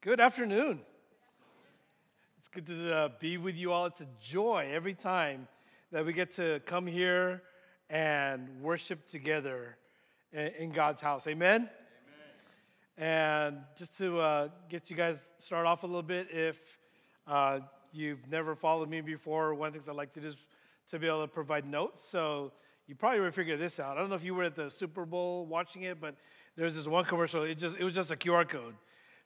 Good 0.00 0.20
afternoon. 0.20 0.78
It's 2.38 2.46
good 2.46 2.68
to 2.68 2.94
uh, 2.94 3.08
be 3.18 3.36
with 3.36 3.56
you 3.56 3.72
all. 3.72 3.86
It's 3.86 4.00
a 4.00 4.06
joy 4.22 4.70
every 4.72 4.94
time 4.94 5.48
that 5.90 6.06
we 6.06 6.12
get 6.12 6.32
to 6.34 6.60
come 6.66 6.86
here 6.86 7.42
and 7.90 8.48
worship 8.62 9.10
together 9.10 9.76
in, 10.32 10.70
God's 10.70 11.00
house. 11.00 11.26
Amen? 11.26 11.68
Amen. 12.96 12.96
And 12.96 13.58
just 13.76 13.98
to 13.98 14.20
uh, 14.20 14.48
get 14.68 14.88
you 14.88 14.94
guys 14.94 15.18
started 15.40 15.68
off 15.68 15.82
a 15.82 15.86
little 15.86 16.00
bit, 16.00 16.28
if 16.30 16.78
uh, 17.26 17.58
you've 17.92 18.24
never 18.30 18.54
followed 18.54 18.88
me 18.88 19.00
before, 19.00 19.52
one 19.52 19.66
of 19.66 19.72
the 19.72 19.80
things 19.80 19.88
I 19.88 19.92
like 19.94 20.12
to 20.12 20.20
do 20.20 20.28
is 20.28 20.36
to 20.92 21.00
be 21.00 21.08
able 21.08 21.22
to 21.22 21.26
provide 21.26 21.66
notes. 21.66 22.08
So 22.08 22.52
you 22.86 22.94
probably 22.94 23.18
would 23.18 23.34
figure 23.34 23.56
this 23.56 23.80
out. 23.80 23.96
I 23.96 24.00
don't 24.00 24.10
know 24.10 24.14
if 24.14 24.24
you 24.24 24.36
were 24.36 24.44
at 24.44 24.54
the 24.54 24.70
Super 24.70 25.04
Bowl 25.04 25.44
watching 25.44 25.82
it, 25.82 26.00
but 26.00 26.14
there's 26.56 26.76
this 26.76 26.86
one 26.86 27.04
commercial. 27.04 27.42
It 27.42 27.58
just 27.58 27.76
it 27.76 27.82
was 27.82 27.96
just 27.96 28.12
a 28.12 28.16
QR 28.16 28.48
code. 28.48 28.74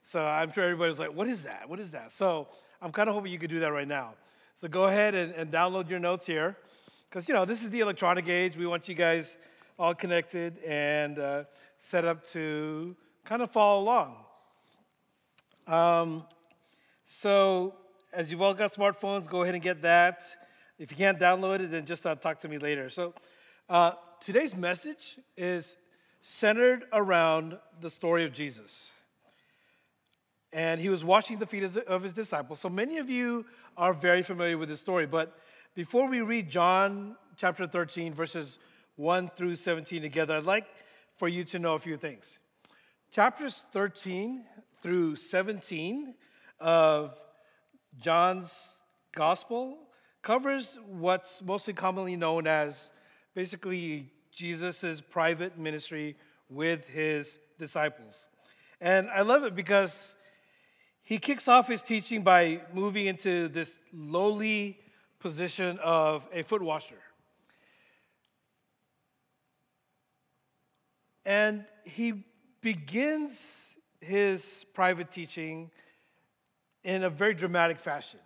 So 0.03 0.25
I'm 0.25 0.51
sure 0.51 0.63
everybody's 0.65 0.99
like, 0.99 1.13
what 1.13 1.27
is 1.27 1.43
that? 1.43 1.67
What 1.67 1.79
is 1.79 1.91
that? 1.91 2.11
So 2.11 2.47
I'm 2.81 2.91
kind 2.91 3.07
of 3.07 3.15
hoping 3.15 3.31
you 3.31 3.39
could 3.39 3.49
do 3.49 3.59
that 3.61 3.71
right 3.71 3.87
now. 3.87 4.13
So 4.55 4.67
go 4.67 4.85
ahead 4.85 5.15
and, 5.15 5.33
and 5.33 5.51
download 5.51 5.89
your 5.89 5.99
notes 5.99 6.25
here. 6.25 6.57
Because, 7.09 7.27
you 7.27 7.33
know, 7.33 7.45
this 7.45 7.63
is 7.63 7.69
the 7.69 7.79
electronic 7.79 8.27
age. 8.27 8.57
We 8.57 8.65
want 8.65 8.87
you 8.87 8.95
guys 8.95 9.37
all 9.77 9.95
connected 9.95 10.57
and 10.63 11.19
uh, 11.19 11.43
set 11.79 12.05
up 12.05 12.25
to 12.27 12.95
kind 13.25 13.41
of 13.41 13.51
follow 13.51 13.81
along. 13.81 14.15
Um, 15.67 16.25
so 17.05 17.75
as 18.11 18.29
you've 18.29 18.41
all 18.41 18.53
got 18.53 18.73
smartphones, 18.73 19.27
go 19.27 19.43
ahead 19.43 19.53
and 19.53 19.63
get 19.63 19.81
that. 19.83 20.23
If 20.77 20.91
you 20.91 20.97
can't 20.97 21.19
download 21.19 21.61
it, 21.61 21.71
then 21.71 21.85
just 21.85 22.05
uh, 22.05 22.15
talk 22.15 22.39
to 22.41 22.47
me 22.47 22.57
later. 22.57 22.89
So 22.89 23.13
uh, 23.69 23.93
today's 24.19 24.55
message 24.55 25.17
is 25.37 25.77
centered 26.21 26.85
around 26.91 27.57
the 27.79 27.89
story 27.89 28.25
of 28.25 28.33
Jesus 28.33 28.91
and 30.53 30.79
he 30.79 30.87
was 30.87 31.03
washing 31.03 31.39
the 31.39 31.47
feet 31.47 31.63
of 31.63 32.03
his 32.03 32.13
disciples. 32.13 32.59
So 32.59 32.69
many 32.69 32.99
of 32.99 33.09
you 33.09 33.45
are 33.75 33.91
very 33.91 34.21
familiar 34.21 34.57
with 34.57 34.69
this 34.69 34.79
story. 34.79 35.07
But 35.07 35.35
before 35.75 36.07
we 36.07 36.21
read 36.21 36.49
John 36.49 37.15
chapter 37.35 37.65
13, 37.65 38.13
verses 38.13 38.59
1 38.95 39.31
through 39.35 39.55
17 39.55 40.01
together, 40.01 40.37
I'd 40.37 40.45
like 40.45 40.67
for 41.17 41.27
you 41.27 41.43
to 41.45 41.59
know 41.59 41.73
a 41.73 41.79
few 41.79 41.97
things. 41.97 42.37
Chapters 43.11 43.63
13 43.73 44.43
through 44.81 45.15
17 45.15 46.13
of 46.59 47.19
John's 47.99 48.69
gospel 49.15 49.77
covers 50.21 50.77
what's 50.87 51.41
mostly 51.41 51.73
commonly 51.73 52.15
known 52.15 52.45
as 52.45 52.91
basically 53.33 54.11
Jesus' 54.31 55.01
private 55.01 55.57
ministry 55.57 56.15
with 56.49 56.87
his 56.87 57.39
disciples. 57.57 58.25
And 58.79 59.09
I 59.09 59.21
love 59.21 59.43
it 59.43 59.55
because 59.55 60.15
he 61.03 61.17
kicks 61.17 61.47
off 61.47 61.67
his 61.67 61.81
teaching 61.81 62.23
by 62.23 62.61
moving 62.73 63.05
into 63.07 63.49
this 63.49 63.79
lowly 63.93 64.79
position 65.19 65.77
of 65.79 66.25
a 66.33 66.43
foot 66.43 66.61
washer. 66.61 66.95
And 71.25 71.65
he 71.83 72.23
begins 72.61 73.75
his 73.99 74.65
private 74.73 75.11
teaching 75.11 75.71
in 76.83 77.03
a 77.03 77.09
very 77.09 77.33
dramatic 77.33 77.77
fashion. 77.77 78.19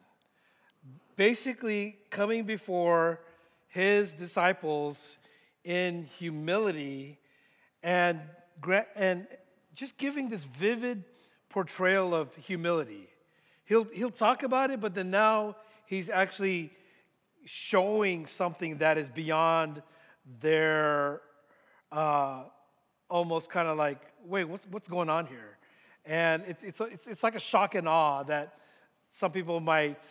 Basically, 1.15 1.97
coming 2.09 2.43
before 2.43 3.21
his 3.67 4.13
disciples 4.13 5.17
in 5.63 6.05
humility 6.17 7.19
and, 7.83 8.21
and 8.95 9.27
just 9.75 9.97
giving 9.97 10.29
this 10.29 10.43
vivid 10.43 11.03
portrayal 11.49 12.13
of 12.13 12.35
humility. 12.35 13.07
He'll, 13.65 13.85
he'll 13.85 14.09
talk 14.09 14.43
about 14.43 14.71
it, 14.71 14.79
but 14.79 14.93
then 14.93 15.09
now 15.09 15.55
he's 15.85 16.09
actually 16.09 16.71
showing 17.45 18.25
something 18.25 18.77
that 18.77 18.97
is 18.97 19.09
beyond 19.09 19.81
their 20.39 21.21
uh, 21.91 22.43
almost 23.09 23.49
kind 23.49 23.67
of 23.67 23.77
like, 23.77 23.99
wait, 24.25 24.43
what's, 24.45 24.67
what's 24.67 24.87
going 24.87 25.09
on 25.09 25.25
here? 25.27 25.57
And 26.05 26.43
it, 26.43 26.57
it's, 26.61 26.81
it's, 26.81 27.07
it's 27.07 27.23
like 27.23 27.35
a 27.35 27.39
shock 27.39 27.75
and 27.75 27.87
awe 27.87 28.23
that 28.23 28.53
some 29.13 29.31
people 29.31 29.59
might 29.59 30.05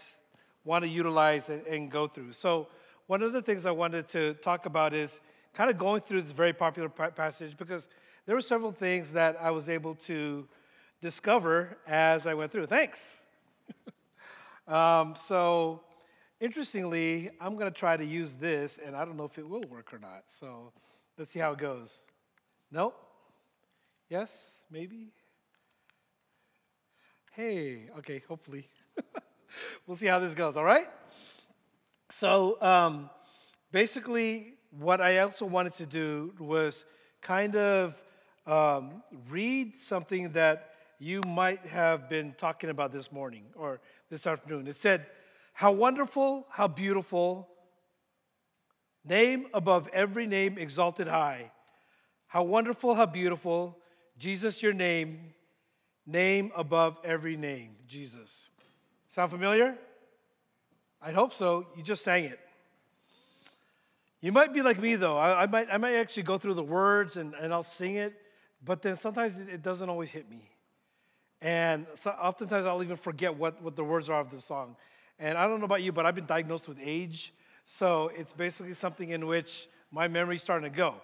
want 0.65 0.85
to 0.85 0.89
utilize 0.89 1.49
and, 1.49 1.67
and 1.67 1.91
go 1.91 2.07
through. 2.07 2.33
So, 2.33 2.69
one 3.07 3.23
of 3.23 3.33
the 3.33 3.41
things 3.41 3.67
I 3.67 3.71
wanted 3.71 4.09
to 4.09 4.35
talk 4.35 4.67
about 4.67 4.93
is 4.93 5.21
kind 5.55 5.71
of 5.71 5.79
going 5.79 6.01
through 6.01 6.23
this 6.23 6.33
very 6.33 6.53
popular 6.53 6.89
passage 6.89 7.57
because 7.57 7.87
there 8.27 8.35
were 8.35 8.41
several 8.41 8.73
things 8.73 9.13
that 9.13 9.39
I 9.41 9.53
was 9.53 9.69
able 9.69 9.95
to 9.95 10.49
discover 11.01 11.77
as 11.87 12.27
I 12.27 12.35
went 12.35 12.53
through. 12.53 12.67
Thanks. 12.67 13.17
um, 14.69 15.15
so, 15.17 15.83
interestingly, 16.41 17.31
I'm 17.41 17.55
going 17.55 17.73
to 17.73 17.79
try 17.79 17.97
to 17.97 18.05
use 18.05 18.35
this, 18.35 18.79
and 18.85 18.97
I 18.97 19.05
don't 19.05 19.17
know 19.17 19.25
if 19.25 19.39
it 19.39 19.49
will 19.49 19.63
work 19.71 19.93
or 19.93 19.99
not. 19.99 20.25
So, 20.29 20.73
let's 21.19 21.31
see 21.33 21.41
how 21.41 21.53
it 21.53 21.59
goes. 21.59 22.01
Nope. 22.71 22.97
Yes? 24.09 24.59
Maybe? 24.71 25.13
Hey, 27.33 27.91
okay, 27.99 28.23
hopefully. 28.27 28.69
we'll 29.87 29.97
see 29.97 30.07
how 30.07 30.19
this 30.19 30.35
goes, 30.35 30.57
all 30.57 30.65
right? 30.65 30.87
So, 32.09 32.61
um, 32.63 33.11
basically, 33.73 34.55
what 34.71 35.01
I 35.01 35.19
also 35.19 35.45
wanted 35.45 35.75
to 35.75 35.87
do 35.87 36.35
was 36.39 36.85
kind 37.21 37.57
of 37.57 38.01
um, 38.47 39.03
read 39.29 39.75
something 39.79 40.33
that 40.33 40.76
you 40.99 41.21
might 41.27 41.67
have 41.67 42.09
been 42.09 42.35
talking 42.39 42.71
about 42.71 42.93
this 42.93 43.13
morning 43.13 43.45
or 43.55 43.81
this 44.11 44.27
afternoon. 44.27 44.67
It 44.67 44.77
said, 44.77 45.07
How 45.53 45.73
wonderful, 45.73 46.47
how 46.51 46.69
beautiful, 46.69 47.49
name 49.05 49.47
above 49.53 49.89
every 49.93 50.27
name 50.27 50.59
exalted 50.59 51.09
high. 51.09 51.51
How 52.27 52.43
wonderful, 52.43 52.95
how 52.95 53.07
beautiful, 53.07 53.79
Jesus, 54.19 54.63
your 54.63 54.73
name, 54.73 55.35
name 56.07 56.51
above 56.57 56.99
every 57.05 57.37
name, 57.37 57.77
Jesus. 57.87 58.49
Sound 59.09 59.31
familiar? 59.31 59.77
I'd 61.01 61.15
hope 61.15 61.33
so. 61.33 61.67
You 61.77 61.83
just 61.83 62.03
sang 62.03 62.25
it. 62.25 62.41
You 64.21 64.33
might 64.33 64.53
be 64.53 64.63
like 64.63 64.81
me, 64.81 64.97
though. 64.97 65.17
I, 65.17 65.43
I, 65.43 65.47
might, 65.47 65.69
I 65.71 65.77
might 65.77 65.95
actually 65.95 66.25
go 66.25 66.39
through 66.39 66.55
the 66.55 66.63
words 66.63 67.17
and, 67.17 67.35
and 67.35 67.53
I'll 67.53 67.63
sing 67.63 67.97
it, 67.97 68.15
but 68.65 68.83
then 68.83 68.97
sometimes 68.97 69.39
it, 69.39 69.49
it 69.49 69.63
doesn't 69.63 69.89
always 69.89 70.11
hit 70.11 70.29
me. 70.29 70.51
And 71.41 71.87
so 71.97 72.11
oftentimes 72.11 72.67
I'll 72.67 72.83
even 72.83 72.97
forget 72.97 73.37
what, 73.37 73.63
what 73.63 73.77
the 73.77 73.85
words 73.85 74.09
are 74.09 74.21
of 74.21 74.31
the 74.31 74.41
song. 74.41 74.77
And 75.19 75.37
I 75.39 75.47
don't 75.47 75.61
know 75.61 75.67
about 75.67 75.83
you, 75.83 75.93
but 75.93 76.07
I've 76.07 76.15
been 76.15 76.27
diagnosed 76.27 76.69
with 76.69 76.79
age. 76.83 77.33
So 77.65 78.11
it's 78.15 78.33
basically 78.33 78.75
something 78.75 79.11
in 79.11 79.27
which 79.27 79.69
my 79.91 80.09
memory's 80.09 80.43
starting 80.43 80.71
to 80.71 80.77
go. 80.77 80.95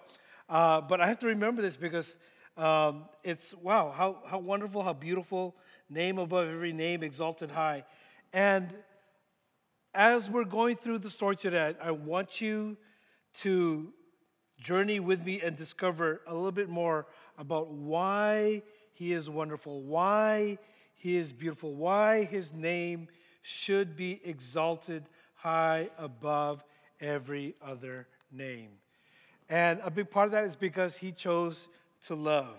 Uh, 0.49 0.81
but 0.81 1.01
I 1.01 1.07
have 1.07 1.19
to 1.19 1.27
remember 1.27 1.61
this 1.61 1.77
because 1.77 2.17
um, 2.57 3.05
it's, 3.23 3.53
wow, 3.55 3.91
how, 3.95 4.17
how 4.25 4.39
wonderful, 4.39 4.83
how 4.83 4.93
beautiful, 4.93 5.55
name 5.89 6.19
above 6.19 6.47
every 6.47 6.73
name, 6.73 7.03
exalted 7.03 7.51
high. 7.51 7.85
And 8.31 8.73
as 9.93 10.29
we're 10.29 10.43
going 10.43 10.75
through 10.75 10.99
the 10.99 11.09
story 11.09 11.35
today, 11.35 11.75
I 11.81 11.91
want 11.91 12.41
you 12.41 12.77
to 13.41 13.91
journey 14.59 14.99
with 14.99 15.25
me 15.25 15.41
and 15.41 15.55
discover 15.55 16.21
a 16.27 16.33
little 16.33 16.51
bit 16.51 16.69
more 16.69 17.07
about 17.37 17.71
why 17.71 18.63
he 18.93 19.11
is 19.11 19.29
wonderful, 19.29 19.81
why 19.81 20.59
He 20.95 21.17
is 21.17 21.33
beautiful, 21.33 21.73
why 21.73 22.23
His 22.23 22.53
name 22.53 23.07
should 23.41 23.95
be 23.95 24.21
exalted 24.23 25.03
high 25.35 25.89
above 25.97 26.63
every 27.01 27.55
other 27.61 28.07
name. 28.31 28.69
And 29.49 29.81
a 29.83 29.91
big 29.91 30.09
part 30.09 30.27
of 30.27 30.31
that 30.31 30.45
is 30.45 30.55
because 30.55 30.95
He 30.95 31.11
chose 31.11 31.67
to 32.05 32.15
love. 32.15 32.55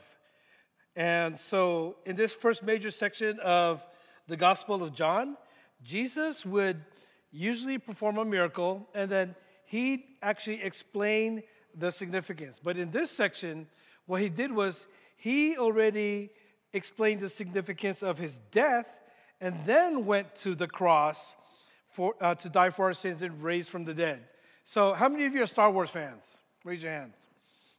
And 0.96 1.38
so, 1.38 1.96
in 2.04 2.16
this 2.16 2.32
first 2.32 2.62
major 2.62 2.90
section 2.90 3.38
of 3.40 3.84
the 4.26 4.36
Gospel 4.36 4.82
of 4.82 4.92
John, 4.92 5.36
Jesus 5.82 6.44
would 6.44 6.80
usually 7.30 7.78
perform 7.78 8.18
a 8.18 8.24
miracle 8.24 8.88
and 8.94 9.10
then 9.10 9.34
he'd 9.66 10.04
actually 10.22 10.62
explain 10.62 11.42
the 11.76 11.90
significance. 11.90 12.60
But 12.62 12.76
in 12.76 12.92
this 12.92 13.10
section, 13.10 13.66
what 14.06 14.20
he 14.20 14.28
did 14.28 14.52
was 14.52 14.86
he 15.16 15.56
already 15.56 16.30
explained 16.72 17.20
the 17.20 17.28
significance 17.28 18.02
of 18.02 18.18
his 18.18 18.40
death 18.50 18.88
and 19.40 19.56
then 19.64 20.06
went 20.06 20.34
to 20.36 20.54
the 20.54 20.66
cross 20.66 21.34
for, 21.90 22.14
uh, 22.20 22.34
to 22.34 22.48
die 22.48 22.70
for 22.70 22.86
our 22.86 22.94
sins 22.94 23.22
and 23.22 23.42
raised 23.42 23.68
from 23.68 23.84
the 23.84 23.94
dead. 23.94 24.20
So, 24.64 24.94
how 24.94 25.08
many 25.08 25.26
of 25.26 25.34
you 25.34 25.42
are 25.42 25.46
Star 25.46 25.70
Wars 25.70 25.90
fans? 25.90 26.38
Raise 26.64 26.82
your 26.82 26.92
hand. 26.92 27.12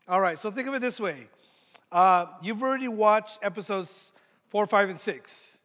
All 0.08 0.22
right, 0.22 0.38
so 0.38 0.52
think 0.52 0.68
of 0.68 0.74
it 0.76 0.82
this 0.82 1.00
way 1.00 1.28
uh, 1.92 2.28
you've 2.42 2.62
already 2.62 2.88
watched 2.88 3.40
episodes 3.42 4.12
four, 4.50 4.66
five, 4.66 4.90
and 4.90 5.00
six. 5.00 5.58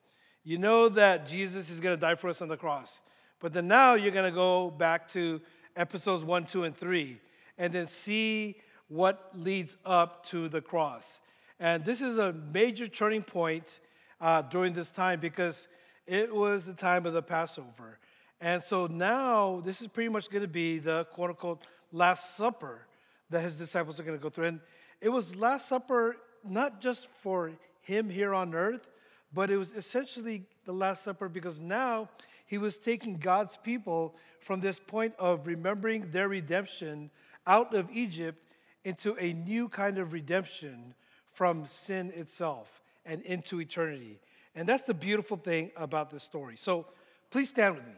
You 0.43 0.59
know 0.59 0.89
that 0.89 1.29
Jesus 1.29 1.71
is 1.71 1.81
going 1.81 1.97
to 1.97 2.01
die 2.01 2.15
for 2.15 2.31
us 2.31 2.41
on 2.41 2.49
the 2.49 2.57
cross. 2.57 3.01
But 3.41 3.53
then 3.53 3.69
now 3.69 3.95
you're 3.95 4.13
going 4.13 4.31
to 4.31 4.35
go 4.35 4.71
back 4.71 5.11
to 5.13 5.41
episodes 5.77 6.25
one, 6.25 6.45
two, 6.45 6.65
and 6.65 6.77
three, 6.77 7.21
and 7.59 7.73
then 7.73 7.87
see 7.87 8.57
what 8.89 9.31
leads 9.35 9.77
up 9.85 10.25
to 10.27 10.49
the 10.49 10.61
cross. 10.61 11.21
And 11.61 11.85
this 11.85 12.01
is 12.01 12.17
a 12.17 12.33
major 12.33 12.89
turning 12.89 13.23
point 13.23 13.81
uh, 14.19 14.41
during 14.41 14.73
this 14.73 14.89
time 14.89 15.21
because 15.21 15.69
it 16.07 16.35
was 16.35 16.65
the 16.65 16.73
time 16.73 17.05
of 17.05 17.13
the 17.13 17.23
Passover. 17.23 17.99
And 18.41 18.65
so 18.65 18.87
now 18.87 19.61
this 19.63 19.83
is 19.83 19.89
pretty 19.89 20.09
much 20.09 20.31
going 20.31 20.41
to 20.41 20.49
be 20.49 20.79
the 20.79 21.05
quote 21.13 21.29
unquote 21.29 21.67
Last 21.93 22.35
Supper 22.35 22.87
that 23.29 23.43
his 23.43 23.57
disciples 23.57 24.01
are 24.01 24.05
going 24.05 24.17
to 24.17 24.23
go 24.23 24.31
through. 24.31 24.47
And 24.47 24.61
it 25.03 25.11
was 25.11 25.37
Last 25.37 25.69
Supper 25.69 26.17
not 26.43 26.81
just 26.81 27.09
for 27.23 27.53
him 27.83 28.09
here 28.09 28.33
on 28.33 28.55
earth, 28.55 28.89
but 29.35 29.51
it 29.51 29.59
was 29.59 29.73
essentially 29.73 30.45
the 30.65 30.73
Last 30.73 31.05
Supper 31.05 31.29
because 31.29 31.61
now 31.61 32.09
he 32.47 32.57
was 32.57 32.79
taking 32.79 33.19
God's 33.19 33.59
people 33.59 34.15
from 34.41 34.61
this 34.61 34.79
point 34.79 35.15
of 35.19 35.47
remembering 35.47 36.11
their 36.11 36.29
redemption 36.29 37.11
out 37.47 37.75
of 37.75 37.91
Egypt 37.93 38.43
into 38.83 39.15
a 39.19 39.35
new 39.35 39.69
kind 39.69 39.99
of 39.99 40.15
redemption 40.15 40.95
from 41.41 41.65
sin 41.65 42.13
itself 42.15 42.83
and 43.07 43.23
into 43.23 43.63
eternity. 43.63 44.21
And 44.55 44.69
that's 44.69 44.83
the 44.83 44.93
beautiful 44.93 45.39
thing 45.39 45.71
about 45.75 46.11
this 46.11 46.23
story. 46.23 46.55
So 46.59 46.85
please 47.31 47.49
stand 47.49 47.77
with 47.77 47.87
me 47.87 47.95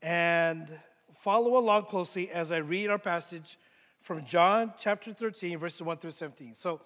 and 0.00 0.72
follow 1.20 1.58
along 1.58 1.84
closely 1.84 2.30
as 2.30 2.50
I 2.50 2.56
read 2.56 2.88
our 2.88 2.98
passage 2.98 3.58
from 4.00 4.24
John 4.24 4.72
chapter 4.80 5.12
13, 5.12 5.58
verses 5.58 5.82
1 5.82 5.98
through 5.98 6.12
17. 6.12 6.54
So 6.54 6.80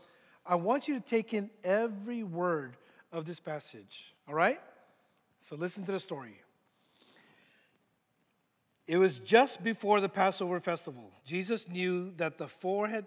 I 0.44 0.56
want 0.56 0.88
you 0.88 0.98
to 0.98 1.06
take 1.08 1.32
in 1.32 1.50
every 1.62 2.24
word 2.24 2.76
of 3.12 3.24
this 3.24 3.38
passage, 3.38 4.16
all 4.26 4.34
right? 4.34 4.58
So 5.42 5.54
listen 5.54 5.84
to 5.84 5.92
the 5.92 6.00
story. 6.00 6.34
It 8.88 8.96
was 8.96 9.20
just 9.20 9.62
before 9.62 10.00
the 10.00 10.08
Passover 10.08 10.58
festival. 10.58 11.12
Jesus 11.24 11.68
knew 11.68 12.10
that 12.16 12.38
the 12.38 12.48
forehead 12.48 13.06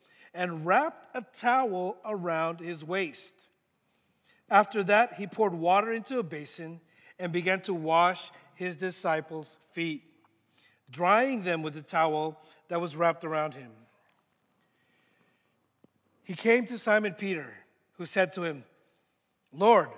and 0.33 0.65
wrapped 0.65 1.15
a 1.15 1.23
towel 1.33 1.97
around 2.05 2.59
his 2.59 2.83
waist. 2.83 3.33
After 4.49 4.83
that, 4.83 5.13
he 5.13 5.27
poured 5.27 5.53
water 5.53 5.91
into 5.91 6.19
a 6.19 6.23
basin 6.23 6.79
and 7.19 7.31
began 7.31 7.61
to 7.61 7.73
wash 7.73 8.31
his 8.55 8.75
disciples' 8.75 9.57
feet, 9.71 10.03
drying 10.89 11.43
them 11.43 11.61
with 11.61 11.73
the 11.73 11.81
towel 11.81 12.39
that 12.67 12.81
was 12.81 12.95
wrapped 12.95 13.23
around 13.23 13.53
him. 13.53 13.71
He 16.23 16.33
came 16.33 16.65
to 16.67 16.77
Simon 16.77 17.13
Peter, 17.13 17.53
who 17.97 18.05
said 18.05 18.33
to 18.33 18.43
him, 18.43 18.63
Lord, 19.53 19.89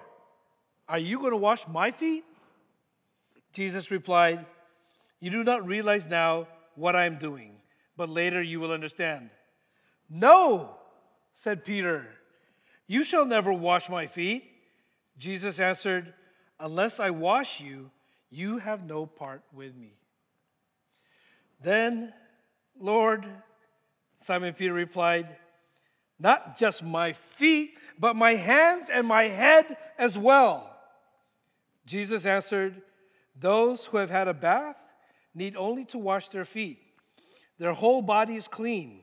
are 0.87 0.99
you 0.99 1.19
going 1.19 1.31
to 1.31 1.37
wash 1.37 1.67
my 1.67 1.91
feet? 1.91 2.23
Jesus 3.53 3.91
replied, 3.91 4.45
You 5.19 5.29
do 5.29 5.43
not 5.43 5.65
realize 5.65 6.07
now 6.07 6.47
what 6.75 6.95
I 6.95 7.05
am 7.05 7.17
doing, 7.17 7.51
but 7.95 8.09
later 8.09 8.41
you 8.41 8.59
will 8.59 8.71
understand. 8.71 9.29
No, 10.15 10.75
said 11.33 11.65
Peter, 11.65 12.05
you 12.85 13.03
shall 13.03 13.25
never 13.25 13.51
wash 13.51 13.89
my 13.89 14.05
feet. 14.05 14.43
Jesus 15.17 15.59
answered, 15.59 16.13
Unless 16.59 16.99
I 16.99 17.09
wash 17.09 17.59
you, 17.59 17.89
you 18.29 18.59
have 18.59 18.85
no 18.85 19.07
part 19.07 19.41
with 19.51 19.75
me. 19.75 19.93
Then, 21.63 22.13
Lord, 22.79 23.25
Simon 24.19 24.53
Peter 24.53 24.73
replied, 24.73 25.35
Not 26.19 26.59
just 26.59 26.83
my 26.83 27.13
feet, 27.13 27.71
but 27.97 28.15
my 28.15 28.35
hands 28.35 28.89
and 28.93 29.07
my 29.07 29.23
head 29.23 29.77
as 29.97 30.15
well. 30.15 30.77
Jesus 31.87 32.27
answered, 32.27 32.83
Those 33.35 33.87
who 33.87 33.97
have 33.97 34.11
had 34.11 34.27
a 34.27 34.33
bath 34.35 34.77
need 35.33 35.55
only 35.55 35.85
to 35.85 35.97
wash 35.97 36.27
their 36.27 36.45
feet. 36.45 36.77
Their 37.57 37.73
whole 37.73 38.03
body 38.03 38.35
is 38.35 38.47
clean, 38.47 39.02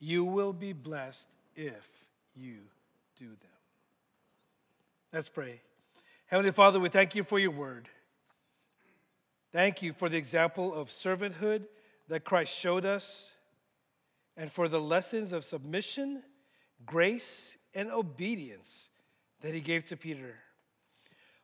you 0.00 0.24
will 0.24 0.52
be 0.52 0.72
blessed 0.72 1.28
if 1.54 1.86
you 2.34 2.56
do 3.18 3.26
them. 3.26 3.36
Let's 5.12 5.28
pray. 5.28 5.60
Heavenly 6.26 6.52
Father, 6.52 6.80
we 6.80 6.88
thank 6.88 7.14
you 7.14 7.22
for 7.22 7.38
your 7.38 7.50
word. 7.50 7.88
Thank 9.52 9.82
you 9.82 9.92
for 9.92 10.08
the 10.08 10.16
example 10.16 10.72
of 10.72 10.88
servanthood 10.88 11.64
that 12.08 12.24
Christ 12.24 12.56
showed 12.56 12.86
us 12.86 13.30
and 14.36 14.50
for 14.50 14.68
the 14.68 14.80
lessons 14.80 15.32
of 15.32 15.44
submission, 15.44 16.22
grace, 16.86 17.56
and 17.74 17.90
obedience 17.90 18.88
that 19.42 19.54
he 19.54 19.60
gave 19.60 19.84
to 19.86 19.96
Peter. 19.96 20.36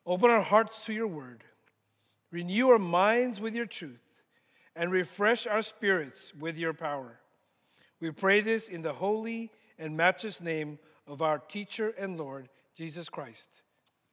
Open 0.06 0.30
our 0.30 0.42
hearts 0.42 0.84
to 0.86 0.92
your 0.92 1.08
word. 1.08 1.42
Renew 2.30 2.70
our 2.70 2.78
minds 2.78 3.40
with 3.40 3.54
your 3.54 3.66
truth 3.66 4.00
and 4.74 4.92
refresh 4.92 5.46
our 5.46 5.62
spirits 5.62 6.32
with 6.38 6.56
your 6.56 6.72
power. 6.72 7.18
We 8.06 8.12
pray 8.12 8.40
this 8.40 8.68
in 8.68 8.82
the 8.82 8.92
holy 8.92 9.50
and 9.80 9.96
matchless 9.96 10.40
name 10.40 10.78
of 11.08 11.22
our 11.22 11.40
teacher 11.40 11.92
and 11.98 12.16
Lord, 12.16 12.48
Jesus 12.76 13.08
Christ. 13.08 13.48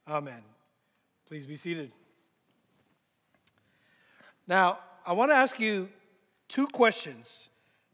Amen. 0.08 0.42
Please 1.28 1.46
be 1.46 1.54
seated. 1.54 1.92
Now, 4.48 4.80
I 5.06 5.12
want 5.12 5.30
to 5.30 5.36
ask 5.36 5.60
you 5.60 5.88
two 6.48 6.66
questions 6.66 7.50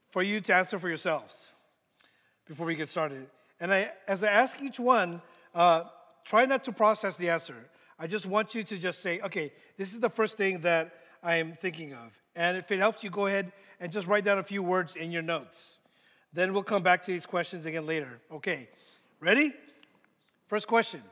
for 0.09 0.23
you 0.23 0.40
to 0.40 0.54
answer 0.54 0.78
for 0.78 0.88
yourselves 0.88 1.52
before 2.47 2.66
we 2.66 2.76
get 2.76 2.88
started. 2.88 3.26
And 3.61 3.71
I, 3.71 3.90
as 4.09 4.25
I 4.25 4.28
ask 4.28 4.59
each 4.62 4.80
one, 4.80 5.21
uh, 5.54 5.83
try 6.25 6.47
not 6.47 6.64
to 6.64 6.73
process 6.73 7.16
the 7.16 7.28
answer. 7.28 7.57
I 7.99 8.07
just 8.07 8.25
want 8.25 8.54
you 8.54 8.62
to 8.62 8.78
just 8.78 9.02
say, 9.02 9.21
okay, 9.21 9.52
this 9.76 9.92
is 9.92 10.00
the 10.00 10.09
first 10.09 10.38
thing 10.38 10.61
that 10.61 10.95
I 11.23 11.37
am 11.37 11.52
thinking 11.52 11.92
of. 11.92 12.19
And 12.35 12.57
if 12.57 12.73
it 12.73 12.78
helps 12.78 13.04
you, 13.04 13.11
go 13.11 13.26
ahead 13.26 13.52
and 13.78 13.92
just 13.92 14.07
write 14.07 14.25
down 14.25 14.38
a 14.38 14.42
few 14.42 14.62
words 14.62 14.97
in 14.97 15.11
your 15.11 15.21
notes. 15.21 15.76
Then 16.32 16.52
we'll 16.52 16.62
come 16.62 16.82
back 16.82 17.02
to 17.04 17.12
these 17.12 17.26
questions 17.26 17.66
again 17.66 17.87
later. 17.87 18.20
Okay, 18.30 18.68
ready? 19.18 19.52
First 20.46 20.66
question 20.66 21.02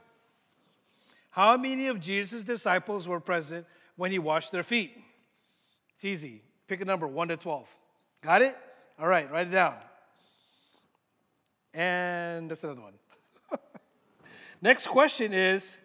How 1.31 1.57
many 1.57 1.87
of 1.87 2.01
Jesus' 2.01 2.45
disciples 2.45 3.09
were 3.09 3.21
present 3.21 3.67
when 3.97 4.11
he 4.11 4.19
washed 4.19 4.53
their 4.53 4.63
feet? 4.63 4.97
It's 5.97 6.05
easy. 6.05 6.43
Pick 6.69 6.81
a 6.81 6.85
number, 6.85 7.07
1 7.07 7.29
to 7.29 7.37
12. 7.37 7.69
Got 8.23 8.43
it? 8.43 8.57
All 9.01 9.09
right, 9.09 9.31
write 9.31 9.49
it 9.49 9.51
down. 9.51 9.75
And 11.75 12.51
that's 12.51 12.63
another 12.63 12.83
one. 12.83 12.93
Next 14.63 14.87
question 14.87 15.33
is 15.33 15.79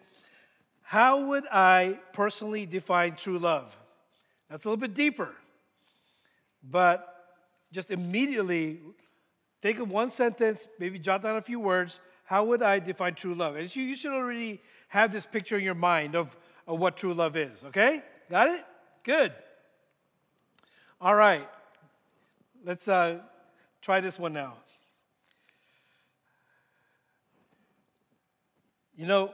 how 0.82 1.26
would 1.26 1.44
I 1.50 1.98
personally 2.12 2.66
define 2.66 3.16
true 3.16 3.38
love? 3.38 3.74
That's 4.50 4.64
a 4.64 4.68
little 4.68 4.80
bit 4.80 4.94
deeper. 4.94 5.30
But 6.62 7.08
just 7.72 7.90
immediately 7.90 8.80
think 9.64 9.78
of 9.78 9.90
one 9.90 10.10
sentence, 10.10 10.68
maybe 10.78 10.98
jot 10.98 11.22
down 11.22 11.36
a 11.36 11.40
few 11.40 11.58
words. 11.58 11.98
how 12.24 12.44
would 12.44 12.62
I 12.62 12.80
define 12.80 13.14
true 13.14 13.34
love? 13.34 13.56
And 13.56 13.74
you, 13.74 13.96
should 13.96 14.12
already 14.12 14.60
have 14.88 15.10
this 15.10 15.24
picture 15.24 15.56
in 15.56 15.64
your 15.64 15.74
mind 15.74 16.14
of, 16.14 16.36
of 16.68 16.78
what 16.78 16.98
true 16.98 17.14
love 17.14 17.34
is, 17.34 17.64
okay? 17.64 18.02
Got 18.28 18.48
it? 18.48 18.64
Good. 19.04 19.32
All 21.00 21.14
right. 21.14 21.48
Let's 22.62 22.88
uh, 22.88 23.20
try 23.80 24.02
this 24.02 24.18
one 24.18 24.34
now. 24.34 24.52
You 28.98 29.06
know, 29.06 29.32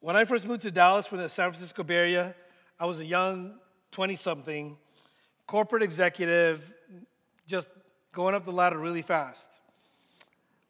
when 0.00 0.16
I 0.16 0.24
first 0.24 0.46
moved 0.46 0.62
to 0.62 0.70
Dallas 0.70 1.06
from 1.06 1.18
the 1.18 1.28
San 1.28 1.50
Francisco 1.50 1.82
Bay 1.82 1.96
Area, 1.96 2.34
I 2.80 2.86
was 2.86 3.00
a 3.00 3.04
young 3.04 3.56
20 3.90 4.16
something, 4.16 4.78
corporate 5.46 5.82
executive, 5.82 6.72
just 7.46 7.68
going 8.12 8.34
up 8.34 8.44
the 8.44 8.52
ladder 8.52 8.78
really 8.78 9.02
fast. 9.02 9.48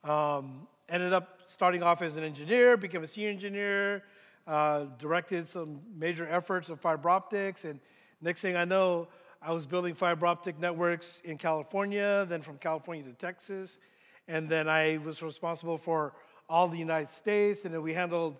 Um, 0.05 0.67
ended 0.89 1.13
up 1.13 1.41
starting 1.47 1.83
off 1.83 2.01
as 2.03 2.17
an 2.17 2.25
engineer, 2.25 2.77
became 2.77 3.03
a 3.03 3.07
senior 3.07 3.31
engineer, 3.31 4.05
uh, 4.47 4.85
directed 4.99 5.49
some 5.49 5.81
major 5.97 6.27
efforts 6.29 6.69
of 6.69 6.81
fiber 6.81 7.11
optics, 7.11 7.65
and 7.65 7.81
next 8.21 8.41
thing 8.41 8.57
I 8.57 8.65
know, 8.65 9.09
I 9.41 9.53
was 9.53 9.67
building 9.67 9.95
fiber 9.95 10.27
optic 10.27 10.59
networks 10.61 11.21
in 11.25 11.37
California, 11.37 12.25
then 12.29 12.43
from 12.43 12.59
California 12.59 13.05
to 13.05 13.13
Texas, 13.13 13.79
and 14.29 14.49
then 14.49 14.69
I 14.69 14.99
was 14.99 15.21
responsible 15.21 15.79
for 15.79 16.15
all 16.49 16.69
the 16.69 16.79
United 16.79 17.11
States, 17.11 17.65
and 17.65 17.75
then 17.75 17.83
we 17.83 17.93
handled 17.93 18.37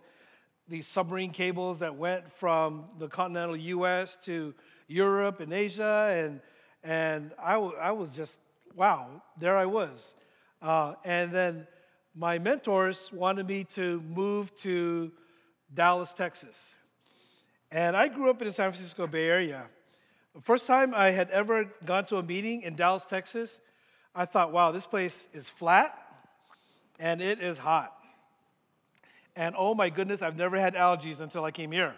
these 0.69 0.87
submarine 0.87 1.33
cables 1.33 1.81
that 1.81 1.97
went 1.97 2.29
from 2.29 2.85
the 2.99 3.09
continental 3.09 3.57
U.S. 3.57 4.17
to 4.25 4.55
Europe 4.87 5.41
and 5.41 5.53
Asia, 5.53 6.15
and 6.25 6.41
and 6.85 7.33
I, 7.41 7.53
w- 7.53 7.77
I 7.81 7.93
was 7.93 8.15
just 8.15 8.41
wow, 8.75 9.23
there 9.39 9.57
I 9.57 9.67
was, 9.67 10.15
uh, 10.61 10.95
and 11.05 11.33
then 11.33 11.67
my 12.15 12.39
mentors 12.39 13.11
wanted 13.13 13.47
me 13.47 13.65
to 13.65 14.01
move 14.03 14.55
to 14.57 15.13
Dallas, 15.73 16.13
Texas. 16.13 16.75
And 17.71 17.97
I 17.97 18.09
grew 18.09 18.29
up 18.29 18.43
in 18.43 18.49
the 18.49 18.55
San 18.55 18.71
Francisco 18.71 19.07
Bay 19.07 19.29
Area. 19.29 19.65
The 20.35 20.43
first 20.43 20.67
time 20.67 20.95
I 20.95 21.11
had 21.11 21.31
ever 21.31 21.65
gone 21.85 22.05
to 22.07 22.17
a 22.17 22.23
meeting 22.23 22.63
in 22.63 22.75
Dallas, 22.75 23.05
Texas, 23.05 23.61
I 24.15 24.27
thought, 24.27 24.53
wow, 24.53 24.73
this 24.73 24.87
place 24.87 25.29
is 25.33 25.49
flat 25.49 25.99
and 26.99 27.23
it 27.23 27.41
is 27.41 27.59
hot. 27.59 27.97
And 29.35 29.55
oh 29.57 29.75
my 29.75 29.89
goodness, 29.89 30.21
I've 30.21 30.37
never 30.37 30.59
had 30.59 30.75
allergies 30.75 31.21
until 31.21 31.45
I 31.45 31.51
came 31.51 31.73
here. 31.73 31.95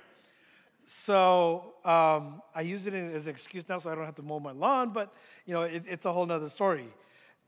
So 0.86 1.74
um, 1.84 2.42
I 2.54 2.60
use 2.60 2.86
it 2.86 2.94
as 2.94 3.26
an 3.26 3.30
excuse 3.30 3.68
now 3.68 3.78
so 3.78 3.90
I 3.90 3.94
don't 3.94 4.04
have 4.04 4.16
to 4.16 4.22
mow 4.22 4.38
my 4.38 4.52
lawn, 4.52 4.90
but 4.92 5.12
you 5.46 5.54
know, 5.54 5.62
it, 5.62 5.84
it's 5.88 6.04
a 6.04 6.12
whole 6.12 6.26
nother 6.26 6.48
story. 6.48 6.88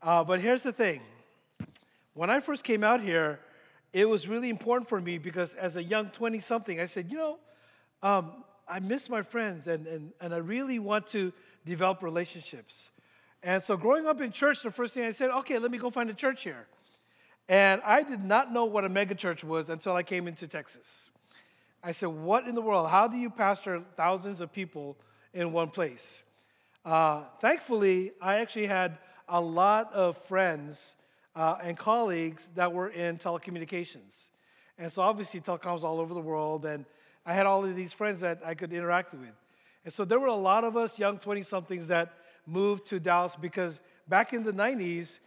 Uh, 0.01 0.23
but 0.23 0.41
here's 0.41 0.63
the 0.63 0.71
thing 0.71 1.01
when 2.13 2.29
I 2.29 2.39
first 2.39 2.63
came 2.63 2.83
out 2.83 3.01
here, 3.01 3.39
it 3.93 4.05
was 4.05 4.27
really 4.27 4.49
important 4.49 4.89
for 4.89 4.99
me 4.99 5.17
because 5.17 5.53
as 5.53 5.75
a 5.75 5.83
young 5.83 6.09
20 6.09 6.39
something, 6.39 6.79
I 6.79 6.85
said, 6.85 7.11
you 7.11 7.17
know, 7.17 7.37
um, 8.01 8.43
I 8.67 8.79
miss 8.79 9.09
my 9.09 9.21
friends 9.21 9.67
and, 9.67 9.87
and, 9.87 10.11
and 10.19 10.33
I 10.33 10.37
really 10.37 10.79
want 10.79 11.07
to 11.07 11.31
develop 11.65 12.01
relationships. 12.01 12.89
And 13.43 13.63
so 13.63 13.77
growing 13.77 14.07
up 14.07 14.19
in 14.19 14.31
church, 14.31 14.63
the 14.63 14.71
first 14.71 14.93
thing 14.93 15.03
I 15.05 15.11
said, 15.11 15.29
okay, 15.29 15.59
let 15.59 15.71
me 15.71 15.77
go 15.77 15.89
find 15.89 16.09
a 16.09 16.13
church 16.13 16.43
here. 16.43 16.65
And 17.47 17.81
I 17.85 18.03
did 18.03 18.23
not 18.23 18.51
know 18.51 18.65
what 18.65 18.83
a 18.83 18.89
megachurch 18.89 19.43
was 19.43 19.69
until 19.69 19.95
I 19.95 20.03
came 20.03 20.27
into 20.27 20.47
Texas. 20.47 21.09
I 21.83 21.91
said, 21.91 22.09
what 22.09 22.47
in 22.47 22.55
the 22.55 22.61
world? 22.61 22.89
How 22.89 23.07
do 23.07 23.17
you 23.17 23.29
pastor 23.29 23.81
thousands 23.95 24.41
of 24.41 24.51
people 24.51 24.97
in 25.33 25.51
one 25.51 25.69
place? 25.69 26.23
Uh, 26.83 27.23
thankfully, 27.39 28.11
I 28.21 28.39
actually 28.39 28.67
had 28.67 28.97
a 29.27 29.39
lot 29.39 29.93
of 29.93 30.17
friends 30.17 30.95
uh, 31.35 31.57
and 31.61 31.77
colleagues 31.77 32.49
that 32.55 32.71
were 32.71 32.89
in 32.89 33.17
telecommunications. 33.17 34.29
And 34.77 34.91
so 34.91 35.01
obviously 35.01 35.39
telecoms 35.39 35.83
all 35.83 35.99
over 35.99 36.13
the 36.13 36.21
world, 36.21 36.65
and 36.65 36.85
I 37.25 37.33
had 37.33 37.45
all 37.45 37.63
of 37.63 37.75
these 37.75 37.93
friends 37.93 38.21
that 38.21 38.41
I 38.45 38.53
could 38.53 38.71
interact 38.71 39.13
with. 39.13 39.29
And 39.85 39.93
so 39.93 40.05
there 40.05 40.19
were 40.19 40.27
a 40.27 40.35
lot 40.35 40.63
of 40.63 40.75
us 40.75 40.97
young 40.97 41.17
20 41.17 41.41
somethings 41.43 41.87
that 41.87 42.13
moved 42.45 42.85
to 42.87 42.99
Dallas 42.99 43.35
because 43.35 43.81
back 44.07 44.33
in 44.33 44.43
the 44.43 44.51
90s, 44.51 45.19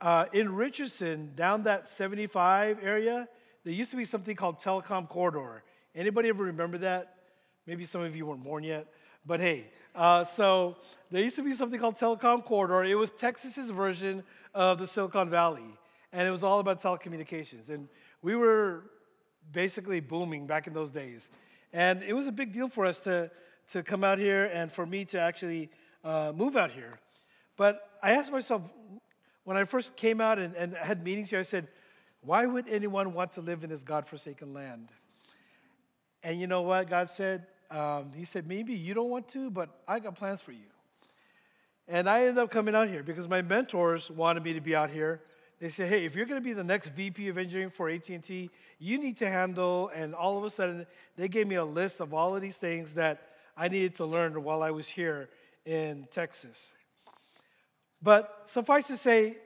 uh, 0.00 0.26
in 0.32 0.54
Richardson, 0.54 1.32
down 1.34 1.62
that 1.64 1.88
75 1.88 2.78
area, 2.82 3.28
there 3.64 3.72
used 3.72 3.90
to 3.90 3.96
be 3.96 4.04
something 4.04 4.36
called 4.36 4.60
Telecom 4.60 5.08
Corridor. 5.08 5.62
Anybody 5.94 6.28
ever 6.28 6.44
remember 6.44 6.78
that? 6.78 7.14
Maybe 7.66 7.84
some 7.84 8.02
of 8.02 8.14
you 8.14 8.26
weren't 8.26 8.44
born 8.44 8.64
yet, 8.64 8.86
but 9.26 9.40
hey. 9.40 9.66
Uh, 9.94 10.22
so 10.22 10.76
there 11.10 11.22
used 11.22 11.36
to 11.36 11.42
be 11.42 11.52
something 11.52 11.80
called 11.80 11.96
Telecom 11.96 12.44
Corridor. 12.44 12.84
It 12.84 12.94
was 12.94 13.10
Texas's 13.10 13.70
version 13.70 14.22
of 14.54 14.78
the 14.78 14.86
Silicon 14.86 15.28
Valley, 15.28 15.66
and 16.12 16.26
it 16.26 16.30
was 16.30 16.44
all 16.44 16.60
about 16.60 16.80
telecommunications. 16.80 17.70
And 17.70 17.88
we 18.22 18.36
were 18.36 18.84
basically 19.52 20.00
booming 20.00 20.46
back 20.46 20.66
in 20.66 20.72
those 20.72 20.90
days. 20.90 21.28
And 21.72 22.02
it 22.02 22.12
was 22.12 22.26
a 22.26 22.32
big 22.32 22.52
deal 22.52 22.68
for 22.68 22.86
us 22.86 23.00
to, 23.00 23.30
to 23.72 23.82
come 23.82 24.04
out 24.04 24.18
here 24.18 24.44
and 24.44 24.70
for 24.70 24.86
me 24.86 25.04
to 25.06 25.20
actually 25.20 25.70
uh, 26.04 26.32
move 26.34 26.56
out 26.56 26.70
here. 26.70 27.00
But 27.56 27.88
I 28.02 28.12
asked 28.12 28.30
myself, 28.30 28.62
when 29.44 29.56
I 29.56 29.64
first 29.64 29.96
came 29.96 30.20
out 30.20 30.38
and, 30.38 30.54
and 30.54 30.74
had 30.74 31.02
meetings 31.04 31.30
here, 31.30 31.40
I 31.40 31.42
said, 31.42 31.68
why 32.22 32.46
would 32.46 32.68
anyone 32.68 33.12
want 33.12 33.32
to 33.32 33.40
live 33.40 33.64
in 33.64 33.70
this 33.70 33.82
God-forsaken 33.82 34.52
land? 34.54 34.90
And 36.22 36.40
you 36.40 36.46
know 36.46 36.62
what 36.62 36.88
God 36.88 37.10
said? 37.10 37.46
Um, 37.70 38.12
he 38.14 38.24
said, 38.24 38.46
maybe 38.46 38.74
you 38.74 38.94
don't 38.94 39.10
want 39.10 39.28
to, 39.28 39.50
but 39.50 39.70
I 39.86 40.00
got 40.00 40.16
plans 40.16 40.42
for 40.42 40.52
you. 40.52 40.70
And 41.88 42.08
I 42.08 42.20
ended 42.20 42.38
up 42.38 42.50
coming 42.50 42.74
out 42.74 42.88
here 42.88 43.02
because 43.02 43.26
my 43.28 43.42
mentors 43.42 44.10
wanted 44.10 44.44
me 44.44 44.52
to 44.52 44.60
be 44.60 44.76
out 44.76 44.90
here. 44.90 45.20
They 45.60 45.68
said, 45.68 45.88
"Hey, 45.88 46.04
if 46.04 46.14
you're 46.14 46.24
going 46.24 46.40
to 46.40 46.44
be 46.44 46.52
the 46.52 46.64
next 46.64 46.90
VP 46.90 47.28
of 47.28 47.36
engineering 47.36 47.70
for 47.70 47.90
AT&T, 47.90 48.50
you 48.78 48.98
need 48.98 49.16
to 49.18 49.28
handle." 49.28 49.90
And 49.94 50.14
all 50.14 50.38
of 50.38 50.44
a 50.44 50.50
sudden, 50.50 50.86
they 51.16 51.28
gave 51.28 51.48
me 51.48 51.56
a 51.56 51.64
list 51.64 52.00
of 52.00 52.14
all 52.14 52.34
of 52.34 52.40
these 52.40 52.58
things 52.58 52.94
that 52.94 53.20
I 53.56 53.68
needed 53.68 53.96
to 53.96 54.06
learn 54.06 54.42
while 54.42 54.62
I 54.62 54.70
was 54.70 54.88
here 54.88 55.28
in 55.66 56.06
Texas. 56.10 56.72
But 58.00 58.44
suffice 58.46 58.86
to 58.86 58.96
say, 58.96 59.36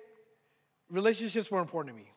relationships 0.88 1.50
were 1.50 1.61
important 1.61 1.97
to 1.97 2.00
me. 2.00 2.11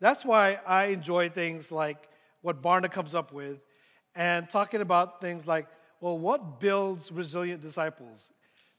That's 0.00 0.24
why 0.24 0.58
I 0.66 0.86
enjoy 0.86 1.30
things 1.30 1.72
like 1.72 2.08
what 2.42 2.60
Barna 2.60 2.90
comes 2.90 3.14
up 3.14 3.32
with 3.32 3.60
and 4.16 4.50
talking 4.50 4.80
about 4.80 5.20
things 5.20 5.46
like, 5.46 5.66
well, 6.00 6.18
what 6.18 6.60
builds 6.60 7.12
resilient 7.12 7.62
disciples? 7.62 8.32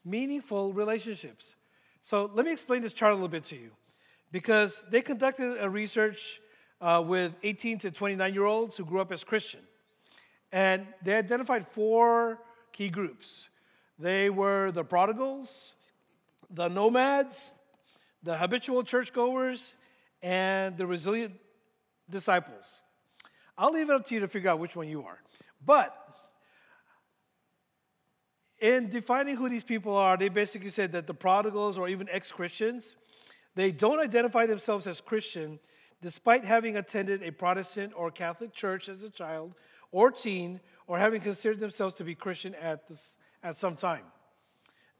meaningful 0.08 0.72
relationships. 0.72 1.54
So 2.02 2.30
let 2.32 2.46
me 2.46 2.52
explain 2.52 2.82
this 2.82 2.92
chart 2.92 3.12
a 3.12 3.14
little 3.14 3.28
bit 3.28 3.44
to 3.46 3.56
you. 3.56 3.70
Because 4.32 4.84
they 4.90 5.00
conducted 5.00 5.56
a 5.60 5.68
research 5.68 6.40
uh, 6.80 7.02
with 7.04 7.34
18 7.42 7.78
to 7.80 7.90
29 7.90 8.34
year 8.34 8.44
olds 8.44 8.76
who 8.76 8.84
grew 8.84 9.00
up 9.00 9.12
as 9.12 9.24
Christian. 9.24 9.60
And 10.52 10.86
they 11.02 11.14
identified 11.14 11.66
four 11.66 12.38
key 12.72 12.88
groups 12.88 13.48
they 14.00 14.30
were 14.30 14.70
the 14.70 14.84
prodigals, 14.84 15.72
the 16.50 16.68
nomads, 16.68 17.50
the 18.22 18.36
habitual 18.36 18.84
churchgoers, 18.84 19.74
and 20.22 20.76
the 20.76 20.86
resilient 20.86 21.34
disciples. 22.08 22.78
I'll 23.56 23.72
leave 23.72 23.90
it 23.90 23.96
up 23.96 24.06
to 24.06 24.14
you 24.14 24.20
to 24.20 24.28
figure 24.28 24.50
out 24.50 24.60
which 24.60 24.76
one 24.76 24.86
you 24.86 25.02
are. 25.02 25.18
But 25.64 25.94
in 28.60 28.88
defining 28.90 29.36
who 29.36 29.48
these 29.48 29.64
people 29.64 29.96
are, 29.96 30.16
they 30.16 30.28
basically 30.28 30.70
said 30.70 30.92
that 30.92 31.06
the 31.06 31.14
prodigals 31.14 31.78
or 31.78 31.88
even 31.88 32.08
ex 32.10 32.32
Christians, 32.32 32.96
they 33.54 33.72
don't 33.72 34.00
identify 34.00 34.46
themselves 34.46 34.86
as 34.86 35.00
Christian 35.00 35.58
despite 36.00 36.44
having 36.44 36.76
attended 36.76 37.22
a 37.22 37.32
Protestant 37.32 37.92
or 37.96 38.10
Catholic 38.10 38.52
church 38.52 38.88
as 38.88 39.02
a 39.02 39.10
child 39.10 39.54
or 39.90 40.10
teen 40.10 40.60
or 40.86 40.98
having 40.98 41.20
considered 41.20 41.60
themselves 41.60 41.94
to 41.94 42.04
be 42.04 42.14
Christian 42.14 42.54
at, 42.54 42.86
this, 42.88 43.16
at 43.42 43.56
some 43.56 43.74
time. 43.74 44.04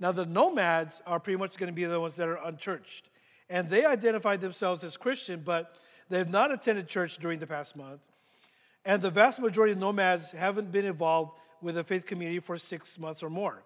Now, 0.00 0.12
the 0.12 0.26
nomads 0.26 1.02
are 1.06 1.18
pretty 1.18 1.38
much 1.38 1.56
going 1.56 1.68
to 1.68 1.74
be 1.74 1.84
the 1.84 2.00
ones 2.00 2.16
that 2.16 2.28
are 2.28 2.38
unchurched. 2.44 3.08
And 3.50 3.68
they 3.68 3.84
identify 3.84 4.36
themselves 4.36 4.84
as 4.84 4.96
Christian, 4.96 5.42
but 5.44 5.74
they 6.08 6.18
have 6.18 6.30
not 6.30 6.52
attended 6.52 6.88
church 6.88 7.18
during 7.18 7.38
the 7.38 7.46
past 7.46 7.76
month. 7.76 8.00
And 8.88 9.02
the 9.02 9.10
vast 9.10 9.38
majority 9.38 9.74
of 9.74 9.78
nomads 9.78 10.30
haven't 10.30 10.72
been 10.72 10.86
involved 10.86 11.38
with 11.60 11.76
a 11.76 11.84
faith 11.84 12.06
community 12.06 12.40
for 12.40 12.56
six 12.56 12.98
months 12.98 13.22
or 13.22 13.28
more. 13.28 13.62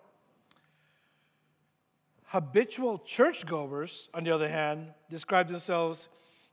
Habitual 2.25 2.99
churchgoers, 2.99 4.09
on 4.14 4.25
the 4.25 4.33
other 4.33 4.49
hand, 4.49 4.88
describe 5.09 5.47
themselves 5.47 6.09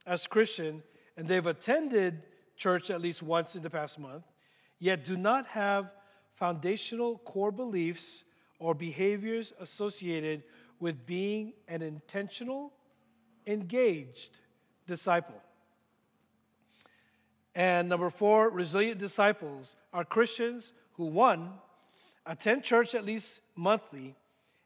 as 0.05 0.27
Christian 0.27 0.83
and 1.17 1.27
they've 1.27 1.47
attended 1.47 2.21
church 2.57 2.91
at 2.91 3.01
least 3.01 3.23
once 3.23 3.55
in 3.55 3.63
the 3.63 3.71
past 3.71 3.97
month, 3.97 4.25
yet 4.77 5.03
do 5.03 5.17
not 5.17 5.47
have 5.47 5.91
foundational 6.33 7.17
core 7.17 7.51
beliefs 7.51 8.23
or 8.59 8.75
behaviors 8.75 9.51
associated 9.59 10.43
with 10.79 11.07
being 11.07 11.53
an 11.67 11.81
intentional, 11.81 12.71
engaged 13.47 14.37
disciple. 14.85 15.41
And 17.59 17.89
number 17.89 18.09
four, 18.09 18.49
resilient 18.49 18.99
disciples 18.99 19.75
are 19.91 20.05
Christians 20.05 20.71
who, 20.93 21.07
one, 21.07 21.51
attend 22.25 22.63
church 22.63 22.95
at 22.95 23.03
least 23.03 23.41
monthly 23.53 24.15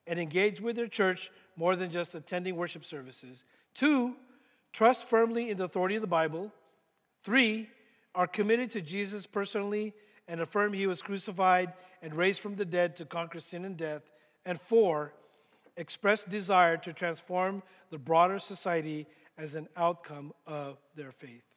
and 0.06 0.20
engage 0.20 0.62
with 0.62 0.76
their 0.76 0.86
church 0.86 1.32
more 1.56 1.76
than 1.76 1.90
just 1.90 2.14
attending 2.14 2.56
worship 2.56 2.86
services. 2.86 3.46
Two, 3.74 4.14
trust 4.74 5.10
firmly 5.10 5.50
in 5.50 5.58
the 5.58 5.64
authority 5.64 5.96
of 5.96 6.02
the 6.02 6.08
Bible. 6.08 6.54
Three, 7.24 7.68
are 8.14 8.28
committed 8.28 8.70
to 8.74 8.82
Jesus 8.82 9.26
personally 9.26 9.96
and 10.28 10.40
affirm 10.40 10.72
he 10.72 10.86
was 10.86 11.02
crucified 11.02 11.74
and 12.04 12.14
raised 12.14 12.42
from 12.42 12.58
the 12.58 12.64
dead 12.64 12.96
to 12.98 13.06
conquer 13.06 13.40
sin 13.40 13.66
and 13.66 13.76
death. 13.76 14.04
And 14.46 14.62
four, 14.62 15.14
express 15.78 16.24
desire 16.24 16.78
to 16.78 16.94
transform 16.94 17.64
the 17.90 17.98
broader 17.98 18.38
society 18.38 19.08
as 19.36 19.56
an 19.56 19.68
outcome 19.76 20.32
of 20.46 20.78
their 20.96 21.12
faith. 21.12 21.53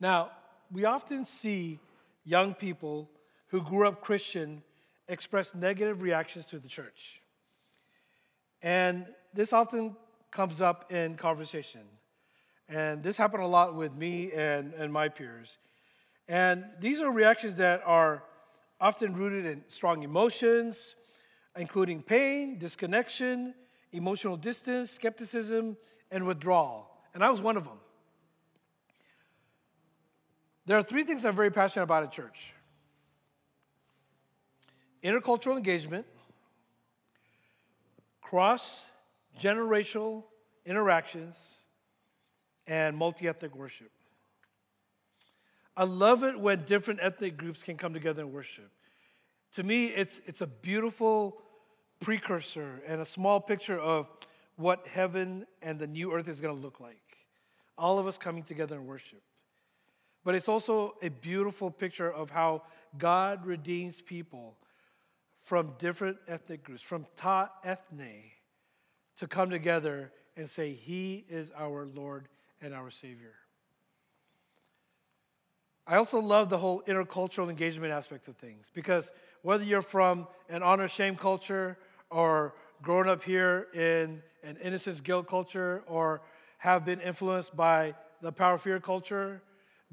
Now, 0.00 0.30
we 0.72 0.84
often 0.86 1.24
see 1.24 1.78
young 2.24 2.54
people 2.54 3.10
who 3.48 3.60
grew 3.60 3.86
up 3.86 4.00
Christian 4.00 4.62
express 5.08 5.54
negative 5.54 6.02
reactions 6.02 6.46
to 6.46 6.58
the 6.58 6.68
church. 6.68 7.20
And 8.62 9.06
this 9.34 9.52
often 9.52 9.96
comes 10.30 10.60
up 10.60 10.90
in 10.92 11.16
conversation. 11.16 11.82
And 12.68 13.02
this 13.02 13.16
happened 13.16 13.42
a 13.42 13.46
lot 13.46 13.74
with 13.74 13.94
me 13.94 14.32
and, 14.32 14.72
and 14.74 14.92
my 14.92 15.08
peers. 15.08 15.58
And 16.28 16.64
these 16.78 17.00
are 17.00 17.10
reactions 17.10 17.56
that 17.56 17.82
are 17.84 18.22
often 18.80 19.14
rooted 19.14 19.44
in 19.44 19.64
strong 19.66 20.04
emotions, 20.04 20.94
including 21.56 22.02
pain, 22.02 22.58
disconnection, 22.58 23.54
emotional 23.92 24.36
distance, 24.36 24.90
skepticism, 24.92 25.76
and 26.12 26.24
withdrawal. 26.24 26.88
And 27.12 27.24
I 27.24 27.30
was 27.30 27.42
one 27.42 27.56
of 27.56 27.64
them. 27.64 27.78
There 30.66 30.76
are 30.78 30.82
three 30.82 31.04
things 31.04 31.24
I'm 31.24 31.34
very 31.34 31.50
passionate 31.50 31.84
about 31.84 32.04
at 32.04 32.12
church 32.12 32.54
intercultural 35.02 35.56
engagement, 35.56 36.06
cross 38.20 38.82
generational 39.40 40.24
interactions, 40.66 41.56
and 42.66 42.96
multi 42.96 43.26
ethnic 43.26 43.54
worship. 43.54 43.90
I 45.76 45.84
love 45.84 46.24
it 46.24 46.38
when 46.38 46.64
different 46.64 47.00
ethnic 47.02 47.36
groups 47.36 47.62
can 47.62 47.76
come 47.76 47.94
together 47.94 48.22
and 48.22 48.32
worship. 48.32 48.70
To 49.54 49.62
me, 49.62 49.86
it's, 49.86 50.20
it's 50.26 50.42
a 50.42 50.46
beautiful 50.46 51.40
precursor 52.00 52.82
and 52.86 53.00
a 53.00 53.04
small 53.04 53.40
picture 53.40 53.78
of 53.78 54.08
what 54.56 54.86
heaven 54.86 55.46
and 55.62 55.78
the 55.78 55.86
new 55.86 56.12
earth 56.12 56.28
is 56.28 56.40
going 56.40 56.54
to 56.54 56.60
look 56.60 56.80
like. 56.80 56.96
All 57.78 57.98
of 57.98 58.06
us 58.06 58.18
coming 58.18 58.42
together 58.42 58.76
and 58.76 58.86
worship. 58.86 59.22
But 60.24 60.34
it's 60.34 60.48
also 60.48 60.96
a 61.02 61.08
beautiful 61.08 61.70
picture 61.70 62.12
of 62.12 62.30
how 62.30 62.62
God 62.98 63.46
redeems 63.46 64.00
people 64.00 64.56
from 65.42 65.72
different 65.78 66.18
ethnic 66.28 66.62
groups, 66.64 66.82
from 66.82 67.06
ta 67.16 67.50
ethne, 67.64 68.30
to 69.16 69.26
come 69.26 69.50
together 69.50 70.12
and 70.36 70.48
say, 70.48 70.72
He 70.72 71.24
is 71.28 71.50
our 71.56 71.86
Lord 71.86 72.28
and 72.60 72.74
our 72.74 72.90
Savior. 72.90 73.34
I 75.86 75.96
also 75.96 76.18
love 76.18 76.50
the 76.50 76.58
whole 76.58 76.82
intercultural 76.86 77.50
engagement 77.50 77.92
aspect 77.92 78.28
of 78.28 78.36
things 78.36 78.70
because 78.72 79.10
whether 79.42 79.64
you're 79.64 79.82
from 79.82 80.28
an 80.48 80.62
honor 80.62 80.86
shame 80.86 81.16
culture 81.16 81.78
or 82.10 82.54
grown 82.82 83.08
up 83.08 83.22
here 83.22 83.66
in 83.74 84.22
an 84.44 84.56
innocence 84.62 85.00
guilt 85.00 85.26
culture 85.26 85.82
or 85.86 86.22
have 86.58 86.84
been 86.84 87.00
influenced 87.00 87.56
by 87.56 87.94
the 88.22 88.30
power 88.30 88.58
fear 88.58 88.78
culture, 88.78 89.42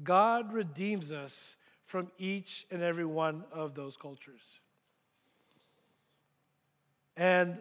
God 0.02 0.52
redeems 0.52 1.12
us 1.12 1.56
from 1.84 2.10
each 2.18 2.66
and 2.70 2.82
every 2.82 3.04
one 3.04 3.44
of 3.52 3.74
those 3.74 3.96
cultures. 3.96 4.42
And 7.16 7.58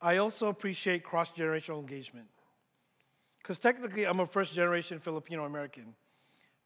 I 0.00 0.18
also 0.18 0.48
appreciate 0.48 1.02
cross 1.04 1.30
generational 1.30 1.78
engagement. 1.78 2.26
Because 3.38 3.58
technically, 3.58 4.06
I'm 4.06 4.20
a 4.20 4.26
first 4.26 4.54
generation 4.54 4.98
Filipino 4.98 5.44
American, 5.44 5.94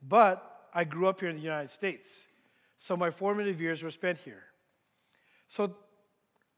but 0.03 0.69
I 0.73 0.85
grew 0.85 1.09
up 1.09 1.21
here 1.21 1.29
in 1.29 1.37
the 1.37 1.43
United 1.43 1.71
States. 1.71 2.27
So 2.79 2.97
my 2.97 3.11
formative 3.11 3.61
years 3.61 3.83
were 3.83 3.91
spent 3.91 4.19
here. 4.19 4.45
So 5.49 5.75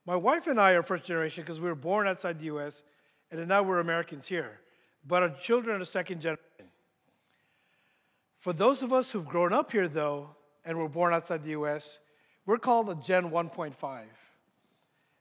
my 0.07 0.17
wife 0.17 0.47
and 0.47 0.61
I 0.61 0.73
are 0.73 0.83
first 0.83 1.05
generation 1.05 1.43
because 1.43 1.61
we 1.61 1.69
were 1.69 1.75
born 1.75 2.07
outside 2.07 2.39
the 2.39 2.47
US, 2.47 2.83
and 3.31 3.47
now 3.49 3.63
we're 3.63 3.81
Americans 3.81 4.27
here. 4.27 4.61
But 5.07 5.23
our 5.23 5.31
children 5.31 5.81
are 5.81 5.85
second 5.85 6.21
generation. 6.21 6.70
For 8.41 8.55
those 8.55 8.83
of 8.83 8.93
us 8.93 9.11
who've 9.11 9.27
grown 9.27 9.53
up 9.53 9.71
here, 9.71 9.87
though, 9.87 10.31
and 10.65 10.79
were 10.79 10.89
born 10.89 11.13
outside 11.15 11.45
the 11.45 11.51
US, 11.51 11.99
we're 12.47 12.59
called 12.59 12.89
a 12.89 12.95
Gen 12.95 13.31
1.5. 13.31 14.03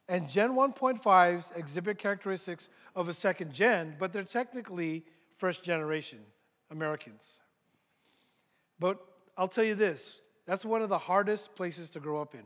And 0.08 0.28
Gen 0.28 0.52
1.5s 0.52 1.56
exhibit 1.56 1.98
characteristics 1.98 2.70
of 2.96 3.10
a 3.10 3.14
second 3.14 3.54
gen, 3.54 3.96
but 4.00 4.12
they're 4.12 4.24
technically 4.24 5.04
first 5.38 5.64
generation 5.64 6.20
Americans. 6.72 7.40
But 8.80 8.98
I'll 9.38 9.48
tell 9.48 9.64
you 9.64 9.76
this 9.76 10.16
that's 10.48 10.66
one 10.66 10.82
of 10.82 10.90
the 10.90 10.98
hardest 10.98 11.54
places 11.56 11.90
to 11.92 12.00
grow 12.00 12.22
up 12.22 12.34
in. 12.34 12.44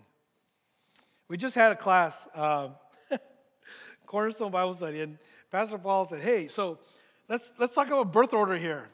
We 1.30 1.38
just 1.38 1.56
had 1.56 1.72
a 1.72 1.76
class, 1.76 2.28
uh, 2.36 2.70
Cornerstone 4.06 4.52
Bible 4.52 4.74
Study, 4.74 5.02
and 5.02 5.18
Pastor 5.50 5.78
Paul 5.78 6.06
said, 6.06 6.22
Hey, 6.22 6.48
so 6.48 6.80
let's, 7.30 7.52
let's 7.60 7.74
talk 7.74 7.88
about 7.88 8.12
birth 8.12 8.34
order 8.34 8.58
here. 8.58 8.90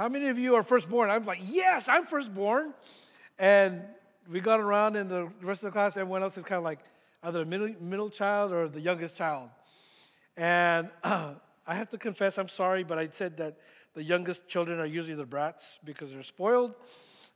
How 0.00 0.08
many 0.08 0.28
of 0.28 0.38
you 0.38 0.54
are 0.54 0.62
firstborn? 0.62 1.10
I'm 1.10 1.26
like, 1.26 1.40
Yes, 1.44 1.86
I'm 1.86 2.06
firstborn. 2.06 2.72
And 3.38 3.82
we 4.32 4.40
got 4.40 4.58
around, 4.58 4.96
and 4.96 5.10
the 5.10 5.28
rest 5.42 5.62
of 5.62 5.66
the 5.66 5.72
class, 5.72 5.94
everyone 5.94 6.22
else 6.22 6.38
is 6.38 6.44
kind 6.44 6.56
of 6.56 6.64
like, 6.64 6.78
either 7.22 7.40
the 7.40 7.44
middle, 7.44 7.68
middle 7.82 8.08
child 8.08 8.50
or 8.50 8.66
the 8.66 8.80
youngest 8.80 9.18
child. 9.18 9.50
And 10.38 10.88
uh, 11.04 11.34
I 11.66 11.74
have 11.74 11.90
to 11.90 11.98
confess, 11.98 12.38
I'm 12.38 12.48
sorry, 12.48 12.82
but 12.82 12.98
I 12.98 13.08
said 13.08 13.36
that 13.36 13.58
the 13.92 14.02
youngest 14.02 14.48
children 14.48 14.80
are 14.80 14.86
usually 14.86 15.16
the 15.16 15.26
brats 15.26 15.78
because 15.84 16.12
they're 16.12 16.22
spoiled. 16.22 16.72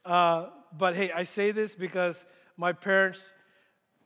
Uh, 0.02 0.46
but 0.74 0.96
hey, 0.96 1.12
I 1.12 1.24
say 1.24 1.50
this 1.50 1.74
because 1.74 2.24
my 2.56 2.72
parents 2.72 3.34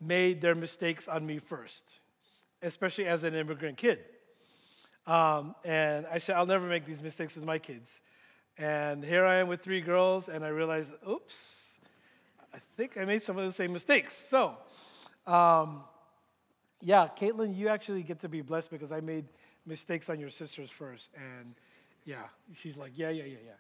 made 0.01 0.41
their 0.41 0.57
mistakes 0.57 1.07
on 1.07 1.25
me 1.25 1.39
first, 1.39 2.01
especially 2.61 3.07
as 3.07 3.23
an 3.23 3.37
immigrant 3.37 3.77
kid. 3.77 4.01
Um, 5.07 5.55
and 5.65 6.09
I 6.11 6.19
said, 6.19 6.35
I'll 6.35 6.45
never 6.45 6.67
make 6.67 6.87
these 6.87 7.01
mistakes 7.01 7.37
with 7.37 7.45
my 7.45 7.59
kids. 7.59 8.01
And 8.59 9.05
here 9.05 9.25
I 9.25 9.37
am 9.37 9.49
with 9.49 9.63
three 9.63 9.81
girls, 9.81 10.29
and 10.29 10.45
I 10.45 10.49
realized, 10.49 10.93
oops, 11.09 11.79
I 12.53 12.59
think 12.77 12.99
I 12.99 13.05
made 13.05 13.23
some 13.23 13.39
of 13.39 13.45
the 13.45 13.53
same 13.53 13.73
mistakes. 13.73 14.17
So 14.17 14.57
um, 15.29 15.85
yeah, 16.81 17.09
Caitlin, 17.17 17.55
you 17.55 17.69
actually 17.69 18.03
get 18.03 18.21
to 18.21 18.29
be 18.29 18.41
blessed 18.41 18.71
because 18.71 18.93
I 18.93 19.01
made 19.01 19.27
mistakes 19.67 20.09
on 20.09 20.19
your 20.19 20.31
sisters 20.31 20.71
first. 20.71 21.11
And 21.15 21.55
yeah, 22.05 22.25
she's 22.55 22.77
like, 22.77 22.93
yeah, 22.95 23.11
yeah, 23.11 23.25
yeah, 23.25 23.37
yeah. 23.45 23.53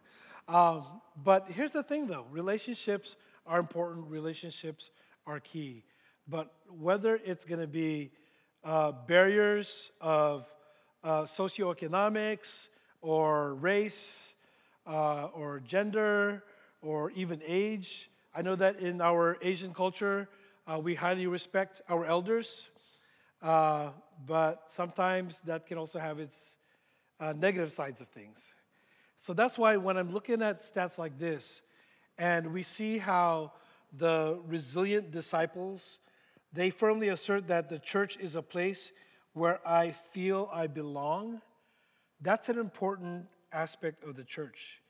Um, 0.48 0.84
but 1.22 1.48
here's 1.50 1.72
the 1.72 1.82
thing 1.82 2.06
though 2.06 2.24
relationships 2.30 3.16
are 3.46 3.58
important, 3.58 4.06
relationships 4.06 4.90
are 5.26 5.40
key. 5.40 5.84
But 6.26 6.52
whether 6.70 7.20
it's 7.22 7.44
going 7.44 7.60
to 7.60 7.66
be 7.66 8.12
uh, 8.64 8.92
barriers 9.06 9.90
of 10.00 10.50
uh, 11.04 11.22
socioeconomics 11.22 12.68
or 13.02 13.54
race 13.54 14.34
uh, 14.88 15.26
or 15.34 15.60
gender 15.60 16.42
or 16.82 17.10
even 17.12 17.40
age, 17.46 18.10
I 18.34 18.42
know 18.42 18.56
that 18.56 18.80
in 18.80 19.00
our 19.00 19.36
Asian 19.42 19.74
culture, 19.74 20.28
uh, 20.66 20.78
we 20.78 20.94
highly 20.94 21.26
respect 21.26 21.82
our 21.88 22.04
elders, 22.04 22.68
uh, 23.42 23.90
but 24.26 24.64
sometimes 24.68 25.40
that 25.42 25.66
can 25.66 25.78
also 25.78 25.98
have 25.98 26.18
its 26.18 26.58
uh, 27.20 27.32
negative 27.36 27.72
sides 27.72 28.00
of 28.00 28.08
things. 28.08 28.54
So 29.18 29.32
that's 29.32 29.58
why 29.58 29.76
when 29.76 29.96
I'm 29.96 30.12
looking 30.12 30.42
at 30.42 30.62
stats 30.62 30.98
like 30.98 31.18
this, 31.18 31.62
and 32.16 32.52
we 32.52 32.62
see 32.62 32.98
how 32.98 33.52
the 33.96 34.38
resilient 34.46 35.10
disciples, 35.10 35.98
they 36.52 36.70
firmly 36.70 37.08
assert 37.08 37.48
that 37.48 37.68
the 37.68 37.78
church 37.78 38.16
is 38.20 38.36
a 38.36 38.42
place 38.42 38.92
where 39.32 39.60
I 39.66 39.90
feel 39.90 40.48
I 40.52 40.66
belong. 40.66 41.40
That's 42.20 42.48
an 42.48 42.58
important 42.58 43.26
aspect 43.52 44.04
of 44.04 44.16
the 44.16 44.24
church. 44.24 44.82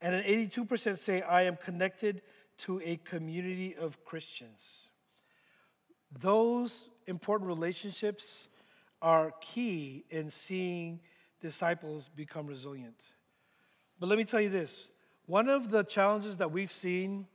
And 0.00 0.14
an 0.14 0.24
82% 0.24 0.98
say, 0.98 1.22
I 1.22 1.42
am 1.42 1.56
connected 1.56 2.22
to 2.58 2.80
a 2.84 2.96
community 2.96 3.74
of 3.76 4.04
Christians. 4.04 4.90
Those 6.20 6.88
important 7.06 7.48
relationships 7.48 8.48
are 9.00 9.32
key 9.40 10.04
in 10.10 10.30
seeing 10.30 11.00
disciples 11.40 12.08
become 12.14 12.46
resilient. 12.46 13.00
But 13.98 14.08
let 14.08 14.18
me 14.18 14.24
tell 14.24 14.40
you 14.40 14.48
this 14.48 14.88
one 15.26 15.48
of 15.48 15.70
the 15.70 15.82
challenges 15.84 16.36
that 16.38 16.50
we've 16.50 16.72
seen 16.72 17.26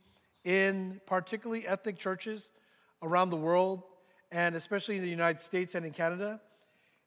in 0.44 1.02
particularly 1.06 1.68
ethnic 1.68 1.98
churches 1.98 2.52
around 3.02 3.30
the 3.30 3.38
world, 3.38 3.84
and 4.32 4.56
especially 4.56 4.98
in 4.98 5.02
the 5.02 5.10
United 5.10 5.42
States 5.42 5.76
and 5.76 5.86
in 5.86 5.92
Canada, 5.92 6.40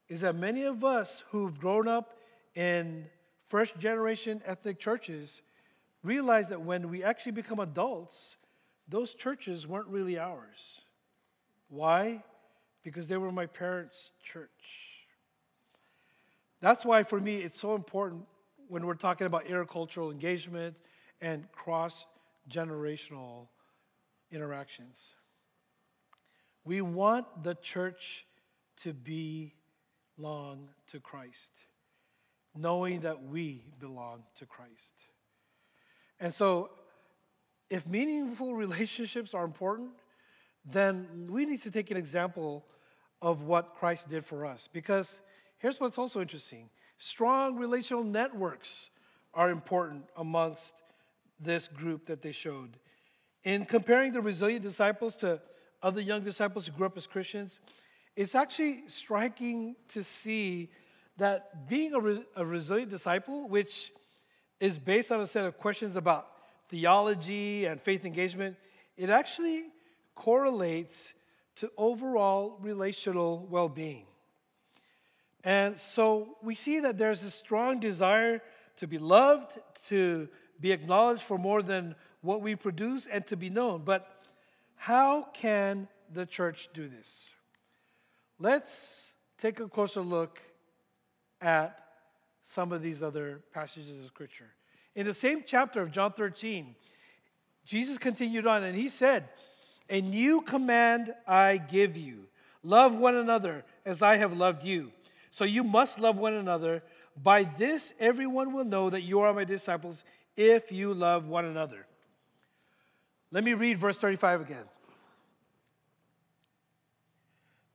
is 0.09 0.21
that 0.21 0.35
many 0.35 0.63
of 0.63 0.83
us 0.83 1.23
who've 1.29 1.59
grown 1.59 1.87
up 1.87 2.17
in 2.55 3.05
first 3.51 3.77
generation 3.77 4.41
ethnic 4.45 4.79
churches 4.79 5.41
realize 6.03 6.47
that 6.47 6.61
when 6.61 6.89
we 6.89 7.03
actually 7.03 7.33
become 7.33 7.59
adults, 7.59 8.37
those 8.87 9.13
churches 9.13 9.67
weren't 9.67 9.87
really 9.87 10.17
ours. 10.17 10.79
Why? 11.67 12.23
Because 12.81 13.07
they 13.07 13.17
were 13.17 13.31
my 13.31 13.47
parents' 13.47 14.11
church. 14.23 15.03
That's 16.61 16.85
why, 16.85 17.03
for 17.03 17.19
me, 17.19 17.37
it's 17.37 17.59
so 17.59 17.75
important 17.75 18.23
when 18.69 18.85
we're 18.85 18.93
talking 18.93 19.27
about 19.27 19.43
intercultural 19.45 20.13
engagement 20.13 20.77
and 21.19 21.51
cross 21.51 22.05
generational 22.49 23.47
interactions. 24.31 25.13
We 26.63 26.79
want 26.79 27.25
the 27.43 27.55
church 27.55 28.25
to 28.83 28.93
belong 28.93 30.69
to 30.87 31.01
Christ, 31.01 31.51
knowing 32.55 33.01
that 33.01 33.23
we 33.23 33.63
belong 33.79 34.23
to 34.35 34.45
Christ. 34.45 34.93
And 36.19 36.33
so, 36.33 36.71
if 37.69 37.87
meaningful 37.87 38.55
relationships 38.65 39.33
are 39.33 39.43
important, 39.43 39.91
then 40.65 41.27
we 41.29 41.45
need 41.45 41.61
to 41.63 41.71
take 41.71 41.91
an 41.91 41.97
example 41.97 42.65
of 43.21 43.43
what 43.43 43.75
Christ 43.75 44.09
did 44.09 44.25
for 44.25 44.45
us. 44.45 44.67
Because 44.71 45.21
here's 45.57 45.79
what's 45.79 45.97
also 45.97 46.21
interesting 46.21 46.69
strong 46.97 47.57
relational 47.57 48.03
networks 48.03 48.89
are 49.33 49.49
important 49.49 50.03
amongst 50.17 50.73
this 51.39 51.67
group 51.67 52.05
that 52.07 52.21
they 52.21 52.31
showed. 52.31 52.77
In 53.43 53.65
comparing 53.65 54.11
the 54.11 54.21
resilient 54.21 54.61
disciples 54.61 55.15
to 55.17 55.41
other 55.81 56.01
young 56.01 56.23
disciples 56.23 56.67
who 56.67 56.73
grew 56.73 56.85
up 56.85 56.97
as 56.97 57.07
Christians, 57.07 57.59
it's 58.15 58.35
actually 58.35 58.83
striking 58.87 59.75
to 59.89 60.03
see 60.03 60.69
that 61.21 61.69
being 61.69 61.93
a, 61.93 61.99
re- 61.99 62.25
a 62.35 62.43
resilient 62.43 62.89
disciple, 62.89 63.47
which 63.47 63.91
is 64.59 64.79
based 64.79 65.11
on 65.11 65.21
a 65.21 65.27
set 65.27 65.45
of 65.45 65.55
questions 65.59 65.95
about 65.95 66.27
theology 66.69 67.65
and 67.65 67.79
faith 67.79 68.05
engagement, 68.05 68.55
it 68.97 69.11
actually 69.11 69.65
correlates 70.15 71.13
to 71.57 71.71
overall 71.77 72.57
relational 72.59 73.45
well 73.51 73.69
being. 73.69 74.05
And 75.43 75.79
so 75.79 76.37
we 76.41 76.55
see 76.55 76.79
that 76.79 76.97
there's 76.97 77.21
a 77.21 77.29
strong 77.29 77.79
desire 77.79 78.41
to 78.77 78.87
be 78.87 78.97
loved, 78.97 79.59
to 79.89 80.27
be 80.59 80.71
acknowledged 80.71 81.21
for 81.21 81.37
more 81.37 81.61
than 81.61 81.93
what 82.21 82.41
we 82.41 82.55
produce, 82.55 83.05
and 83.05 83.27
to 83.27 83.35
be 83.35 83.51
known. 83.51 83.83
But 83.85 84.07
how 84.75 85.27
can 85.33 85.87
the 86.11 86.25
church 86.25 86.69
do 86.73 86.87
this? 86.87 87.29
Let's 88.39 89.13
take 89.39 89.59
a 89.59 89.67
closer 89.67 90.01
look 90.01 90.39
at 91.41 91.77
some 92.43 92.71
of 92.71 92.81
these 92.81 93.01
other 93.01 93.41
passages 93.53 93.99
of 93.99 94.05
Scripture. 94.07 94.49
In 94.95 95.05
the 95.05 95.13
same 95.13 95.43
chapter 95.45 95.81
of 95.81 95.91
John 95.91 96.11
13, 96.11 96.75
Jesus 97.65 97.97
continued 97.97 98.47
on 98.47 98.63
and 98.63 98.77
he 98.77 98.89
said, 98.89 99.29
A 99.89 100.01
new 100.01 100.41
command 100.41 101.13
I 101.27 101.57
give 101.57 101.97
you 101.97 102.27
love 102.63 102.95
one 102.95 103.15
another 103.15 103.63
as 103.85 104.01
I 104.01 104.17
have 104.17 104.33
loved 104.33 104.63
you. 104.63 104.91
So 105.31 105.45
you 105.45 105.63
must 105.63 105.99
love 105.99 106.17
one 106.17 106.33
another. 106.33 106.83
By 107.21 107.43
this, 107.43 107.93
everyone 107.99 108.53
will 108.53 108.65
know 108.65 108.89
that 108.89 109.01
you 109.01 109.21
are 109.21 109.33
my 109.33 109.43
disciples 109.43 110.03
if 110.35 110.71
you 110.71 110.93
love 110.93 111.27
one 111.27 111.45
another. 111.45 111.85
Let 113.31 113.43
me 113.43 113.53
read 113.53 113.77
verse 113.77 113.97
35 113.97 114.41
again. 114.41 114.65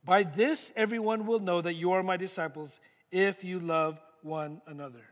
By 0.04 0.22
this, 0.22 0.72
everyone 0.76 1.26
will 1.26 1.40
know 1.40 1.60
that 1.60 1.74
you 1.74 1.92
are 1.92 2.02
my 2.02 2.16
disciples 2.16 2.78
if 3.10 3.44
you 3.44 3.60
love 3.60 4.00
one 4.22 4.60
another. 4.66 5.04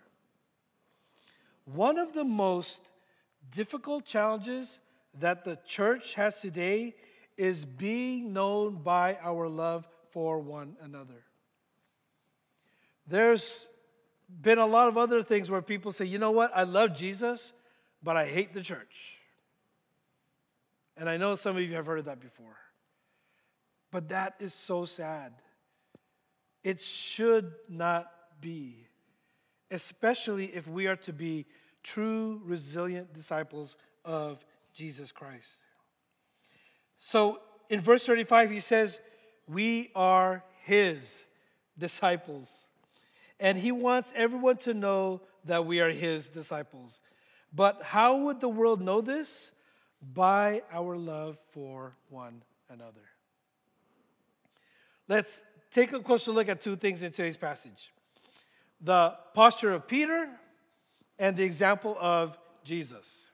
One 1.64 1.98
of 1.98 2.12
the 2.12 2.24
most 2.24 2.82
difficult 3.54 4.04
challenges 4.04 4.78
that 5.18 5.44
the 5.44 5.58
church 5.66 6.14
has 6.14 6.40
today 6.40 6.94
is 7.36 7.64
being 7.64 8.32
known 8.32 8.76
by 8.82 9.18
our 9.22 9.48
love 9.48 9.86
for 10.10 10.38
one 10.38 10.76
another. 10.82 11.24
There's 13.06 13.68
been 14.42 14.58
a 14.58 14.66
lot 14.66 14.88
of 14.88 14.96
other 14.96 15.22
things 15.22 15.50
where 15.50 15.62
people 15.62 15.92
say, 15.92 16.04
you 16.04 16.18
know 16.18 16.30
what, 16.30 16.50
I 16.54 16.62
love 16.64 16.96
Jesus, 16.96 17.52
but 18.02 18.16
I 18.16 18.26
hate 18.26 18.54
the 18.54 18.62
church. 18.62 19.18
And 20.96 21.08
I 21.08 21.16
know 21.16 21.34
some 21.34 21.56
of 21.56 21.62
you 21.62 21.74
have 21.74 21.86
heard 21.86 22.04
that 22.04 22.20
before. 22.20 22.56
But 23.90 24.08
that 24.08 24.34
is 24.40 24.54
so 24.54 24.84
sad. 24.84 25.32
It 26.64 26.80
should 26.80 27.52
not 27.68 28.10
be, 28.40 28.88
especially 29.70 30.46
if 30.46 30.66
we 30.66 30.86
are 30.86 30.96
to 30.96 31.12
be 31.12 31.46
true, 31.82 32.40
resilient 32.44 33.12
disciples 33.12 33.76
of 34.04 34.44
Jesus 34.74 35.12
Christ. 35.12 35.58
So 36.98 37.40
in 37.68 37.80
verse 37.80 38.06
35, 38.06 38.50
he 38.50 38.60
says, 38.60 38.98
We 39.46 39.90
are 39.94 40.42
his 40.62 41.26
disciples. 41.78 42.66
And 43.38 43.58
he 43.58 43.72
wants 43.72 44.10
everyone 44.16 44.56
to 44.58 44.72
know 44.72 45.20
that 45.44 45.66
we 45.66 45.80
are 45.80 45.90
his 45.90 46.30
disciples. 46.30 47.00
But 47.52 47.82
how 47.82 48.16
would 48.18 48.40
the 48.40 48.48
world 48.48 48.80
know 48.80 49.02
this? 49.02 49.52
By 50.00 50.62
our 50.72 50.96
love 50.96 51.38
for 51.52 51.96
one 52.08 52.42
another. 52.70 53.02
Let's 55.08 55.42
take 55.74 55.92
a 55.92 55.98
closer 55.98 56.30
look 56.30 56.48
at 56.48 56.60
two 56.60 56.76
things 56.76 57.02
in 57.02 57.10
today's 57.10 57.36
passage 57.36 57.92
the 58.80 59.14
posture 59.34 59.72
of 59.72 59.88
Peter 59.88 60.28
and 61.18 61.36
the 61.36 61.42
example 61.42 61.96
of 61.98 62.38
Jesus. 62.64 63.28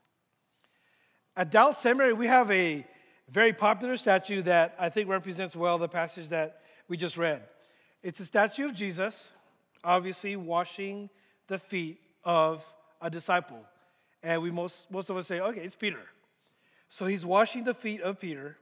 At 1.36 1.50
Dallas 1.50 1.78
Seminary, 1.78 2.12
we 2.12 2.28
have 2.28 2.50
a 2.50 2.86
very 3.28 3.52
popular 3.52 3.96
statue 3.96 4.42
that 4.42 4.76
I 4.78 4.90
think 4.90 5.08
represents 5.08 5.56
well 5.56 5.76
the 5.76 5.88
passage 5.88 6.28
that 6.28 6.60
we 6.88 6.96
just 6.96 7.16
read. 7.16 7.42
It's 8.02 8.20
a 8.20 8.24
statue 8.24 8.66
of 8.66 8.74
Jesus, 8.74 9.32
obviously 9.82 10.36
washing 10.36 11.10
the 11.48 11.58
feet 11.58 12.00
of 12.22 12.64
a 13.00 13.10
disciple. 13.10 13.64
And 14.22 14.40
we 14.40 14.50
most, 14.50 14.88
most 14.90 15.10
of 15.10 15.16
us 15.16 15.26
say, 15.26 15.40
okay, 15.40 15.62
it's 15.62 15.74
Peter. 15.74 16.02
So 16.90 17.06
he's 17.06 17.26
washing 17.26 17.64
the 17.64 17.74
feet 17.74 18.02
of 18.02 18.20
Peter. 18.20 18.56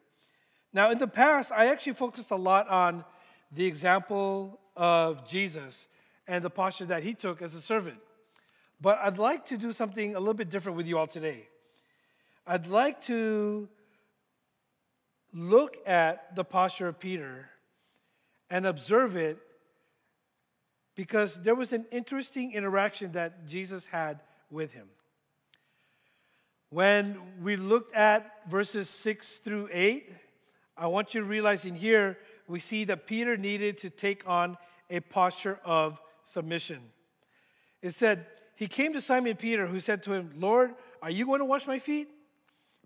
Now, 0.73 0.91
in 0.91 0.99
the 0.99 1.09
past, 1.09 1.53
I 1.53 1.67
actually 1.67 1.95
focused 1.95 2.31
a 2.31 2.37
lot 2.37 2.69
on 2.69 3.05
the 3.53 3.65
example 3.65 4.59
of 4.77 5.27
Jesus 5.27 5.87
and 6.27 6.45
the 6.45 6.51
posture 6.51 6.87
that 6.87 7.03
he 7.03 7.15
took 7.15 7.43
as 7.43 7.55
a 7.55 7.61
servant. 7.61 7.99
But 8.81 8.99
I'd 9.03 9.19
like 9.19 9.47
to 9.47 9.57
do 9.57 9.73
something 9.73 10.15
a 10.15 10.19
little 10.19 10.35
bit 10.35 10.51
different 10.51 10.77
with 10.77 10.87
you 10.87 10.99
all 10.99 11.07
today. 11.07 11.49
I'd 12.47 12.67
like 12.67 13.03
to 13.03 13.69
look 15.33 15.77
at 15.87 16.35
the 16.37 16.45
posture 16.45 16.89
of 16.89 16.99
Peter 16.99 17.51
and 18.51 18.67
observe 18.67 19.17
it 19.17 19.39
because 20.95 21.43
there 21.43 21.55
was 21.55 21.73
an 21.73 21.87
interesting 21.91 22.53
interaction 22.53 23.13
that 23.13 23.47
Jesus 23.47 23.87
had 23.87 24.21
with 24.51 24.73
him. 24.73 24.89
When 26.71 27.19
we 27.43 27.57
looked 27.57 27.95
at 27.95 28.49
verses 28.49 28.91
6 28.91 29.37
through 29.39 29.69
8, 29.73 30.13
I 30.77 30.87
want 30.87 31.15
you 31.15 31.21
to 31.21 31.27
realize 31.27 31.65
in 31.65 31.75
here, 31.75 32.19
we 32.49 32.61
see 32.61 32.85
that 32.85 33.07
Peter 33.07 33.37
needed 33.37 33.79
to 33.79 33.91
take 33.91 34.27
on 34.27 34.57
a 34.91 35.01
posture 35.01 35.61
of 35.65 36.01
submission. 36.25 36.81
It 37.83 37.95
said, 37.95 38.27
He 38.57 38.67
came 38.67 38.93
to 38.95 39.01
Simon 39.01 39.37
Peter, 39.37 39.67
who 39.67 39.79
said 39.79 40.03
to 40.05 40.13
him, 40.13 40.33
Lord, 40.37 40.75
are 41.03 41.11
you 41.11 41.27
going 41.27 41.41
to 41.41 41.45
wash 41.45 41.67
my 41.67 41.79
feet? 41.79 42.09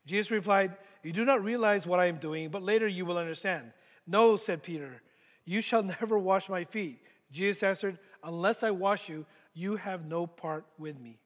Jesus 0.04 0.30
replied, 0.30 0.76
You 1.02 1.12
do 1.12 1.24
not 1.24 1.44
realize 1.44 1.86
what 1.86 2.00
I 2.00 2.06
am 2.06 2.16
doing, 2.16 2.50
but 2.50 2.62
later 2.62 2.88
you 2.88 3.06
will 3.06 3.18
understand. 3.18 3.72
No, 4.06 4.36
said 4.36 4.62
Peter, 4.62 5.00
you 5.44 5.60
shall 5.60 5.82
never 6.00 6.18
wash 6.18 6.48
my 6.48 6.64
feet. 6.64 6.98
Jesus 7.30 7.62
answered, 7.62 7.98
Unless 8.24 8.62
I 8.62 8.72
wash 8.72 9.08
you, 9.08 9.24
you 9.54 9.76
have 9.76 10.06
no 10.06 10.26
part 10.26 10.66
with 10.78 10.98
me. 11.00 11.18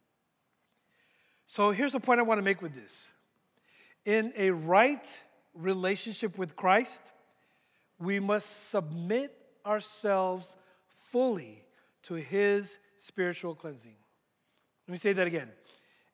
So 1.46 1.70
here's 1.70 1.92
the 1.92 2.01
point 2.01 2.20
I 2.20 2.25
want 2.25 2.38
to 2.38 2.42
make 2.42 2.61
with 2.61 2.75
this. 2.75 3.09
In 4.05 4.33
a 4.37 4.51
right 4.51 5.07
relationship 5.55 6.38
with 6.38 6.57
Christ, 6.57 7.01
we 7.99 8.21
must 8.21 8.71
submit 8.71 9.33
ourselves 9.65 10.57
fully 10.97 11.65
to 12.03 12.15
his 12.15 12.79
spiritual 12.99 13.55
cleansing. 13.55 13.97
Let 14.87 14.93
me 14.93 14.99
say 14.99 15.13
that 15.13 15.27
again. 15.27 15.51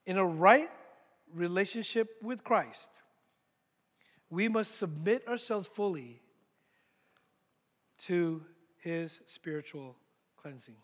In 0.06 0.16
a 0.16 0.24
right 0.24 0.70
relationship 1.34 2.16
with 2.22 2.42
Christ, 2.44 2.88
we 4.30 4.48
must 4.48 4.78
submit 4.78 5.26
ourselves 5.28 5.68
fully 5.68 6.22
to 8.06 8.42
his 8.78 9.20
spiritual 9.26 9.96
cleansing. 10.36 10.76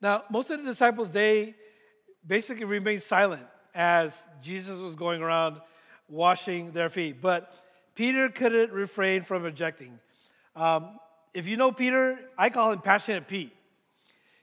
Now, 0.00 0.24
most 0.30 0.50
of 0.50 0.58
the 0.58 0.64
disciples, 0.64 1.12
they 1.12 1.54
basically 2.26 2.64
remained 2.64 3.02
silent 3.02 3.46
as 3.74 4.24
Jesus 4.42 4.78
was 4.78 4.94
going 4.94 5.22
around 5.22 5.60
washing 6.08 6.72
their 6.72 6.88
feet. 6.88 7.20
But 7.20 7.52
Peter 7.96 8.28
couldn't 8.28 8.72
refrain 8.72 9.22
from 9.22 9.46
objecting. 9.46 9.98
Um, 10.54 11.00
if 11.34 11.48
you 11.48 11.56
know 11.56 11.72
Peter, 11.72 12.18
I 12.38 12.50
call 12.50 12.70
him 12.70 12.80
Passionate 12.80 13.26
Pete. 13.26 13.52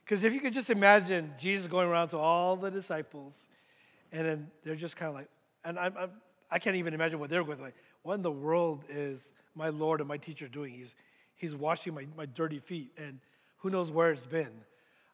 Because 0.04 0.24
if 0.24 0.34
you 0.34 0.42
could 0.42 0.54
just 0.54 0.70
imagine 0.70 1.34
Jesus 1.40 1.68
going 1.68 1.88
around 1.88 2.10
to 2.10 2.18
all 2.18 2.58
the 2.58 2.70
disciples, 2.70 3.48
and 4.12 4.26
then 4.28 4.52
they're 4.64 4.76
just 4.76 4.98
kind 4.98 5.10
of 5.10 5.16
like, 5.16 5.30
and 5.64 5.80
I'm, 5.80 5.94
I'm, 5.98 6.10
I 6.52 6.60
can 6.60 6.74
not 6.74 6.80
even 6.80 6.94
imagine 6.94 7.20
what 7.20 7.30
they're 7.30 7.44
going 7.44 7.62
like. 7.62 7.76
What 8.02 8.16
in 8.16 8.22
the 8.22 8.32
world 8.32 8.84
is 8.90 9.32
my 9.56 9.70
Lord 9.70 10.02
and 10.02 10.10
my 10.10 10.18
teacher 10.18 10.48
doing? 10.48 10.74
He's, 10.74 10.96
he's 11.36 11.56
washing 11.56 11.94
my, 11.94 12.06
my 12.18 12.26
dirty 12.26 12.60
feet. 12.60 12.92
And 12.98 13.20
who 13.58 13.70
knows 13.70 13.92
where 13.92 14.12
it's 14.12 14.26
been. 14.26 14.52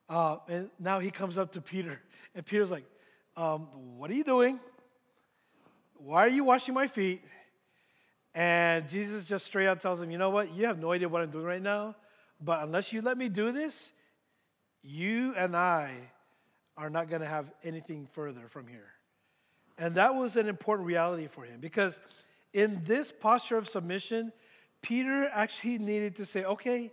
Uh, 0.10 0.38
and 0.48 0.70
now 0.80 1.00
he 1.00 1.12
comes 1.12 1.38
up 1.38 1.52
to 1.52 1.62
Peter, 1.62 2.02
and 2.34 2.44
Peter's 2.44 2.72
like, 2.72 2.86
um, 3.38 3.68
What 3.98 4.10
are 4.10 4.16
you 4.16 4.24
doing? 4.24 4.60
Why 5.98 6.26
are 6.26 6.30
you 6.30 6.46
washing 6.46 6.74
my 6.74 6.88
feet? 6.88 7.22
And 8.34 8.88
Jesus 8.88 9.24
just 9.24 9.46
straight 9.46 9.68
out 9.68 9.82
tells 9.82 10.00
him, 10.00 10.12
You 10.12 10.18
know 10.18 10.30
what? 10.30 10.54
You 10.54 10.68
have 10.68 10.80
no 10.80 10.92
idea 10.92 11.10
what 11.10 11.22
I'm 11.22 11.32
doing 11.32 11.46
right 11.46 11.62
now, 11.62 11.96
but 12.42 12.64
unless 12.64 12.94
you 12.94 13.02
let 13.02 13.18
me 13.18 13.30
do 13.30 13.52
this, 13.52 13.92
you 14.84 15.34
and 15.36 15.56
I 15.56 15.94
are 16.78 16.90
not 16.90 17.10
going 17.10 17.22
to 17.22 17.28
have 17.28 17.52
anything 17.64 18.08
further 18.14 18.48
from 18.48 18.68
here. 18.68 18.88
And 19.78 19.96
that 19.96 20.16
was 20.16 20.36
an 20.36 20.48
important 20.48 20.88
reality 20.88 21.28
for 21.28 21.44
him 21.44 21.60
because 21.60 22.00
in 22.54 22.82
this 22.86 23.12
posture 23.12 23.58
of 23.58 23.68
submission, 23.68 24.32
Peter 24.82 25.30
actually 25.34 25.78
needed 25.78 26.16
to 26.18 26.26
say, 26.26 26.44
Okay, 26.44 26.92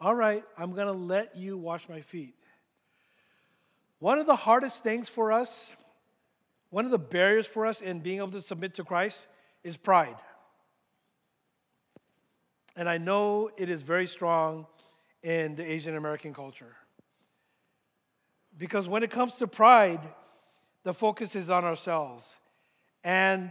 all 0.00 0.14
right, 0.14 0.42
I'm 0.58 0.72
going 0.72 0.86
to 0.86 0.92
let 0.92 1.36
you 1.36 1.56
wash 1.56 1.88
my 1.88 2.00
feet. 2.00 2.34
One 3.98 4.18
of 4.18 4.26
the 4.26 4.36
hardest 4.36 4.82
things 4.82 5.08
for 5.08 5.32
us, 5.32 5.72
one 6.70 6.84
of 6.84 6.90
the 6.90 6.98
barriers 6.98 7.46
for 7.46 7.66
us 7.66 7.80
in 7.80 8.00
being 8.00 8.18
able 8.18 8.30
to 8.32 8.42
submit 8.42 8.74
to 8.74 8.84
Christ 8.84 9.26
is 9.64 9.76
pride. 9.76 10.16
And 12.76 12.88
I 12.88 12.98
know 12.98 13.50
it 13.56 13.70
is 13.70 13.82
very 13.82 14.06
strong 14.06 14.66
in 15.22 15.56
the 15.56 15.64
Asian 15.64 15.96
American 15.96 16.34
culture. 16.34 16.76
Because 18.58 18.88
when 18.88 19.02
it 19.02 19.10
comes 19.10 19.36
to 19.36 19.46
pride, 19.46 20.00
the 20.84 20.94
focus 20.94 21.34
is 21.34 21.50
on 21.50 21.64
ourselves. 21.64 22.36
And 23.02 23.50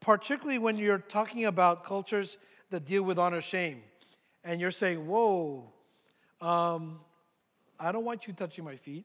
particularly 0.00 0.58
when 0.58 0.76
you're 0.76 0.98
talking 0.98 1.46
about 1.46 1.84
cultures 1.84 2.36
that 2.70 2.84
deal 2.84 3.02
with 3.02 3.18
honor 3.18 3.40
shame, 3.40 3.82
and 4.44 4.60
you're 4.60 4.70
saying, 4.70 5.06
Whoa, 5.06 5.72
um, 6.40 7.00
I 7.78 7.92
don't 7.92 8.04
want 8.04 8.26
you 8.26 8.32
touching 8.32 8.64
my 8.64 8.76
feet. 8.76 9.04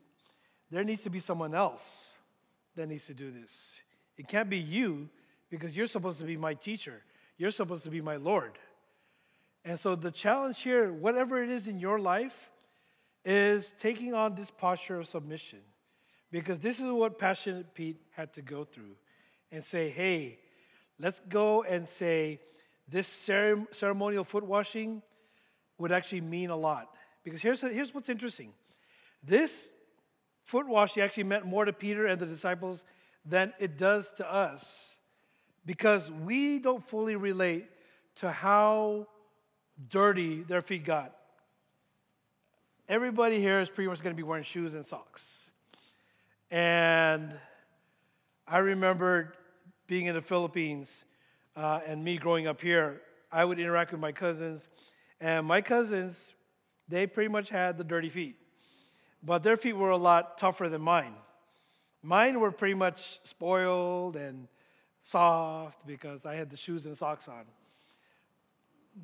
There 0.71 0.83
needs 0.83 1.03
to 1.03 1.09
be 1.09 1.19
someone 1.19 1.53
else 1.53 2.11
that 2.75 2.87
needs 2.87 3.05
to 3.07 3.13
do 3.13 3.31
this. 3.31 3.81
It 4.17 4.27
can't 4.27 4.49
be 4.49 4.57
you 4.57 5.09
because 5.49 5.75
you're 5.75 5.87
supposed 5.87 6.19
to 6.19 6.25
be 6.25 6.37
my 6.37 6.53
teacher, 6.53 7.01
you're 7.37 7.51
supposed 7.51 7.83
to 7.83 7.89
be 7.89 8.01
my 8.01 8.15
Lord. 8.15 8.57
And 9.65 9.79
so 9.79 9.95
the 9.95 10.11
challenge 10.11 10.61
here, 10.61 10.93
whatever 10.93 11.43
it 11.43 11.49
is 11.49 11.67
in 11.67 11.79
your 11.79 11.99
life, 11.99 12.51
is 13.25 13.73
taking 13.79 14.13
on 14.13 14.35
this 14.35 14.51
posture 14.51 14.99
of 14.99 15.07
submission. 15.07 15.59
Because 16.31 16.59
this 16.59 16.79
is 16.79 16.91
what 16.91 17.17
Passionate 17.17 17.73
Pete 17.73 17.99
had 18.11 18.31
to 18.35 18.43
go 18.43 18.63
through 18.63 18.95
and 19.51 19.63
say, 19.63 19.89
hey, 19.89 20.37
let's 20.99 21.19
go 21.27 21.63
and 21.63 21.87
say 21.87 22.39
this 22.87 23.07
ceremonial 23.07 24.23
foot 24.23 24.43
washing 24.43 25.01
would 25.79 25.91
actually 25.91 26.21
mean 26.21 26.51
a 26.51 26.55
lot. 26.55 26.95
Because 27.23 27.41
here's, 27.41 27.61
here's 27.61 27.93
what's 27.93 28.09
interesting 28.09 28.53
this 29.23 29.71
foot 30.43 30.67
washing 30.67 31.01
actually 31.01 31.23
meant 31.23 31.45
more 31.45 31.65
to 31.65 31.73
Peter 31.73 32.05
and 32.05 32.21
the 32.21 32.27
disciples 32.27 32.85
than 33.25 33.51
it 33.59 33.75
does 33.75 34.11
to 34.11 34.31
us 34.31 34.95
because 35.65 36.11
we 36.11 36.59
don't 36.59 36.87
fully 36.87 37.15
relate 37.15 37.65
to 38.13 38.31
how 38.31 39.07
dirty 39.89 40.43
their 40.43 40.61
feet 40.61 40.85
got. 40.85 41.15
Everybody 42.87 43.39
here 43.39 43.59
is 43.59 43.69
pretty 43.69 43.87
much 43.87 44.01
going 44.01 44.15
to 44.15 44.17
be 44.17 44.23
wearing 44.23 44.43
shoes 44.43 44.73
and 44.73 44.85
socks. 44.85 45.49
And 46.51 47.33
I 48.47 48.59
remember 48.59 49.33
being 49.87 50.05
in 50.05 50.15
the 50.15 50.21
Philippines 50.21 51.03
uh, 51.55 51.79
and 51.87 52.03
me 52.03 52.17
growing 52.17 52.47
up 52.47 52.61
here, 52.61 53.01
I 53.31 53.43
would 53.43 53.59
interact 53.59 53.91
with 53.91 54.01
my 54.01 54.11
cousins 54.11 54.67
and 55.19 55.45
my 55.45 55.61
cousins, 55.61 56.33
they 56.87 57.07
pretty 57.07 57.29
much 57.29 57.49
had 57.49 57.77
the 57.77 57.83
dirty 57.83 58.09
feet, 58.09 58.35
but 59.23 59.43
their 59.43 59.57
feet 59.57 59.75
were 59.75 59.89
a 59.89 59.97
lot 59.97 60.37
tougher 60.37 60.69
than 60.69 60.81
mine. 60.81 61.13
Mine 62.03 62.39
were 62.39 62.51
pretty 62.51 62.75
much 62.75 63.19
spoiled 63.23 64.15
and 64.15 64.47
soft 65.01 65.85
because 65.87 66.25
I 66.25 66.35
had 66.35 66.49
the 66.49 66.57
shoes 66.57 66.85
and 66.85 66.97
socks 66.97 67.27
on. 67.27 67.45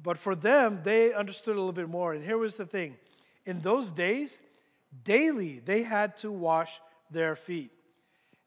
But 0.03 0.17
for 0.17 0.35
them, 0.35 0.81
they 0.83 1.13
understood 1.13 1.55
a 1.55 1.59
little 1.59 1.73
bit 1.73 1.89
more. 1.89 2.13
And 2.13 2.23
here 2.23 2.37
was 2.37 2.55
the 2.55 2.65
thing 2.65 2.95
in 3.45 3.61
those 3.61 3.91
days, 3.91 4.39
daily 5.03 5.59
they 5.59 5.83
had 5.83 6.17
to 6.17 6.31
wash 6.31 6.79
their 7.09 7.35
feet. 7.35 7.71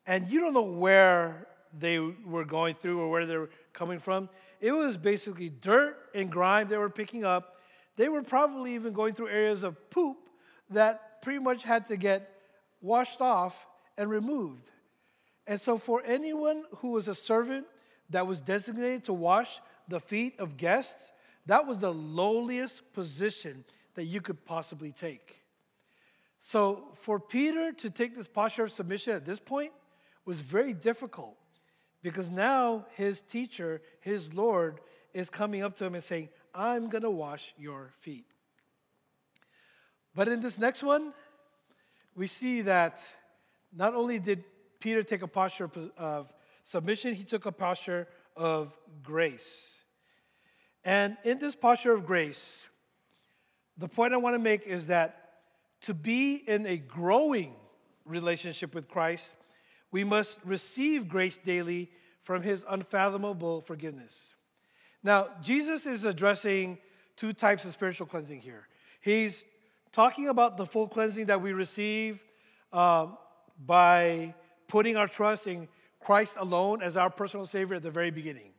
And 0.07 0.28
you 0.28 0.40
don't 0.40 0.54
know 0.54 0.62
where 0.62 1.46
they 1.78 1.98
were 1.98 2.44
going 2.44 2.74
through 2.74 3.00
or 3.00 3.11
where 3.11 3.26
they 3.26 3.37
were 3.37 3.50
coming 3.72 3.98
from. 3.98 4.28
It 4.61 4.72
was 4.72 4.96
basically 4.96 5.48
dirt 5.48 5.96
and 6.14 6.30
grime 6.30 6.68
they 6.68 6.76
were 6.76 6.90
picking 6.90 7.24
up. 7.24 7.57
They 7.96 8.09
were 8.09 8.22
probably 8.22 8.74
even 8.74 8.92
going 8.92 9.14
through 9.14 9.28
areas 9.28 9.62
of 9.62 9.90
poop 9.90 10.16
that 10.70 11.22
pretty 11.22 11.38
much 11.38 11.62
had 11.62 11.87
to 11.87 11.96
get 11.96 12.30
washed 12.80 13.20
off 13.20 13.66
and 13.96 14.11
removed. 14.11 14.70
And 15.46 15.61
so, 15.61 15.78
for 15.78 16.02
anyone 16.04 16.64
who 16.78 16.92
was 16.92 17.09
a 17.09 17.14
servant 17.14 17.66
that 18.11 18.26
was 18.26 18.40
designated 18.40 19.04
to 19.04 19.12
wash 19.12 19.61
the 19.88 20.00
feet 20.00 20.38
of 20.38 20.57
guests, 20.57 21.12
that 21.46 21.66
was 21.66 21.78
the 21.78 21.92
lowliest 21.92 22.92
position 22.92 23.64
that 23.94 24.04
you 24.04 24.20
could 24.20 24.44
possibly 24.44 24.92
take. 24.92 25.42
So, 26.40 26.88
for 27.00 27.18
Peter 27.18 27.72
to 27.72 27.90
take 27.90 28.14
this 28.14 28.28
posture 28.28 28.64
of 28.64 28.72
submission 28.72 29.14
at 29.14 29.24
this 29.24 29.40
point 29.40 29.72
was 30.24 30.40
very 30.40 30.74
difficult 30.74 31.37
because 32.02 32.30
now 32.30 32.85
his 32.96 33.22
teacher, 33.22 33.80
his 34.00 34.35
Lord, 34.35 34.80
is 35.14 35.30
coming 35.30 35.62
up 35.62 35.76
to 35.78 35.87
him 35.87 35.94
and 35.94 36.04
saying, 36.04 36.28
I'm 36.54 36.90
going 36.90 37.02
to 37.02 37.11
wash 37.11 37.54
your 37.57 37.92
feet. 38.00 38.26
But 40.14 40.28
in 40.28 40.40
this 40.40 40.59
next 40.59 40.83
one, 40.83 41.12
we 42.14 42.26
see 42.26 42.62
that 42.62 43.00
not 43.74 43.94
only 43.94 44.18
did 44.18 44.44
Peter 44.80 45.02
take 45.02 45.22
a 45.22 45.26
posture 45.26 45.64
of 45.64 45.90
uh, 45.98 46.22
submission, 46.64 47.14
he 47.14 47.24
took 47.24 47.46
a 47.46 47.52
posture 47.52 48.07
of 48.37 48.76
grace. 49.02 49.74
And 50.85 51.16
in 51.25 51.38
this 51.38 51.57
posture 51.57 51.92
of 51.92 52.07
grace, 52.07 52.62
the 53.79 53.88
point 53.88 54.12
I 54.12 54.18
want 54.18 54.35
to 54.35 54.38
make 54.38 54.66
is 54.66 54.87
that 54.87 55.20
to 55.83 55.94
be 55.94 56.35
in 56.35 56.66
a 56.66 56.77
growing 56.77 57.55
relationship 58.05 58.75
with 58.75 58.88
Christ, 58.88 59.35
we 59.90 60.05
must 60.05 60.38
receive 60.44 61.09
grace 61.09 61.38
daily 61.44 61.90
from 62.23 62.42
his 62.42 62.64
unfathomable 62.68 63.61
forgiveness. 63.61 64.35
Now, 65.03 65.29
Jesus 65.42 65.87
is 65.87 66.05
addressing 66.05 66.79
two 67.16 67.33
types 67.33 67.64
of 67.64 67.73
spiritual 67.73 68.07
cleansing 68.07 68.40
here. 68.40 68.66
He's 69.01 69.44
talking 69.92 70.29
about 70.29 70.57
the 70.57 70.66
full 70.66 70.88
cleansing 70.88 71.27
that 71.27 71.40
we 71.40 71.53
receive 71.53 72.18
uh, 72.73 73.09
by 73.64 74.35
putting 74.66 74.97
our 74.97 75.07
trust 75.07 75.47
in 75.47 75.68
Christ 76.01 76.37
alone 76.38 76.83
as 76.83 76.97
our 76.97 77.11
personal 77.11 77.47
Savior 77.47 77.77
at 77.77 77.83
the 77.83 77.90
very 77.90 78.11
beginning. 78.11 78.53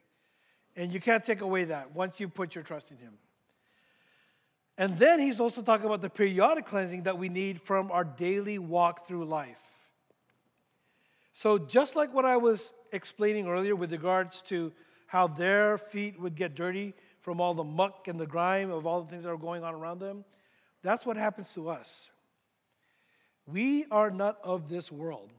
And 0.76 0.92
you 0.92 1.00
can't 1.00 1.24
take 1.24 1.42
away 1.42 1.66
that 1.66 1.96
once 1.96 2.20
you 2.20 2.28
put 2.28 2.56
your 2.56 2.64
trust 2.64 2.92
in 2.92 2.98
Him. 2.98 3.14
And 4.78 4.98
then 4.98 5.20
he's 5.20 5.40
also 5.40 5.62
talking 5.62 5.86
about 5.86 6.02
the 6.02 6.10
periodic 6.10 6.66
cleansing 6.66 7.04
that 7.04 7.18
we 7.18 7.30
need 7.30 7.62
from 7.62 7.92
our 7.92 8.04
daily 8.04 8.60
walk 8.60 9.08
through 9.08 9.26
life. 9.26 9.62
So, 11.34 11.58
just 11.58 11.96
like 11.96 12.14
what 12.14 12.26
I 12.26 12.38
was 12.38 12.74
explaining 12.92 13.48
earlier 13.48 13.76
with 13.76 13.92
regards 13.92 14.42
to 14.44 14.72
how 15.08 15.28
their 15.28 15.78
feet 15.78 16.20
would 16.20 16.36
get 16.36 16.56
dirty 16.56 16.94
from 17.22 17.40
all 17.40 17.54
the 17.54 17.64
muck 17.64 18.08
and 18.08 18.20
the 18.20 18.26
grime 18.26 18.70
of 18.70 18.86
all 18.86 19.02
the 19.02 19.10
things 19.10 19.24
that 19.24 19.30
are 19.30 19.38
going 19.38 19.64
on 19.64 19.74
around 19.74 20.00
them, 20.00 20.26
that's 20.82 21.06
what 21.06 21.18
happens 21.18 21.54
to 21.54 21.70
us. 21.70 22.10
We 23.48 23.86
are 23.92 24.10
not 24.10 24.38
of 24.44 24.70
this 24.70 24.92
world, 24.92 25.32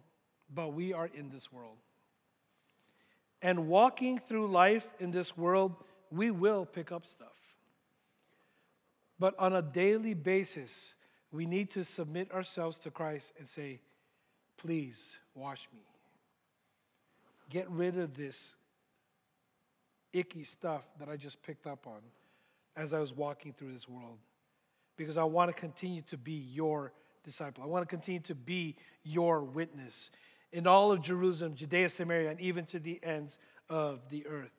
but 0.53 0.75
we 0.75 0.93
are 0.93 1.11
in 1.15 1.31
this 1.31 1.53
world. 1.53 1.77
And 3.43 3.69
walking 3.69 4.19
through 4.19 4.49
life 4.49 4.87
in 4.99 5.11
this 5.11 5.37
world, 5.37 5.75
we 6.11 6.31
will 6.31 6.65
pick 6.65 6.91
up 6.91 7.07
stuff. 7.07 7.29
But 9.19 9.39
on 9.39 9.55
a 9.55 9.63
daily 9.63 10.15
basis, 10.15 10.95
we 11.33 11.47
need 11.47 11.71
to 11.73 11.85
submit 11.85 12.33
ourselves 12.33 12.79
to 12.81 12.91
Christ 12.91 13.33
and 13.39 13.47
say, 13.47 13.81
Please 14.59 15.17
wash 15.35 15.69
me. 15.73 15.81
Get 17.51 17.69
rid 17.71 17.99
of 17.99 18.17
this 18.17 18.55
icky 20.13 20.45
stuff 20.45 20.83
that 20.99 21.09
I 21.09 21.17
just 21.17 21.43
picked 21.43 21.67
up 21.67 21.87
on 21.87 22.01
as 22.75 22.95
I 22.95 22.99
was 22.99 23.13
walking 23.13 23.53
through 23.53 23.75
this 23.75 23.89
world. 23.89 24.19
Because 24.97 25.19
I 25.19 25.25
want 25.25 25.55
to 25.55 25.61
continue 25.61 26.01
to 26.03 26.17
be 26.17 26.33
your 26.33 26.93
disciple. 27.23 27.63
I 27.63 27.67
want 27.67 27.83
to 27.83 27.87
continue 27.87 28.21
to 28.21 28.35
be 28.35 28.77
your 29.05 29.43
witness 29.43 30.11
in 30.53 30.67
all 30.67 30.93
of 30.93 31.03
Jerusalem, 31.03 31.55
Judea, 31.55 31.89
Samaria, 31.89 32.31
and 32.31 32.41
even 32.41 32.65
to 32.67 32.79
the 32.79 33.01
ends 33.03 33.39
of 33.69 34.01
the 34.11 34.27
earth. 34.27 34.53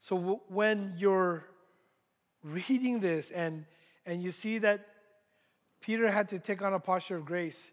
So 0.00 0.42
when 0.48 0.94
you're 0.98 1.46
reading 2.42 3.00
this 3.00 3.30
and, 3.30 3.64
and 4.04 4.22
you 4.22 4.30
see 4.30 4.58
that 4.58 4.86
Peter 5.80 6.10
had 6.10 6.28
to 6.28 6.38
take 6.38 6.62
on 6.62 6.74
a 6.74 6.80
posture 6.80 7.16
of 7.16 7.24
grace, 7.24 7.70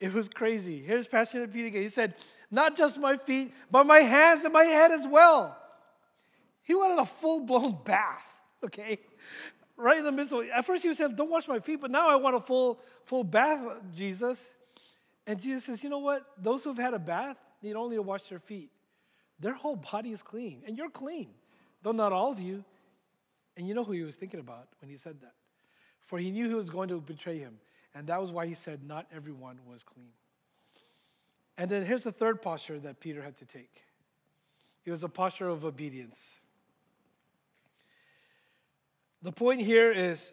it 0.00 0.12
was 0.12 0.28
crazy. 0.28 0.82
Here's 0.82 1.06
Passionate 1.06 1.52
Peter 1.52 1.68
again. 1.68 1.82
He 1.82 1.88
said, 1.88 2.14
Not 2.50 2.76
just 2.76 2.98
my 2.98 3.16
feet, 3.16 3.54
but 3.70 3.86
my 3.86 4.00
hands 4.00 4.44
and 4.44 4.52
my 4.52 4.64
head 4.64 4.90
as 4.90 5.06
well. 5.06 5.56
He 6.64 6.74
wanted 6.74 6.98
a 6.98 7.06
full 7.06 7.40
blown 7.40 7.78
bath, 7.84 8.28
okay? 8.64 8.98
right 9.76 9.98
in 9.98 10.04
the 10.04 10.12
midst 10.12 10.32
of 10.32 10.44
At 10.54 10.64
first, 10.64 10.82
he 10.82 10.88
was 10.88 10.98
saying, 10.98 11.14
Don't 11.16 11.30
wash 11.30 11.48
my 11.48 11.60
feet, 11.60 11.80
but 11.80 11.90
now 11.90 12.08
I 12.08 12.16
want 12.16 12.36
a 12.36 12.40
full, 12.40 12.80
full 13.04 13.24
bath, 13.24 13.60
Jesus. 13.94 14.52
And 15.26 15.40
Jesus 15.40 15.64
says, 15.64 15.82
You 15.82 15.90
know 15.90 15.98
what? 15.98 16.26
Those 16.38 16.64
who've 16.64 16.76
had 16.76 16.94
a 16.94 16.98
bath 16.98 17.36
need 17.62 17.74
only 17.74 17.96
to 17.96 18.02
wash 18.02 18.22
their 18.28 18.38
feet. 18.38 18.70
Their 19.40 19.54
whole 19.54 19.76
body 19.76 20.10
is 20.10 20.22
clean, 20.22 20.62
and 20.66 20.76
you're 20.76 20.90
clean, 20.90 21.30
though 21.82 21.92
not 21.92 22.12
all 22.12 22.30
of 22.30 22.40
you. 22.40 22.64
And 23.56 23.68
you 23.68 23.74
know 23.74 23.84
who 23.84 23.92
he 23.92 24.02
was 24.02 24.16
thinking 24.16 24.40
about 24.40 24.68
when 24.80 24.90
he 24.90 24.96
said 24.96 25.20
that. 25.20 25.34
For 26.06 26.18
he 26.18 26.30
knew 26.30 26.48
he 26.48 26.54
was 26.54 26.70
going 26.70 26.88
to 26.88 27.00
betray 27.00 27.38
him. 27.38 27.58
And 27.94 28.06
that 28.06 28.20
was 28.20 28.30
why 28.30 28.46
he 28.46 28.54
said, 28.54 28.80
Not 28.86 29.06
everyone 29.14 29.58
was 29.66 29.82
clean. 29.82 30.12
And 31.58 31.70
then 31.70 31.84
here's 31.84 32.04
the 32.04 32.12
third 32.12 32.40
posture 32.40 32.78
that 32.80 33.00
Peter 33.00 33.22
had 33.22 33.36
to 33.38 33.44
take 33.44 33.82
it 34.84 34.90
was 34.90 35.04
a 35.04 35.08
posture 35.08 35.48
of 35.48 35.64
obedience. 35.64 36.38
The 39.22 39.30
point 39.30 39.60
here 39.60 39.92
is 39.92 40.32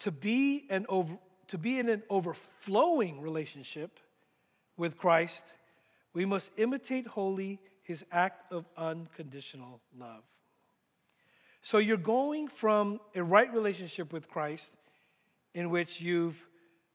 to 0.00 0.10
be, 0.10 0.66
an 0.68 0.84
over, 0.88 1.16
to 1.52 1.58
be 1.58 1.78
in 1.78 1.90
an 1.90 2.02
overflowing 2.08 3.20
relationship 3.20 4.00
with 4.78 4.96
Christ, 4.96 5.44
we 6.14 6.24
must 6.24 6.50
imitate 6.56 7.06
wholly 7.06 7.60
his 7.82 8.06
act 8.10 8.50
of 8.50 8.64
unconditional 8.74 9.82
love. 9.94 10.22
So 11.60 11.76
you're 11.76 11.98
going 11.98 12.48
from 12.48 13.00
a 13.14 13.22
right 13.22 13.52
relationship 13.52 14.14
with 14.14 14.30
Christ 14.30 14.72
in 15.52 15.68
which 15.68 16.00
you've 16.00 16.42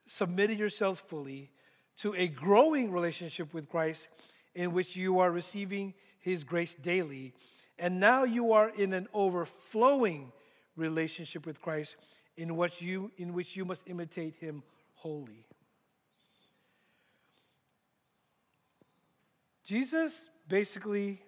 submitted 0.08 0.58
yourselves 0.58 1.00
fully 1.00 1.52
to 2.00 2.16
a 2.16 2.28
growing 2.28 2.92
relationship 2.92 3.54
with 3.54 3.70
Christ 3.70 4.08
in 4.56 4.74
which 4.74 4.96
you 4.96 5.20
are 5.20 5.30
receiving 5.30 5.94
his 6.20 6.44
grace 6.44 6.74
daily. 6.74 7.36
And 7.78 8.00
now 8.00 8.24
you 8.24 8.54
are 8.54 8.70
in 8.70 8.94
an 8.94 9.08
overflowing 9.14 10.32
relationship 10.76 11.46
with 11.46 11.62
Christ 11.62 11.96
in 12.38 12.56
which 12.56 12.82
you, 12.82 13.12
in 13.18 13.34
which 13.34 13.56
you 13.56 13.66
must 13.66 13.82
imitate 13.88 14.36
him 14.36 14.64
wholly. 14.94 15.44
Jesus 19.66 20.26
basically 20.48 21.22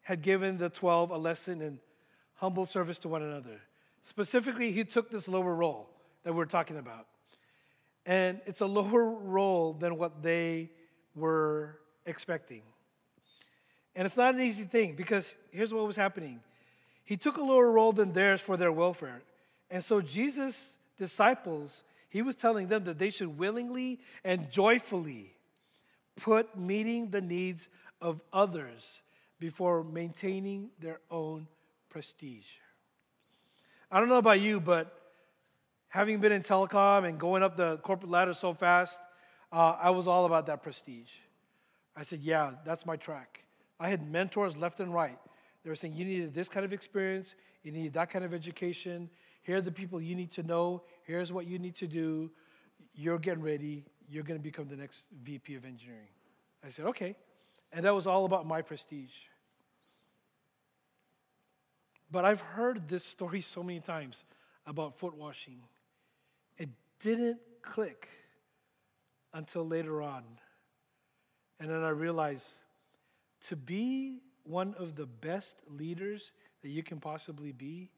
had 0.00 0.22
given 0.22 0.56
the 0.56 0.70
12 0.70 1.10
a 1.10 1.18
lesson 1.18 1.60
in 1.60 1.80
humble 2.36 2.64
service 2.64 2.98
to 3.00 3.08
one 3.08 3.22
another. 3.22 3.60
Specifically, 4.02 4.72
he 4.72 4.84
took 4.84 5.10
this 5.10 5.28
lower 5.28 5.54
role 5.54 5.90
that 6.22 6.32
we're 6.32 6.46
talking 6.46 6.78
about. 6.78 7.06
And 8.06 8.40
it's 8.46 8.62
a 8.62 8.66
lower 8.66 9.04
role 9.04 9.74
than 9.74 9.98
what 9.98 10.22
they 10.22 10.70
were 11.14 11.78
expecting. 12.06 12.62
And 13.94 14.06
it's 14.06 14.16
not 14.16 14.34
an 14.34 14.40
easy 14.40 14.64
thing 14.64 14.94
because 14.94 15.36
here's 15.50 15.74
what 15.74 15.86
was 15.86 15.96
happening 15.96 16.40
He 17.04 17.16
took 17.16 17.36
a 17.36 17.42
lower 17.42 17.70
role 17.70 17.92
than 17.92 18.12
theirs 18.12 18.40
for 18.40 18.56
their 18.56 18.72
welfare. 18.72 19.22
And 19.70 19.84
so 19.84 20.00
Jesus' 20.00 20.76
disciples, 20.98 21.82
he 22.08 22.22
was 22.22 22.34
telling 22.34 22.68
them 22.68 22.84
that 22.84 22.98
they 22.98 23.10
should 23.10 23.38
willingly 23.38 24.00
and 24.24 24.50
joyfully 24.50 25.34
put 26.16 26.56
meeting 26.58 27.10
the 27.10 27.20
needs 27.20 27.68
of 28.00 28.20
others 28.32 29.00
before 29.38 29.84
maintaining 29.84 30.70
their 30.80 31.00
own 31.10 31.46
prestige. 31.90 32.46
I 33.90 34.00
don't 34.00 34.08
know 34.08 34.16
about 34.16 34.40
you, 34.40 34.60
but 34.60 34.92
having 35.88 36.20
been 36.20 36.32
in 36.32 36.42
telecom 36.42 37.08
and 37.08 37.18
going 37.18 37.42
up 37.42 37.56
the 37.56 37.78
corporate 37.78 38.10
ladder 38.10 38.34
so 38.34 38.52
fast, 38.52 38.98
uh, 39.52 39.76
I 39.80 39.90
was 39.90 40.06
all 40.06 40.26
about 40.26 40.46
that 40.46 40.62
prestige. 40.62 41.10
I 41.96 42.02
said, 42.02 42.20
Yeah, 42.20 42.52
that's 42.64 42.84
my 42.84 42.96
track. 42.96 43.44
I 43.80 43.88
had 43.88 44.10
mentors 44.10 44.56
left 44.56 44.80
and 44.80 44.92
right. 44.92 45.18
They 45.64 45.70
were 45.70 45.76
saying, 45.76 45.94
You 45.94 46.04
needed 46.04 46.34
this 46.34 46.48
kind 46.48 46.66
of 46.66 46.72
experience, 46.72 47.34
you 47.62 47.72
needed 47.72 47.94
that 47.94 48.10
kind 48.10 48.24
of 48.24 48.34
education. 48.34 49.08
Here 49.42 49.56
are 49.56 49.62
the 49.62 49.72
people 49.72 50.00
you 50.00 50.14
need 50.14 50.30
to 50.32 50.42
know. 50.42 50.82
Here's 51.04 51.32
what 51.32 51.46
you 51.46 51.58
need 51.58 51.74
to 51.76 51.86
do. 51.86 52.30
You're 52.94 53.18
getting 53.18 53.42
ready. 53.42 53.84
You're 54.08 54.24
going 54.24 54.38
to 54.38 54.42
become 54.42 54.68
the 54.68 54.76
next 54.76 55.04
VP 55.22 55.54
of 55.54 55.64
engineering. 55.64 56.08
I 56.64 56.70
said, 56.70 56.86
Okay. 56.86 57.16
And 57.72 57.84
that 57.84 57.94
was 57.94 58.06
all 58.06 58.24
about 58.24 58.46
my 58.46 58.62
prestige. 58.62 59.12
But 62.10 62.24
I've 62.24 62.40
heard 62.40 62.88
this 62.88 63.04
story 63.04 63.42
so 63.42 63.62
many 63.62 63.80
times 63.80 64.24
about 64.66 64.98
foot 64.98 65.14
washing. 65.14 65.60
It 66.56 66.70
didn't 67.00 67.38
click 67.60 68.08
until 69.34 69.66
later 69.66 70.00
on. 70.00 70.22
And 71.60 71.70
then 71.70 71.82
I 71.82 71.90
realized 71.90 72.58
to 73.42 73.56
be 73.56 74.20
one 74.44 74.74
of 74.78 74.96
the 74.96 75.06
best 75.06 75.60
leaders 75.68 76.32
that 76.62 76.70
you 76.70 76.82
can 76.82 77.00
possibly 77.00 77.52
be 77.52 77.90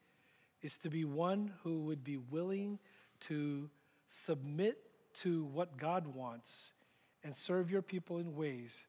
is 0.61 0.77
to 0.77 0.89
be 0.89 1.05
one 1.05 1.53
who 1.63 1.79
would 1.81 2.03
be 2.03 2.17
willing 2.17 2.79
to 3.21 3.69
submit 4.07 4.77
to 5.13 5.45
what 5.45 5.77
God 5.77 6.07
wants 6.07 6.71
and 7.23 7.35
serve 7.35 7.71
your 7.71 7.81
people 7.81 8.19
in 8.19 8.35
ways 8.35 8.85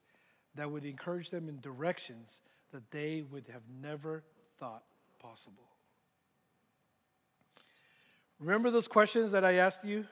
that 0.55 0.69
would 0.69 0.85
encourage 0.85 1.29
them 1.29 1.49
in 1.49 1.59
directions 1.59 2.41
that 2.71 2.89
they 2.91 3.23
would 3.31 3.47
have 3.51 3.63
never 3.81 4.23
thought 4.59 4.83
possible. 5.19 5.63
Remember 8.39 8.71
those 8.71 8.87
questions 8.87 9.31
that 9.31 9.45
I 9.45 9.53
asked 9.55 9.85
you? 9.85 10.05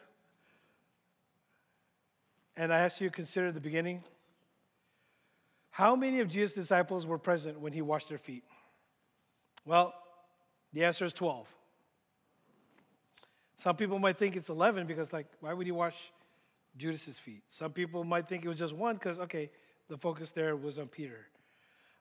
And 2.56 2.74
I 2.74 2.80
asked 2.80 3.02
you 3.02 3.10
to 3.10 3.16
consider 3.16 3.48
at 3.48 3.54
the 3.54 3.62
beginning? 3.62 4.04
How 5.72 5.96
many 5.96 6.20
of 6.20 6.28
Jesus' 6.28 6.54
disciples 6.54 7.08
were 7.08 7.18
present 7.18 7.60
when 7.60 7.74
he 7.74 7.82
washed 7.82 8.10
their 8.10 8.18
feet? 8.18 8.44
Well, 9.66 9.94
the 10.74 10.84
answer 10.84 11.06
is 11.06 11.14
12. 11.14 11.48
Some 13.58 13.76
people 13.76 14.00
might 14.00 14.18
think 14.18 14.36
it's 14.36 14.50
11 14.50 14.88
because, 14.88 15.14
like, 15.14 15.28
why 15.40 15.54
would 15.54 15.68
he 15.68 15.72
wash 15.72 16.12
Judas's 16.78 17.20
feet? 17.20 17.44
Some 17.48 17.72
people 17.72 18.04
might 18.04 18.28
think 18.28 18.44
it 18.44 18.48
was 18.48 18.58
just 18.58 18.74
one 18.74 18.96
because, 18.96 19.20
okay, 19.20 19.52
the 19.88 19.98
focus 19.98 20.32
there 20.32 20.56
was 20.56 20.80
on 20.80 20.88
Peter. 20.88 21.28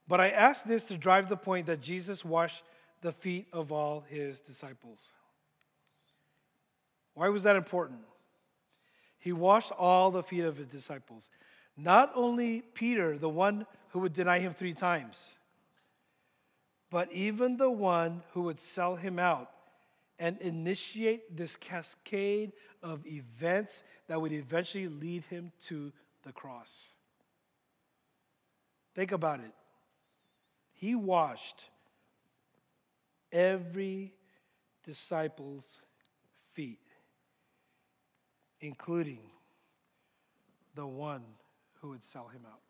But 0.08 0.20
I 0.20 0.30
ask 0.30 0.64
this 0.64 0.84
to 0.84 0.96
drive 0.96 1.28
the 1.28 1.36
point 1.36 1.66
that 1.66 1.80
Jesus 1.80 2.24
washed 2.24 2.64
the 3.02 3.12
feet 3.12 3.46
of 3.52 3.72
all 3.72 4.04
his 4.08 4.40
disciples. 4.40 5.10
Why 7.14 7.28
was 7.28 7.42
that 7.42 7.56
important? 7.56 8.00
He 9.18 9.32
washed 9.32 9.72
all 9.72 10.10
the 10.10 10.22
feet 10.22 10.44
of 10.44 10.56
his 10.56 10.68
disciples. 10.68 11.28
Not 11.76 12.10
only 12.14 12.62
Peter, 12.62 13.18
the 13.18 13.28
one 13.28 13.66
who 13.90 14.00
would 14.00 14.14
deny 14.14 14.38
him 14.38 14.54
three 14.54 14.72
times, 14.72 15.36
but 16.90 17.10
even 17.12 17.56
the 17.56 17.70
one 17.70 18.22
who 18.32 18.42
would 18.42 18.58
sell 18.58 18.96
him 18.96 19.18
out 19.18 19.50
and 20.18 20.38
initiate 20.40 21.36
this 21.36 21.56
cascade 21.56 22.52
of 22.82 23.06
events 23.06 23.84
that 24.08 24.20
would 24.20 24.32
eventually 24.32 24.88
lead 24.88 25.24
him 25.30 25.52
to 25.66 25.92
the 26.24 26.32
cross. 26.32 26.90
Think 28.94 29.12
about 29.12 29.40
it. 29.40 29.52
He 30.72 30.94
washed 30.94 31.64
every 33.32 34.12
disciple's 34.84 35.64
feet, 36.52 36.80
including 38.60 39.20
the 40.74 40.86
one 40.86 41.22
who 41.80 41.90
would 41.90 42.04
sell 42.04 42.28
him 42.28 42.42
out. 42.46 42.69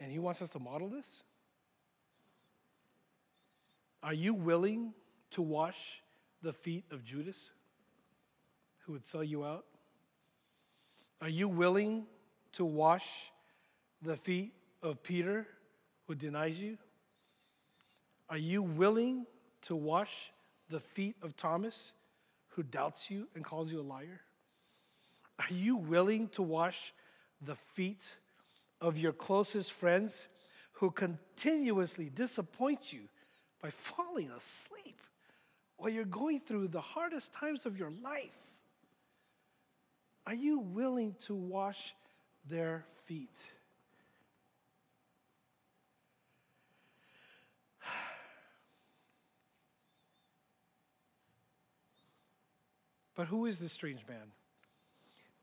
And 0.00 0.10
he 0.10 0.18
wants 0.18 0.40
us 0.40 0.48
to 0.50 0.58
model 0.58 0.88
this. 0.88 1.22
Are 4.02 4.14
you 4.14 4.32
willing 4.32 4.94
to 5.32 5.42
wash 5.42 6.02
the 6.42 6.52
feet 6.52 6.84
of 6.90 7.04
Judas, 7.04 7.50
who 8.80 8.92
would 8.92 9.06
sell 9.06 9.22
you 9.22 9.44
out? 9.44 9.66
Are 11.20 11.28
you 11.28 11.48
willing 11.48 12.06
to 12.52 12.64
wash 12.64 13.06
the 14.00 14.16
feet 14.16 14.54
of 14.82 15.02
Peter, 15.02 15.46
who 16.06 16.14
denies 16.14 16.58
you? 16.58 16.78
Are 18.30 18.38
you 18.38 18.62
willing 18.62 19.26
to 19.62 19.76
wash 19.76 20.32
the 20.70 20.80
feet 20.80 21.16
of 21.20 21.36
Thomas, 21.36 21.92
who 22.48 22.62
doubts 22.62 23.10
you 23.10 23.28
and 23.34 23.44
calls 23.44 23.70
you 23.70 23.80
a 23.80 23.82
liar? 23.82 24.20
Are 25.38 25.52
you 25.52 25.76
willing 25.76 26.28
to 26.30 26.42
wash 26.42 26.94
the 27.42 27.56
feet 27.56 28.16
of 28.80 28.98
your 28.98 29.12
closest 29.12 29.72
friends 29.72 30.26
who 30.72 30.90
continuously 30.90 32.10
disappoint 32.12 32.92
you 32.92 33.02
by 33.62 33.70
falling 33.70 34.30
asleep 34.30 35.00
while 35.76 35.90
you're 35.90 36.04
going 36.04 36.40
through 36.40 36.68
the 36.68 36.80
hardest 36.80 37.32
times 37.32 37.66
of 37.66 37.78
your 37.78 37.92
life? 38.02 38.30
Are 40.26 40.34
you 40.34 40.58
willing 40.60 41.14
to 41.26 41.34
wash 41.34 41.94
their 42.48 42.84
feet? 43.04 43.38
But 53.16 53.26
who 53.26 53.44
is 53.44 53.58
this 53.58 53.72
strange 53.72 54.00
man? 54.08 54.32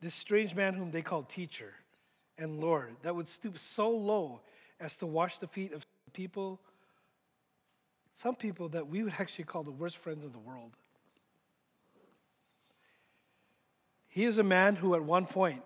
This 0.00 0.14
strange 0.14 0.54
man 0.56 0.74
whom 0.74 0.90
they 0.90 1.02
call 1.02 1.22
teacher 1.22 1.74
and 2.38 2.60
Lord, 2.60 2.94
that 3.02 3.14
would 3.14 3.28
stoop 3.28 3.58
so 3.58 3.90
low 3.90 4.40
as 4.80 4.96
to 4.98 5.06
wash 5.06 5.38
the 5.38 5.48
feet 5.48 5.72
of 5.72 5.84
people, 6.12 6.60
some 8.14 8.36
people 8.36 8.68
that 8.70 8.86
we 8.88 9.02
would 9.02 9.14
actually 9.18 9.44
call 9.44 9.64
the 9.64 9.72
worst 9.72 9.96
friends 9.96 10.24
in 10.24 10.32
the 10.32 10.38
world. 10.38 10.70
He 14.08 14.24
is 14.24 14.38
a 14.38 14.42
man 14.42 14.76
who 14.76 14.94
at 14.94 15.02
one 15.02 15.26
point 15.26 15.62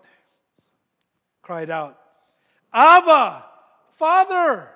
cried 1.41 1.69
out, 1.69 1.99
Abba, 2.73 3.45
Father, 3.95 4.67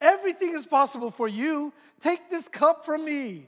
everything 0.00 0.54
is 0.54 0.66
possible 0.66 1.10
for 1.10 1.28
you. 1.28 1.72
Take 2.00 2.30
this 2.30 2.48
cup 2.48 2.84
from 2.84 3.04
me. 3.04 3.46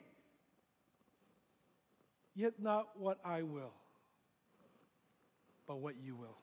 Yet 2.34 2.54
not 2.58 2.88
what 2.98 3.18
I 3.24 3.42
will, 3.42 3.72
but 5.66 5.80
what 5.80 5.94
you 6.02 6.16
will. 6.16 6.36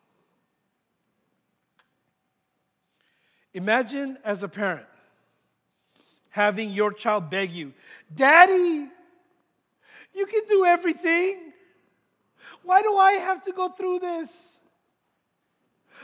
Imagine 3.53 4.17
as 4.23 4.43
a 4.43 4.47
parent 4.47 4.85
having 6.29 6.69
your 6.69 6.93
child 6.93 7.29
beg 7.29 7.51
you, 7.51 7.73
Daddy, 8.13 8.87
you 10.13 10.25
can 10.25 10.41
do 10.47 10.65
everything. 10.65 11.37
Why 12.63 12.81
do 12.81 12.95
I 12.95 13.13
have 13.13 13.43
to 13.45 13.51
go 13.51 13.69
through 13.69 13.99
this? 13.99 14.59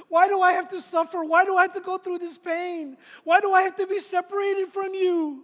Why 0.09 0.27
do 0.27 0.41
I 0.41 0.53
have 0.53 0.69
to 0.69 0.81
suffer? 0.81 1.23
Why 1.23 1.45
do 1.45 1.55
I 1.55 1.63
have 1.63 1.73
to 1.73 1.79
go 1.79 1.97
through 1.97 2.19
this 2.19 2.37
pain? 2.37 2.97
Why 3.23 3.39
do 3.39 3.53
I 3.53 3.61
have 3.61 3.75
to 3.77 3.87
be 3.87 3.99
separated 3.99 4.69
from 4.69 4.93
you? 4.93 5.43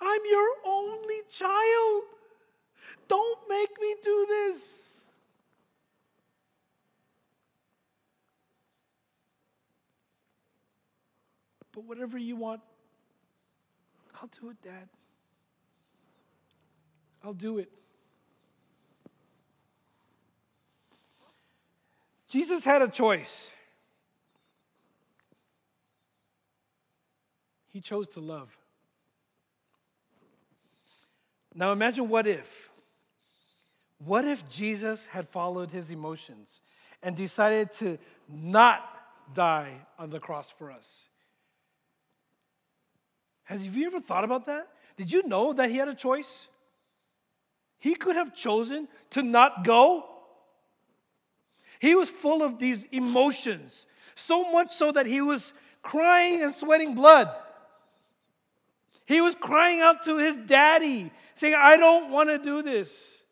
I'm 0.00 0.20
your 0.30 0.48
only 0.66 1.22
child. 1.30 2.02
Don't 3.08 3.38
make 3.48 3.70
me 3.80 3.94
do 4.04 4.26
this. 4.28 4.87
But 11.78 11.84
whatever 11.84 12.18
you 12.18 12.34
want, 12.34 12.60
I'll 14.20 14.28
do 14.40 14.50
it, 14.50 14.60
Dad. 14.60 14.88
I'll 17.22 17.32
do 17.32 17.58
it. 17.58 17.70
Jesus 22.28 22.64
had 22.64 22.82
a 22.82 22.88
choice. 22.88 23.48
He 27.68 27.80
chose 27.80 28.08
to 28.08 28.20
love. 28.20 28.58
Now 31.54 31.70
imagine 31.70 32.08
what 32.08 32.26
if. 32.26 32.70
What 34.04 34.24
if 34.24 34.48
Jesus 34.50 35.06
had 35.06 35.28
followed 35.28 35.70
his 35.70 35.92
emotions 35.92 36.60
and 37.04 37.14
decided 37.14 37.72
to 37.74 37.98
not 38.28 38.84
die 39.32 39.74
on 39.96 40.10
the 40.10 40.18
cross 40.18 40.50
for 40.50 40.72
us? 40.72 41.04
Have 43.48 43.74
you 43.74 43.86
ever 43.86 44.00
thought 44.00 44.24
about 44.24 44.44
that? 44.46 44.68
Did 44.98 45.10
you 45.10 45.26
know 45.26 45.54
that 45.54 45.70
he 45.70 45.78
had 45.78 45.88
a 45.88 45.94
choice? 45.94 46.48
He 47.78 47.94
could 47.94 48.14
have 48.14 48.34
chosen 48.34 48.88
to 49.10 49.22
not 49.22 49.64
go. 49.64 50.04
He 51.78 51.94
was 51.94 52.10
full 52.10 52.42
of 52.42 52.58
these 52.58 52.84
emotions, 52.92 53.86
so 54.14 54.50
much 54.52 54.74
so 54.74 54.92
that 54.92 55.06
he 55.06 55.22
was 55.22 55.54
crying 55.82 56.42
and 56.42 56.52
sweating 56.52 56.94
blood. 56.94 57.30
He 59.06 59.22
was 59.22 59.34
crying 59.34 59.80
out 59.80 60.04
to 60.04 60.18
his 60.18 60.36
daddy, 60.36 61.10
saying, 61.34 61.54
I 61.56 61.78
don't 61.78 62.10
want 62.10 62.28
to 62.28 62.36
do 62.36 62.60
this. 62.60 63.22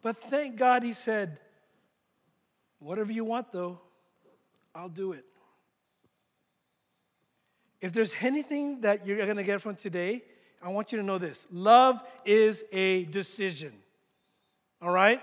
But 0.00 0.16
thank 0.16 0.56
God 0.56 0.84
he 0.84 0.92
said, 0.92 1.40
Whatever 2.78 3.12
you 3.12 3.24
want, 3.24 3.50
though, 3.52 3.80
I'll 4.74 4.88
do 4.88 5.12
it. 5.12 5.24
If 7.80 7.92
there's 7.92 8.14
anything 8.20 8.82
that 8.82 9.06
you're 9.06 9.24
going 9.24 9.36
to 9.36 9.42
get 9.42 9.62
from 9.62 9.74
today, 9.74 10.22
I 10.62 10.68
want 10.68 10.92
you 10.92 10.98
to 10.98 11.04
know 11.04 11.18
this 11.18 11.46
love 11.50 12.02
is 12.24 12.64
a 12.72 13.04
decision. 13.04 13.72
All 14.82 14.90
right? 14.90 15.20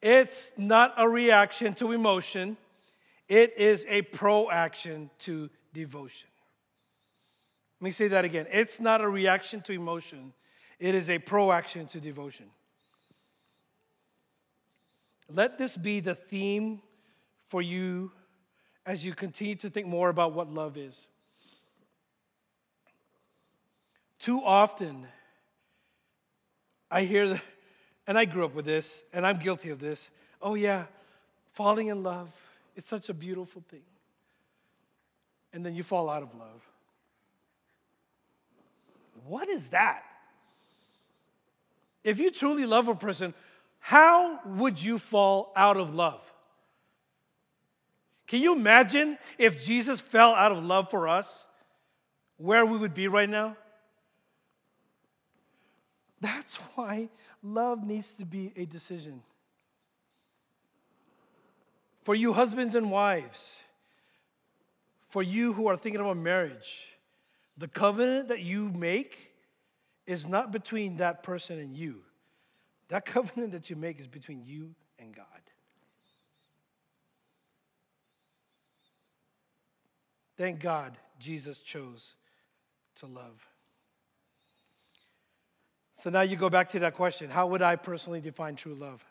It's 0.00 0.50
not 0.56 0.94
a 0.96 1.08
reaction 1.08 1.74
to 1.74 1.92
emotion, 1.92 2.56
it 3.28 3.54
is 3.56 3.84
a 3.88 4.02
proaction 4.02 5.10
to 5.20 5.50
devotion. 5.72 6.28
Let 7.80 7.84
me 7.84 7.90
say 7.90 8.08
that 8.08 8.24
again. 8.24 8.46
It's 8.50 8.80
not 8.80 9.00
a 9.00 9.08
reaction 9.08 9.60
to 9.62 9.72
emotion, 9.72 10.32
it 10.78 10.94
is 10.94 11.10
a 11.10 11.18
proaction 11.18 11.86
to 11.88 12.00
devotion. 12.00 12.46
Let 15.30 15.58
this 15.58 15.76
be 15.76 16.00
the 16.00 16.14
theme 16.14 16.80
for 17.48 17.60
you 17.60 18.12
as 18.86 19.04
you 19.04 19.14
continue 19.14 19.56
to 19.56 19.68
think 19.68 19.86
more 19.86 20.08
about 20.08 20.32
what 20.32 20.50
love 20.50 20.78
is. 20.78 21.06
Too 24.18 24.42
often, 24.44 25.06
I 26.90 27.04
hear, 27.04 27.28
the, 27.28 27.40
and 28.06 28.18
I 28.18 28.24
grew 28.24 28.44
up 28.44 28.54
with 28.54 28.64
this, 28.64 29.04
and 29.12 29.26
I'm 29.26 29.38
guilty 29.38 29.70
of 29.70 29.78
this. 29.78 30.10
Oh, 30.42 30.54
yeah, 30.54 30.84
falling 31.52 31.88
in 31.88 32.02
love, 32.02 32.28
it's 32.76 32.88
such 32.88 33.08
a 33.08 33.14
beautiful 33.14 33.62
thing. 33.68 33.82
And 35.52 35.64
then 35.64 35.74
you 35.74 35.82
fall 35.82 36.08
out 36.10 36.22
of 36.22 36.34
love. 36.34 36.68
What 39.26 39.48
is 39.48 39.68
that? 39.68 40.02
If 42.04 42.18
you 42.18 42.30
truly 42.30 42.64
love 42.64 42.88
a 42.88 42.94
person, 42.94 43.34
how 43.78 44.40
would 44.44 44.82
you 44.82 44.98
fall 44.98 45.52
out 45.54 45.76
of 45.76 45.94
love? 45.94 46.20
Can 48.26 48.40
you 48.40 48.52
imagine 48.52 49.18
if 49.38 49.64
Jesus 49.64 50.00
fell 50.00 50.34
out 50.34 50.52
of 50.52 50.64
love 50.64 50.90
for 50.90 51.08
us, 51.08 51.46
where 52.36 52.64
we 52.64 52.78
would 52.78 52.94
be 52.94 53.08
right 53.08 53.28
now? 53.28 53.56
That's 56.20 56.56
why 56.74 57.08
love 57.42 57.84
needs 57.84 58.12
to 58.12 58.24
be 58.24 58.52
a 58.56 58.64
decision. 58.64 59.22
For 62.02 62.14
you, 62.14 62.32
husbands 62.32 62.74
and 62.74 62.90
wives, 62.90 63.56
for 65.08 65.22
you 65.22 65.52
who 65.52 65.68
are 65.68 65.76
thinking 65.76 66.00
about 66.00 66.16
marriage, 66.16 66.96
the 67.56 67.68
covenant 67.68 68.28
that 68.28 68.40
you 68.40 68.68
make 68.70 69.32
is 70.06 70.26
not 70.26 70.50
between 70.52 70.96
that 70.96 71.22
person 71.22 71.58
and 71.58 71.76
you. 71.76 71.96
That 72.88 73.04
covenant 73.06 73.52
that 73.52 73.68
you 73.68 73.76
make 73.76 74.00
is 74.00 74.06
between 74.06 74.42
you 74.44 74.74
and 74.98 75.14
God. 75.14 75.24
Thank 80.36 80.60
God 80.60 80.96
Jesus 81.18 81.58
chose 81.58 82.14
to 82.96 83.06
love. 83.06 83.44
So 85.98 86.10
now 86.10 86.20
you 86.20 86.36
go 86.36 86.48
back 86.48 86.70
to 86.70 86.78
that 86.80 86.94
question 86.94 87.28
how 87.28 87.48
would 87.48 87.62
I 87.62 87.76
personally 87.76 88.20
define 88.20 88.56
true 88.56 88.74
love? 88.74 89.04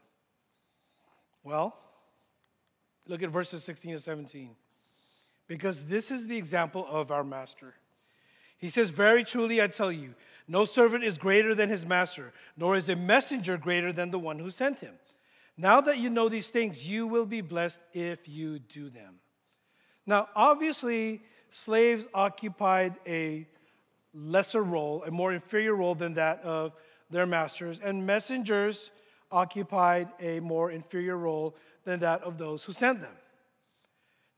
Well, 1.43 1.77
look 3.07 3.21
at 3.21 3.29
verses 3.29 3.63
16 3.63 3.93
to 3.93 3.99
17. 3.99 4.55
Because 5.47 5.85
this 5.85 6.11
is 6.11 6.27
the 6.27 6.37
example 6.37 6.85
of 6.89 7.09
our 7.09 7.23
master. 7.23 7.75
He 8.57 8.69
says, 8.69 8.89
Very 8.89 9.23
truly 9.23 9.61
I 9.61 9.67
tell 9.67 9.91
you, 9.91 10.13
no 10.47 10.65
servant 10.65 11.03
is 11.03 11.17
greater 11.17 11.55
than 11.55 11.69
his 11.69 11.85
master, 11.85 12.33
nor 12.57 12.75
is 12.75 12.89
a 12.89 12.95
messenger 12.95 13.57
greater 13.57 13.93
than 13.93 14.11
the 14.11 14.19
one 14.19 14.39
who 14.39 14.49
sent 14.49 14.79
him. 14.79 14.95
Now 15.57 15.81
that 15.81 15.97
you 15.97 16.09
know 16.09 16.29
these 16.29 16.47
things, 16.47 16.87
you 16.87 17.07
will 17.07 17.25
be 17.25 17.41
blessed 17.41 17.79
if 17.93 18.27
you 18.27 18.59
do 18.59 18.89
them. 18.89 19.15
Now, 20.05 20.29
obviously, 20.35 21.21
slaves 21.49 22.05
occupied 22.13 22.95
a 23.05 23.47
lesser 24.13 24.63
role, 24.63 25.03
a 25.03 25.11
more 25.11 25.33
inferior 25.33 25.75
role 25.75 25.95
than 25.95 26.15
that 26.15 26.41
of 26.43 26.73
their 27.09 27.25
masters, 27.25 27.79
and 27.83 28.05
messengers 28.05 28.91
occupied 29.31 30.09
a 30.19 30.39
more 30.39 30.71
inferior 30.71 31.17
role 31.17 31.55
than 31.83 31.99
that 31.99 32.21
of 32.23 32.37
those 32.37 32.63
who 32.63 32.73
sent 32.73 33.01
them. 33.01 33.13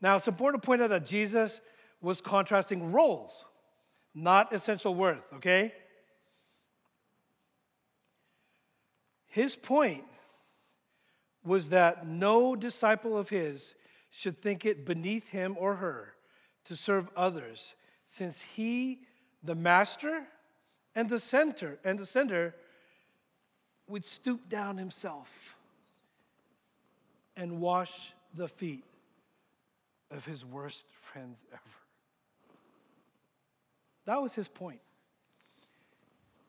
Now, 0.01 0.15
it's 0.15 0.28
important 0.28 0.61
to 0.61 0.65
point 0.65 0.82
out 0.82 0.89
that 0.89 1.05
Jesus 1.05 1.61
was 2.01 2.22
contrasting 2.22 2.91
roles, 2.91 3.45
not 4.15 4.53
essential 4.53 4.95
worth, 4.95 5.24
okay? 5.36 5.74
His 9.28 9.55
point 9.55 10.05
was 11.43 11.70
that 11.70 12.07
no 12.07 12.55
disciple 12.55 13.17
of 13.17 13.30
his 13.30 13.76
should 14.09 14.41
think 14.41 14.65
it 14.65 14.86
beneath 14.86 15.30
him 15.30 15.55
or 15.59 15.76
her 15.76 16.13
to 16.65 16.76
serve 16.76 17.09
others, 17.15 17.76
since 18.05 18.41
he 18.41 19.01
the 19.43 19.55
master 19.55 20.23
and 20.95 21.09
the 21.09 21.19
center 21.19 21.77
and 21.83 21.97
the 21.97 22.05
sender 22.05 22.55
would 23.87 24.05
stoop 24.05 24.49
down 24.49 24.77
himself 24.77 25.29
and 27.35 27.59
wash 27.59 28.13
the 28.35 28.47
feet 28.47 28.83
of 30.11 30.25
his 30.25 30.45
worst 30.45 30.85
friends 31.01 31.43
ever. 31.51 31.61
That 34.05 34.21
was 34.21 34.33
his 34.33 34.47
point. 34.47 34.81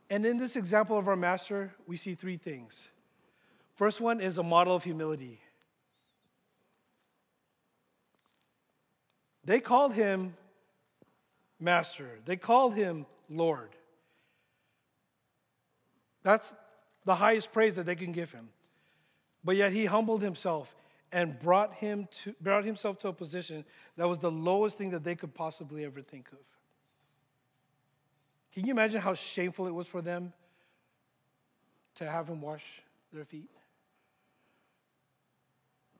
And 0.08 0.26
in 0.26 0.38
this 0.38 0.56
example 0.56 0.98
of 0.98 1.06
our 1.08 1.16
master, 1.16 1.72
we 1.86 1.96
see 1.96 2.14
three 2.14 2.36
things. 2.36 2.88
First 3.76 4.00
one 4.00 4.20
is 4.20 4.38
a 4.38 4.42
model 4.42 4.74
of 4.74 4.82
humility. 4.82 5.40
They 9.44 9.60
called 9.60 9.94
him 9.94 10.34
master, 11.60 12.18
they 12.24 12.36
called 12.36 12.74
him 12.74 13.06
Lord. 13.28 13.70
That's 16.22 16.52
the 17.04 17.14
highest 17.14 17.52
praise 17.52 17.76
that 17.76 17.86
they 17.86 17.94
can 17.94 18.12
give 18.12 18.30
him. 18.32 18.48
But 19.42 19.56
yet 19.56 19.72
he 19.72 19.86
humbled 19.86 20.22
himself 20.22 20.74
and 21.12 21.38
brought, 21.38 21.74
him 21.74 22.08
to, 22.22 22.34
brought 22.40 22.64
himself 22.64 22.98
to 23.00 23.08
a 23.08 23.12
position 23.12 23.64
that 23.96 24.08
was 24.08 24.18
the 24.18 24.30
lowest 24.30 24.78
thing 24.78 24.90
that 24.90 25.02
they 25.02 25.14
could 25.14 25.34
possibly 25.34 25.84
ever 25.84 26.02
think 26.02 26.28
of. 26.32 26.38
Can 28.52 28.66
you 28.66 28.72
imagine 28.72 29.00
how 29.00 29.14
shameful 29.14 29.66
it 29.66 29.74
was 29.74 29.86
for 29.86 30.02
them 30.02 30.32
to 31.96 32.08
have 32.08 32.28
him 32.28 32.40
wash 32.40 32.82
their 33.12 33.24
feet? 33.24 33.50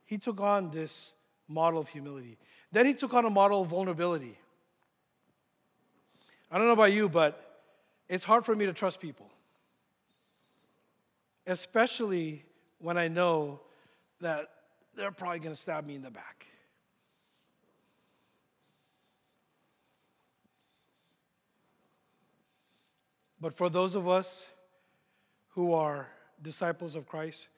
He 0.04 0.18
took 0.18 0.40
on 0.40 0.70
this 0.70 1.12
model 1.48 1.80
of 1.80 1.88
humility. 1.88 2.36
Then 2.72 2.86
he 2.86 2.94
took 2.94 3.14
on 3.14 3.24
a 3.24 3.30
model 3.30 3.62
of 3.62 3.68
vulnerability. 3.68 4.38
I 6.50 6.58
don't 6.58 6.66
know 6.66 6.72
about 6.72 6.92
you, 6.92 7.08
but 7.08 7.62
it's 8.08 8.24
hard 8.24 8.44
for 8.44 8.56
me 8.56 8.66
to 8.66 8.72
trust 8.72 9.00
people, 9.00 9.30
especially 11.46 12.44
when 12.78 12.98
I 12.98 13.08
know 13.08 13.60
that 14.20 14.50
they're 14.96 15.12
probably 15.12 15.38
going 15.38 15.54
to 15.54 15.60
stab 15.60 15.86
me 15.86 15.94
in 15.94 16.02
the 16.02 16.10
back. 16.10 16.46
But 23.40 23.54
for 23.54 23.70
those 23.70 23.94
of 23.94 24.08
us 24.08 24.44
who 25.50 25.72
are 25.72 26.08
disciples 26.42 26.94
of 26.94 27.06
Christ, 27.08 27.48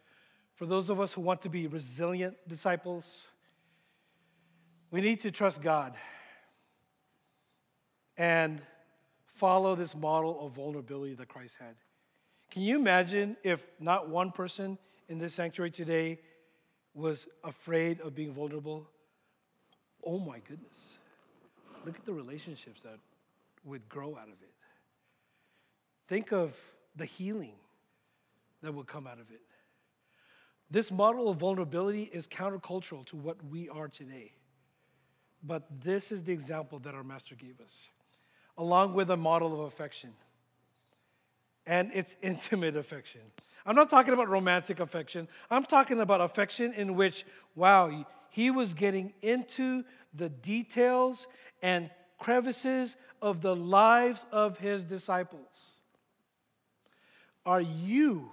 for 0.54 0.66
those 0.66 0.90
of 0.90 1.00
us 1.00 1.12
who 1.12 1.22
want 1.22 1.42
to 1.42 1.48
be 1.48 1.66
resilient 1.66 2.36
disciples, 2.46 3.26
we 4.90 5.00
need 5.00 5.20
to 5.20 5.30
trust 5.30 5.62
God 5.62 5.94
and 8.16 8.60
follow 9.42 9.74
this 9.74 9.96
model 9.96 10.46
of 10.46 10.52
vulnerability 10.52 11.14
that 11.14 11.26
Christ 11.26 11.56
had. 11.58 11.74
Can 12.52 12.62
you 12.62 12.76
imagine 12.76 13.36
if 13.42 13.66
not 13.80 14.08
one 14.08 14.30
person 14.30 14.78
in 15.08 15.18
this 15.18 15.34
sanctuary 15.34 15.72
today 15.72 16.20
was 16.94 17.26
afraid 17.42 18.00
of 18.02 18.14
being 18.14 18.32
vulnerable? 18.32 18.88
Oh 20.06 20.20
my 20.20 20.38
goodness. 20.48 20.98
Look 21.84 21.96
at 21.96 22.04
the 22.04 22.12
relationships 22.12 22.82
that 22.82 23.00
would 23.64 23.88
grow 23.88 24.10
out 24.10 24.28
of 24.28 24.40
it. 24.40 24.54
Think 26.06 26.32
of 26.32 26.56
the 26.94 27.04
healing 27.04 27.56
that 28.62 28.72
would 28.72 28.86
come 28.86 29.08
out 29.08 29.18
of 29.18 29.28
it. 29.32 29.40
This 30.70 30.92
model 30.92 31.28
of 31.28 31.38
vulnerability 31.38 32.08
is 32.12 32.28
countercultural 32.28 33.04
to 33.06 33.16
what 33.16 33.44
we 33.50 33.68
are 33.68 33.88
today. 33.88 34.34
But 35.42 35.66
this 35.82 36.12
is 36.12 36.22
the 36.22 36.32
example 36.32 36.78
that 36.78 36.94
our 36.94 37.02
master 37.02 37.34
gave 37.34 37.60
us, 37.60 37.88
along 38.58 38.94
with 38.94 39.10
a 39.10 39.16
model 39.16 39.52
of 39.54 39.60
affection. 39.60 40.10
And 41.66 41.90
it's 41.94 42.16
intimate 42.22 42.76
affection. 42.76 43.20
I'm 43.64 43.76
not 43.76 43.90
talking 43.90 44.12
about 44.12 44.28
romantic 44.28 44.80
affection. 44.80 45.28
I'm 45.50 45.64
talking 45.64 46.00
about 46.00 46.20
affection 46.20 46.72
in 46.72 46.96
which, 46.96 47.24
wow, 47.54 48.06
he 48.28 48.50
was 48.50 48.74
getting 48.74 49.12
into 49.22 49.84
the 50.14 50.28
details 50.28 51.26
and 51.62 51.90
crevices 52.18 52.96
of 53.20 53.40
the 53.40 53.54
lives 53.54 54.26
of 54.32 54.58
his 54.58 54.84
disciples. 54.84 55.76
Are 57.46 57.60
you 57.60 58.30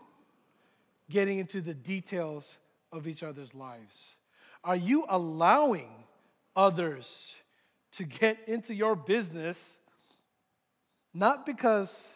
getting 1.09 1.39
into 1.39 1.61
the 1.61 1.73
details 1.73 2.57
of 2.91 3.07
each 3.07 3.23
other's 3.23 3.53
lives? 3.53 4.15
Are 4.63 4.75
you 4.75 5.05
allowing 5.09 5.89
others 6.55 7.35
to 7.93 8.03
get 8.03 8.37
into 8.47 8.73
your 8.73 8.95
business 8.95 9.79
not 11.13 11.45
because 11.45 12.13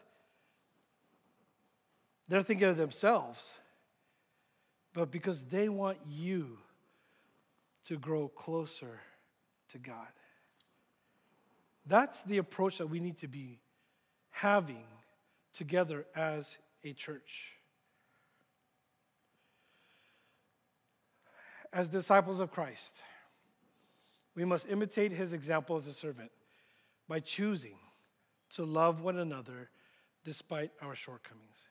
they're 2.27 2.41
thinking 2.41 2.67
of 2.67 2.77
themselves, 2.77 3.53
but 4.93 5.11
because 5.11 5.43
they 5.43 5.69
want 5.69 5.97
you 6.07 6.57
to 7.85 7.97
grow 7.97 8.27
closer 8.27 8.99
to 9.69 9.77
God? 9.77 10.07
That's 11.85 12.21
the 12.21 12.37
approach 12.37 12.77
that 12.77 12.87
we 12.87 12.99
need 12.99 13.17
to 13.19 13.27
be 13.27 13.59
having 14.29 14.85
together 15.53 16.05
as 16.15 16.57
a 16.83 16.93
church. 16.93 17.51
As 21.71 21.89
disciples 21.89 22.39
of 22.39 22.51
Christ, 22.51 22.93
we 24.35 24.45
must 24.45 24.67
imitate 24.69 25.11
his 25.11 25.33
example 25.33 25.75
as 25.75 25.87
a 25.87 25.93
servant 25.93 26.31
by 27.07 27.19
choosing 27.19 27.75
to 28.56 28.64
love 28.64 29.01
one 29.01 29.18
another 29.18 29.70
despite 30.24 30.72
our 30.82 30.95
shortcomings. 30.95 31.68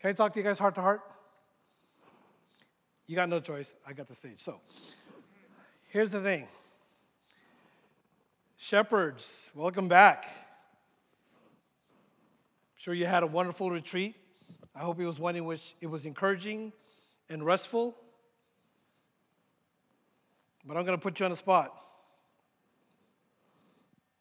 Can 0.00 0.10
I 0.10 0.12
talk 0.12 0.32
to 0.34 0.38
you 0.38 0.44
guys 0.44 0.58
heart 0.58 0.74
to 0.74 0.80
heart? 0.80 1.02
You 3.06 3.16
got 3.16 3.28
no 3.28 3.40
choice. 3.40 3.74
I 3.86 3.92
got 3.92 4.08
the 4.08 4.14
stage. 4.14 4.42
So, 4.42 4.60
here's 5.88 6.10
the 6.10 6.20
thing 6.20 6.48
Shepherds, 8.56 9.50
welcome 9.54 9.88
back 9.88 10.24
I'm 10.24 10.32
sure 12.76 12.94
you 12.94 13.06
had 13.06 13.22
a 13.22 13.26
wonderful 13.26 13.70
retreat. 13.70 14.14
I 14.74 14.80
hope 14.80 15.00
it 15.00 15.06
was 15.06 15.18
one 15.18 15.36
in 15.36 15.44
which 15.44 15.74
it 15.80 15.86
was 15.86 16.06
encouraging 16.06 16.72
and 17.28 17.44
restful. 17.44 17.94
But 20.66 20.76
I'm 20.76 20.84
going 20.84 20.98
to 20.98 21.02
put 21.02 21.20
you 21.20 21.24
on 21.26 21.30
the 21.30 21.36
spot. 21.36 21.72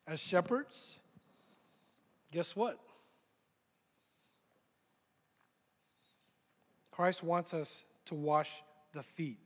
As 0.05 0.19
shepherds, 0.19 0.97
guess 2.31 2.55
what? 2.55 2.79
Christ 6.91 7.23
wants 7.23 7.53
us 7.53 7.85
to 8.05 8.15
wash 8.15 8.51
the 8.93 9.01
feet 9.01 9.39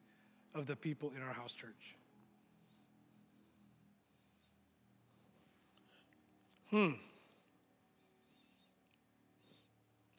of 0.53 0.65
the 0.65 0.75
people 0.75 1.13
in 1.15 1.21
our 1.21 1.33
house 1.33 1.53
church. 1.53 1.95
Hmm. 6.71 6.91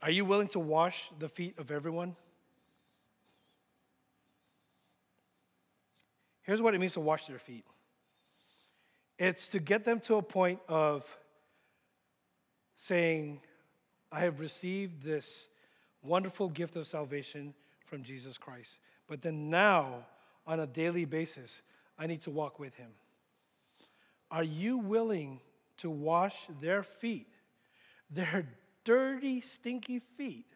Are 0.03 0.11
you 0.11 0.25
willing 0.25 0.49
to 0.49 0.59
wash 0.59 1.11
the 1.19 1.29
feet 1.29 1.59
of 1.59 1.71
everyone? 1.71 2.17
Here's 6.43 6.63
what 6.63 6.75
it 6.75 6.79
means 6.79 6.95
to 6.95 7.01
wash 7.01 7.27
their 7.27 7.39
feet 7.39 7.65
it's 9.19 9.49
to 9.49 9.59
get 9.59 9.85
them 9.85 10.01
to 10.01 10.17
a 10.17 10.23
point 10.23 10.61
of 10.69 11.05
saying, 12.77 13.41
I 14.13 14.21
have 14.21 14.41
received 14.41 15.03
this 15.03 15.49
wonderful 16.03 16.49
gift 16.49 16.77
of 16.77 16.87
salvation 16.87 17.55
from 17.87 18.03
Jesus 18.03 18.39
Christ. 18.39 18.79
But 19.07 19.23
then 19.23 19.51
now, 19.51 20.07
on 20.47 20.61
a 20.61 20.67
daily 20.67 21.05
basis, 21.05 21.61
I 21.99 22.07
need 22.07 22.23
to 22.23 22.31
walk 22.31 22.59
with 22.59 22.75
him. 22.77 22.91
Are 24.31 24.45
you 24.45 24.79
willing 24.79 25.41
to 25.79 25.91
wash 25.91 26.47
their 26.61 26.83
feet, 26.83 27.29
their 28.11 28.47
dirty, 28.85 29.41
stinky 29.41 29.99
feet 29.99 30.47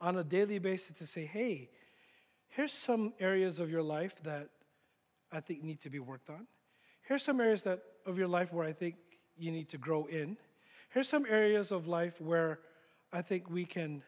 on 0.00 0.16
a 0.16 0.24
daily 0.24 0.58
basis 0.58 0.96
to 0.96 1.06
say, 1.06 1.24
hey, 1.24 1.70
here's 2.48 2.72
some 2.72 3.12
areas 3.20 3.58
of 3.58 3.70
your 3.70 3.82
life 3.82 4.14
that 4.22 4.48
I 5.32 5.40
think 5.40 5.62
need 5.62 5.80
to 5.82 5.90
be 5.90 5.98
worked 5.98 6.30
on. 6.30 6.46
Here's 7.02 7.22
some 7.22 7.40
areas 7.40 7.62
that, 7.62 7.80
of 8.06 8.18
your 8.18 8.28
life 8.28 8.52
where 8.52 8.66
I 8.66 8.72
think 8.72 8.96
you 9.38 9.50
need 9.50 9.68
to 9.70 9.78
grow 9.78 10.06
in. 10.06 10.36
Here's 10.90 11.08
some 11.08 11.24
areas 11.26 11.70
of 11.70 11.86
life 11.86 12.20
where 12.20 12.60
I 13.12 13.22
think 13.22 13.50
we 13.50 13.64
can 13.64 14.02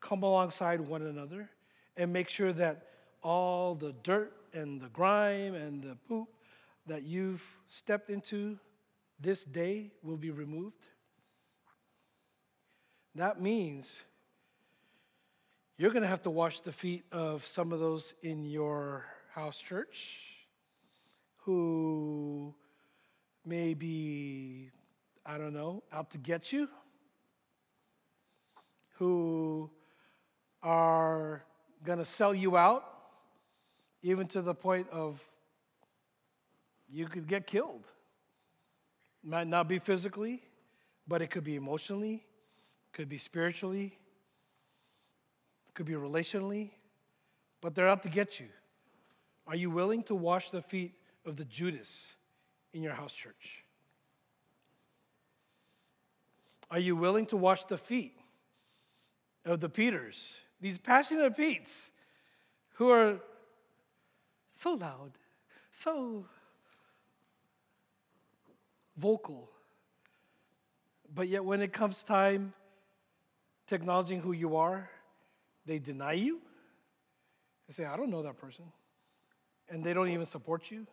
come 0.00 0.22
alongside 0.22 0.80
one 0.80 1.02
another 1.02 1.50
and 1.96 2.12
make 2.12 2.28
sure 2.28 2.52
that 2.52 2.86
all 3.22 3.74
the 3.74 3.92
dirt 4.02 4.32
and 4.52 4.80
the 4.80 4.88
grime 4.88 5.54
and 5.54 5.82
the 5.82 5.96
poop 6.08 6.28
that 6.86 7.02
you've 7.02 7.42
stepped 7.68 8.10
into 8.10 8.58
this 9.20 9.44
day 9.44 9.90
will 10.02 10.16
be 10.16 10.30
removed. 10.30 10.84
That 13.14 13.40
means 13.40 14.00
you're 15.76 15.90
going 15.90 16.02
to 16.02 16.08
have 16.08 16.22
to 16.22 16.30
wash 16.30 16.60
the 16.60 16.72
feet 16.72 17.04
of 17.12 17.44
some 17.44 17.72
of 17.72 17.80
those 17.80 18.14
in 18.22 18.44
your 18.44 19.04
house 19.34 19.58
church 19.58 20.46
who 21.38 22.54
may 23.44 23.74
be, 23.74 24.70
I 25.24 25.38
don't 25.38 25.52
know, 25.52 25.82
out 25.92 26.10
to 26.10 26.18
get 26.18 26.52
you, 26.52 26.68
who 28.98 29.70
are 30.62 31.42
going 31.84 31.98
to 31.98 32.04
sell 32.04 32.34
you 32.34 32.56
out, 32.56 32.84
even 34.02 34.26
to 34.28 34.42
the 34.42 34.54
point 34.54 34.88
of 34.90 35.22
you 36.88 37.06
could 37.06 37.26
get 37.26 37.46
killed. 37.46 37.86
Might 39.22 39.46
not 39.46 39.68
be 39.68 39.78
physically, 39.78 40.42
but 41.06 41.22
it 41.22 41.30
could 41.30 41.44
be 41.44 41.56
emotionally, 41.56 42.24
could 42.92 43.08
be 43.08 43.18
spiritually, 43.18 43.98
could 45.74 45.86
be 45.86 45.94
relationally, 45.94 46.70
but 47.60 47.74
they're 47.74 47.88
out 47.88 48.02
to 48.02 48.08
get 48.08 48.40
you. 48.40 48.48
Are 49.46 49.56
you 49.56 49.70
willing 49.70 50.02
to 50.04 50.14
wash 50.14 50.50
the 50.50 50.62
feet 50.62 50.94
of 51.24 51.36
the 51.36 51.44
Judas 51.44 52.12
in 52.72 52.82
your 52.82 52.92
house 52.92 53.12
church? 53.12 53.64
Are 56.70 56.78
you 56.78 56.94
willing 56.94 57.26
to 57.26 57.36
wash 57.36 57.64
the 57.64 57.76
feet 57.76 58.14
of 59.44 59.60
the 59.60 59.68
Peters, 59.68 60.38
these 60.60 60.78
passionate 60.78 61.36
Petes 61.36 61.90
who 62.74 62.90
are 62.90 63.18
so 64.54 64.74
loud, 64.74 65.12
so 65.72 66.26
vocal, 68.96 69.50
but 71.12 71.28
yet 71.28 71.44
when 71.44 71.60
it 71.60 71.72
comes 71.72 72.02
time 72.02 72.52
to 73.66 73.74
acknowledging 73.74 74.20
who 74.20 74.32
you 74.32 74.56
are, 74.56 74.88
they 75.66 75.78
deny 75.78 76.12
you? 76.12 76.40
They 77.66 77.74
say, 77.74 77.84
I 77.84 77.96
don't 77.96 78.10
know 78.10 78.22
that 78.22 78.38
person. 78.38 78.64
And 79.68 79.82
they 79.82 79.92
don't 79.92 80.08
even 80.08 80.26
support 80.26 80.70
you? 80.70 80.86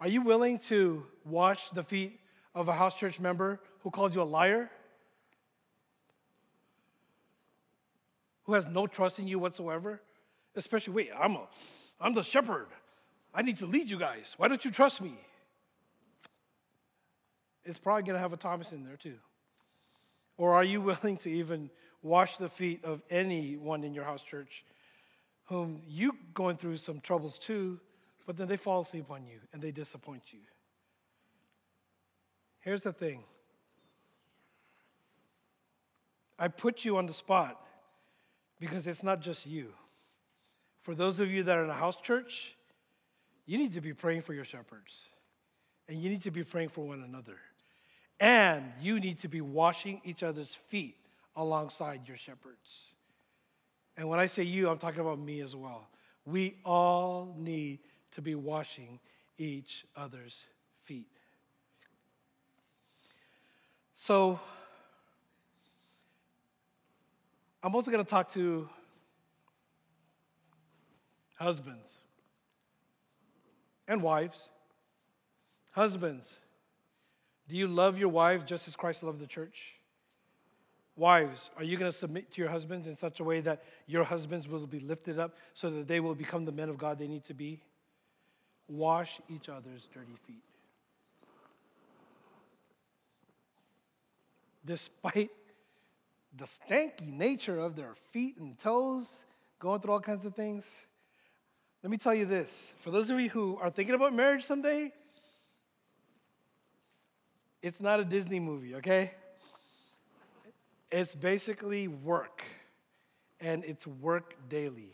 Are 0.00 0.08
you 0.08 0.22
willing 0.22 0.58
to 0.60 1.04
wash 1.24 1.70
the 1.70 1.82
feet 1.82 2.20
of 2.54 2.68
a 2.68 2.72
house 2.72 2.94
church 2.94 3.18
member 3.18 3.60
who 3.80 3.90
calls 3.90 4.14
you 4.14 4.22
a 4.22 4.24
liar? 4.24 4.70
Who 8.44 8.54
has 8.54 8.66
no 8.66 8.86
trust 8.86 9.18
in 9.18 9.26
you 9.26 9.38
whatsoever? 9.38 10.00
Especially, 10.54 10.92
wait, 10.94 11.10
I'm, 11.18 11.36
a, 11.36 11.46
I'm 12.00 12.14
the 12.14 12.22
shepherd. 12.22 12.68
I 13.34 13.42
need 13.42 13.58
to 13.58 13.66
lead 13.66 13.90
you 13.90 13.98
guys. 13.98 14.34
Why 14.36 14.48
don't 14.48 14.64
you 14.64 14.70
trust 14.70 15.00
me? 15.00 15.14
It's 17.64 17.78
probably 17.78 18.02
going 18.02 18.14
to 18.14 18.20
have 18.20 18.32
a 18.32 18.36
Thomas 18.36 18.72
in 18.72 18.84
there 18.84 18.96
too. 18.96 19.16
Or 20.38 20.54
are 20.54 20.64
you 20.64 20.80
willing 20.80 21.16
to 21.18 21.30
even 21.30 21.70
wash 22.02 22.38
the 22.38 22.48
feet 22.48 22.84
of 22.84 23.02
anyone 23.10 23.84
in 23.84 23.92
your 23.92 24.04
house 24.04 24.22
church 24.22 24.64
whom 25.44 25.82
you 25.86 26.12
going 26.34 26.56
through 26.56 26.76
some 26.76 27.00
troubles 27.00 27.38
too, 27.38 27.80
but 28.28 28.36
then 28.36 28.46
they 28.46 28.58
fall 28.58 28.82
asleep 28.82 29.10
on 29.10 29.24
you 29.24 29.38
and 29.54 29.62
they 29.62 29.70
disappoint 29.70 30.20
you. 30.32 30.40
Here's 32.60 32.82
the 32.82 32.92
thing. 32.92 33.24
I 36.38 36.48
put 36.48 36.84
you 36.84 36.98
on 36.98 37.06
the 37.06 37.14
spot 37.14 37.58
because 38.60 38.86
it's 38.86 39.02
not 39.02 39.22
just 39.22 39.46
you. 39.46 39.72
For 40.82 40.94
those 40.94 41.20
of 41.20 41.30
you 41.30 41.42
that 41.44 41.56
are 41.56 41.64
in 41.64 41.70
a 41.70 41.74
house 41.74 41.96
church, 42.02 42.54
you 43.46 43.56
need 43.56 43.72
to 43.72 43.80
be 43.80 43.94
praying 43.94 44.20
for 44.20 44.34
your 44.34 44.44
shepherds. 44.44 45.08
And 45.88 45.98
you 45.98 46.10
need 46.10 46.20
to 46.24 46.30
be 46.30 46.44
praying 46.44 46.68
for 46.68 46.86
one 46.86 47.02
another. 47.02 47.38
And 48.20 48.74
you 48.78 49.00
need 49.00 49.20
to 49.20 49.28
be 49.28 49.40
washing 49.40 50.02
each 50.04 50.22
other's 50.22 50.54
feet 50.54 50.96
alongside 51.34 52.06
your 52.06 52.18
shepherds. 52.18 52.92
And 53.96 54.06
when 54.06 54.20
I 54.20 54.26
say 54.26 54.42
you, 54.42 54.68
I'm 54.68 54.76
talking 54.76 55.00
about 55.00 55.18
me 55.18 55.40
as 55.40 55.56
well. 55.56 55.88
We 56.26 56.56
all 56.62 57.34
need 57.38 57.78
to 58.12 58.22
be 58.22 58.34
washing 58.34 58.98
each 59.38 59.86
other's 59.96 60.44
feet. 60.84 61.08
So, 63.94 64.38
I'm 67.62 67.74
also 67.74 67.90
going 67.90 68.04
to 68.04 68.08
talk 68.08 68.28
to 68.32 68.68
husbands 71.38 71.98
and 73.86 74.02
wives. 74.02 74.48
Husbands, 75.72 76.36
do 77.48 77.56
you 77.56 77.66
love 77.66 77.98
your 77.98 78.08
wife 78.08 78.44
just 78.44 78.68
as 78.68 78.76
Christ 78.76 79.02
loved 79.02 79.20
the 79.20 79.26
church? 79.26 79.74
Wives, 80.96 81.50
are 81.56 81.64
you 81.64 81.76
going 81.76 81.90
to 81.90 81.96
submit 81.96 82.30
to 82.32 82.40
your 82.40 82.50
husbands 82.50 82.86
in 82.86 82.96
such 82.96 83.20
a 83.20 83.24
way 83.24 83.40
that 83.40 83.62
your 83.86 84.02
husbands 84.04 84.48
will 84.48 84.66
be 84.66 84.80
lifted 84.80 85.18
up 85.18 85.36
so 85.54 85.70
that 85.70 85.86
they 85.86 86.00
will 86.00 86.14
become 86.14 86.44
the 86.44 86.52
men 86.52 86.68
of 86.68 86.76
God 86.76 86.98
they 86.98 87.06
need 87.06 87.24
to 87.24 87.34
be? 87.34 87.60
Wash 88.68 89.20
each 89.28 89.48
other's 89.48 89.88
dirty 89.92 90.16
feet. 90.26 90.42
Despite 94.64 95.30
the 96.36 96.44
stanky 96.44 97.10
nature 97.10 97.58
of 97.58 97.74
their 97.74 97.94
feet 98.12 98.36
and 98.38 98.58
toes, 98.58 99.24
going 99.58 99.80
through 99.80 99.94
all 99.94 100.00
kinds 100.00 100.26
of 100.26 100.34
things, 100.34 100.76
let 101.82 101.90
me 101.90 101.96
tell 101.96 102.14
you 102.14 102.26
this 102.26 102.72
for 102.80 102.90
those 102.90 103.10
of 103.10 103.18
you 103.18 103.30
who 103.30 103.56
are 103.60 103.70
thinking 103.70 103.94
about 103.94 104.12
marriage 104.12 104.44
someday, 104.44 104.92
it's 107.62 107.80
not 107.80 108.00
a 108.00 108.04
Disney 108.04 108.38
movie, 108.38 108.74
okay? 108.76 109.12
It's 110.90 111.14
basically 111.14 111.88
work, 111.88 112.42
and 113.40 113.64
it's 113.64 113.86
work 113.86 114.34
daily. 114.48 114.92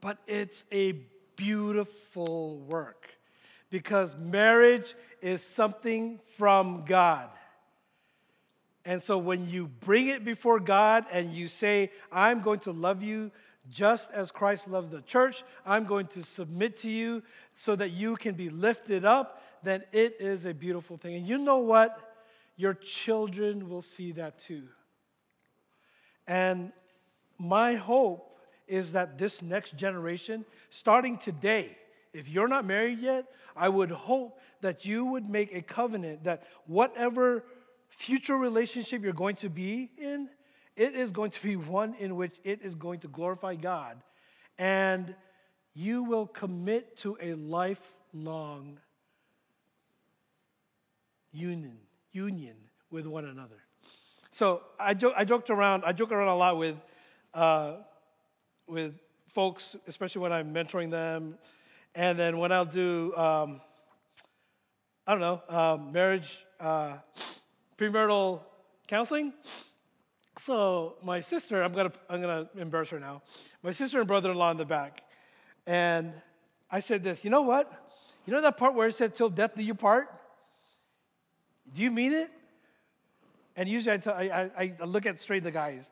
But 0.00 0.18
it's 0.26 0.64
a 0.72 0.94
beautiful 1.42 2.58
work 2.68 3.08
because 3.68 4.14
marriage 4.16 4.94
is 5.20 5.42
something 5.42 6.20
from 6.36 6.84
God. 6.86 7.28
And 8.84 9.02
so 9.02 9.18
when 9.18 9.48
you 9.48 9.66
bring 9.66 10.08
it 10.08 10.24
before 10.24 10.60
God 10.60 11.04
and 11.10 11.32
you 11.32 11.48
say, 11.48 11.90
I'm 12.12 12.42
going 12.42 12.60
to 12.60 12.72
love 12.72 13.02
you 13.02 13.32
just 13.70 14.10
as 14.12 14.30
Christ 14.30 14.68
loved 14.68 14.90
the 14.92 15.02
church, 15.02 15.42
I'm 15.66 15.84
going 15.84 16.06
to 16.08 16.22
submit 16.22 16.76
to 16.78 16.90
you 16.90 17.22
so 17.56 17.74
that 17.76 17.90
you 17.90 18.16
can 18.16 18.34
be 18.34 18.48
lifted 18.48 19.04
up, 19.04 19.42
then 19.64 19.82
it 19.92 20.16
is 20.20 20.46
a 20.46 20.54
beautiful 20.54 20.96
thing. 20.96 21.14
And 21.14 21.26
you 21.26 21.38
know 21.38 21.58
what? 21.58 22.14
Your 22.56 22.74
children 22.74 23.68
will 23.68 23.82
see 23.82 24.12
that 24.12 24.38
too. 24.38 24.64
And 26.26 26.72
my 27.38 27.74
hope 27.74 28.31
is 28.72 28.92
that 28.92 29.18
this 29.18 29.42
next 29.42 29.76
generation, 29.76 30.46
starting 30.70 31.18
today, 31.18 31.76
if 32.14 32.26
you're 32.26 32.48
not 32.48 32.64
married 32.64 33.00
yet, 33.00 33.26
I 33.54 33.68
would 33.68 33.90
hope 33.90 34.40
that 34.62 34.86
you 34.86 35.04
would 35.04 35.28
make 35.28 35.54
a 35.54 35.60
covenant 35.60 36.24
that 36.24 36.44
whatever 36.66 37.44
future 37.90 38.36
relationship 38.36 39.02
you're 39.02 39.12
going 39.12 39.36
to 39.36 39.50
be 39.50 39.90
in, 39.98 40.30
it 40.74 40.94
is 40.94 41.10
going 41.10 41.32
to 41.32 41.42
be 41.42 41.56
one 41.80 41.94
in 42.00 42.16
which 42.16 42.40
it 42.44 42.62
is 42.62 42.74
going 42.74 43.00
to 43.00 43.08
glorify 43.08 43.56
God. 43.56 43.98
And 44.58 45.14
you 45.74 46.02
will 46.02 46.26
commit 46.26 46.96
to 46.98 47.18
a 47.20 47.34
lifelong 47.34 48.78
union, 51.30 51.76
union 52.10 52.56
with 52.90 53.06
one 53.06 53.26
another. 53.26 53.56
So 54.30 54.62
I, 54.80 54.94
jo- 54.94 55.12
I 55.14 55.26
joked 55.26 55.50
around. 55.50 55.84
I 55.84 55.92
joke 55.92 56.10
around 56.10 56.28
a 56.28 56.36
lot 56.36 56.56
with 56.56 56.76
uh, 57.34 57.74
with 58.66 58.94
folks, 59.28 59.76
especially 59.86 60.22
when 60.22 60.32
I'm 60.32 60.52
mentoring 60.52 60.90
them, 60.90 61.38
and 61.94 62.18
then 62.18 62.38
when 62.38 62.52
I'll 62.52 62.64
do 62.64 63.14
um, 63.16 63.60
I 65.06 65.16
don't 65.16 65.20
know 65.20 65.42
um, 65.48 65.92
marriage 65.92 66.44
uh, 66.60 66.94
premarital 67.76 68.40
counseling. 68.86 69.32
So 70.38 70.94
my 71.02 71.20
sister, 71.20 71.62
I'm 71.62 71.72
gonna 71.72 71.92
I'm 72.08 72.20
gonna 72.20 72.48
embarrass 72.56 72.90
her 72.90 73.00
now. 73.00 73.22
My 73.62 73.70
sister 73.70 73.98
and 73.98 74.08
brother-in-law 74.08 74.50
in 74.52 74.56
the 74.56 74.64
back, 74.64 75.02
and 75.66 76.12
I 76.70 76.80
said 76.80 77.02
this. 77.04 77.24
You 77.24 77.30
know 77.30 77.42
what? 77.42 77.72
You 78.26 78.32
know 78.32 78.40
that 78.40 78.56
part 78.56 78.74
where 78.74 78.88
it 78.88 78.94
said 78.94 79.14
"Till 79.14 79.28
death 79.28 79.54
do 79.54 79.62
you 79.62 79.74
part." 79.74 80.08
Do 81.74 81.82
you 81.82 81.90
mean 81.90 82.12
it? 82.12 82.30
And 83.56 83.68
usually 83.68 83.94
I, 83.94 83.96
tell, 83.98 84.14
I, 84.14 84.50
I, 84.56 84.72
I 84.80 84.84
look 84.84 85.06
at 85.06 85.20
straight 85.20 85.44
the 85.44 85.50
guys, 85.50 85.90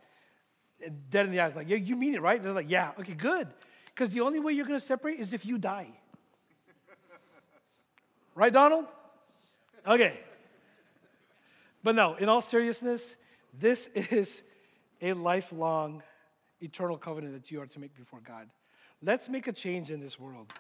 dead 1.11 1.27
in 1.27 1.33
the 1.33 1.41
eyes, 1.41 1.55
like, 1.57 1.69
yeah, 1.69 1.77
you 1.77 1.97
mean 1.97 2.15
it, 2.15 2.23
right? 2.23 2.37
And 2.37 2.47
they're 2.47 2.53
like, 2.53 2.71
yeah, 2.71 2.93
okay, 2.99 3.15
good. 3.15 3.49
Because 3.87 4.11
the 4.11 4.21
only 4.21 4.41
way 4.41 4.53
you're 4.53 4.67
going 4.67 4.79
to 4.79 4.85
separate 4.85 5.21
is 5.21 5.33
if 5.33 5.45
you 5.45 5.59
die. 5.59 5.89
right, 8.35 8.53
Donald? 8.53 8.87
Okay. 9.87 10.21
But 11.83 11.95
no, 11.95 12.15
in 12.15 12.29
all 12.29 12.41
seriousness, 12.41 13.17
this 13.59 13.89
is 13.95 14.43
a 15.03 15.13
lifelong, 15.13 16.03
eternal 16.61 16.97
covenant 16.97 17.35
that 17.35 17.51
you 17.51 17.61
are 17.61 17.67
to 17.67 17.81
make 17.81 17.97
before 17.97 18.21
God. 18.21 18.49
Let's 19.03 19.29
make 19.29 19.47
a 19.47 19.53
change 19.53 19.91
in 19.91 20.01
this 20.01 20.19
world. 20.19 20.53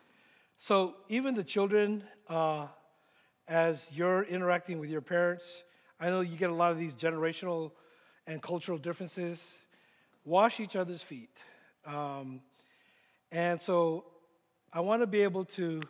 So, 0.58 0.96
even 1.08 1.34
the 1.34 1.44
children, 1.44 2.04
uh, 2.28 2.66
as 3.48 3.88
you're 3.92 4.22
interacting 4.22 4.78
with 4.78 4.90
your 4.90 5.00
parents, 5.00 5.64
I 5.98 6.08
know 6.08 6.20
you 6.20 6.36
get 6.36 6.50
a 6.50 6.54
lot 6.54 6.72
of 6.72 6.78
these 6.78 6.94
generational 6.94 7.72
and 8.26 8.40
cultural 8.40 8.78
differences. 8.78 9.56
Wash 10.24 10.60
each 10.60 10.76
other's 10.76 11.02
feet. 11.02 11.36
Um, 11.86 12.40
and 13.32 13.60
so 13.60 14.04
I 14.72 14.80
want 14.80 15.02
to 15.02 15.06
be 15.06 15.22
able 15.22 15.44
to 15.46 15.80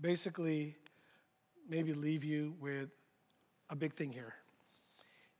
basically 0.00 0.76
maybe 1.68 1.92
leave 1.92 2.24
you 2.24 2.54
with 2.60 2.88
a 3.70 3.76
big 3.76 3.92
thing 3.94 4.12
here. 4.12 4.34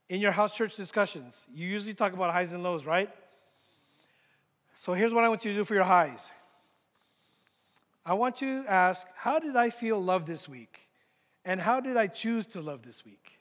In 0.09 0.21
your 0.21 0.31
house 0.31 0.55
church 0.55 0.75
discussions, 0.75 1.45
you 1.53 1.67
usually 1.67 1.93
talk 1.93 2.13
about 2.13 2.31
highs 2.31 2.51
and 2.51 2.61
lows, 2.61 2.85
right? 2.85 3.09
So 4.75 4.93
here's 4.93 5.13
what 5.13 5.23
I 5.23 5.29
want 5.29 5.43
you 5.45 5.51
to 5.51 5.57
do 5.57 5.63
for 5.63 5.73
your 5.73 5.83
highs. 5.83 6.29
I 8.05 8.13
want 8.13 8.41
you 8.41 8.63
to 8.63 8.71
ask, 8.71 9.07
How 9.15 9.39
did 9.39 9.55
I 9.55 9.69
feel 9.69 10.01
loved 10.01 10.27
this 10.27 10.47
week? 10.47 10.87
And 11.43 11.61
how 11.61 11.79
did 11.79 11.97
I 11.97 12.07
choose 12.07 12.45
to 12.47 12.61
love 12.61 12.83
this 12.83 13.05
week? 13.05 13.39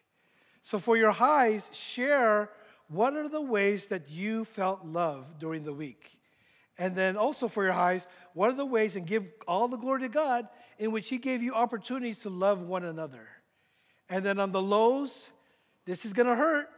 So, 0.63 0.79
for 0.79 0.97
your 0.97 1.11
highs, 1.11 1.69
share 1.73 2.51
what 2.95 3.15
are 3.15 3.29
the 3.29 3.41
ways 3.41 3.87
that 3.87 4.09
you 4.09 4.45
felt 4.45 4.85
love 4.85 5.39
during 5.39 5.65
the 5.65 5.73
week. 5.73 6.19
And 6.79 6.95
then 6.95 7.17
also 7.17 7.49
for 7.49 7.65
your 7.65 7.73
highs, 7.73 8.07
what 8.33 8.51
are 8.51 8.57
the 8.57 8.67
ways, 8.67 8.97
and 8.97 9.07
give 9.07 9.25
all 9.47 9.69
the 9.69 9.77
glory 9.77 10.01
to 10.03 10.09
God, 10.09 10.49
in 10.79 10.91
which 10.91 11.09
He 11.09 11.19
gave 11.19 11.43
you 11.43 11.55
opportunities 11.55 12.19
to 12.19 12.31
love 12.31 12.61
one 12.61 12.85
another. 12.85 13.29
And 14.09 14.25
then 14.25 14.41
on 14.41 14.53
the 14.53 14.63
lows, 14.63 15.29
this 15.85 16.05
is 16.05 16.13
to 16.13 16.35
hurt 16.35 16.69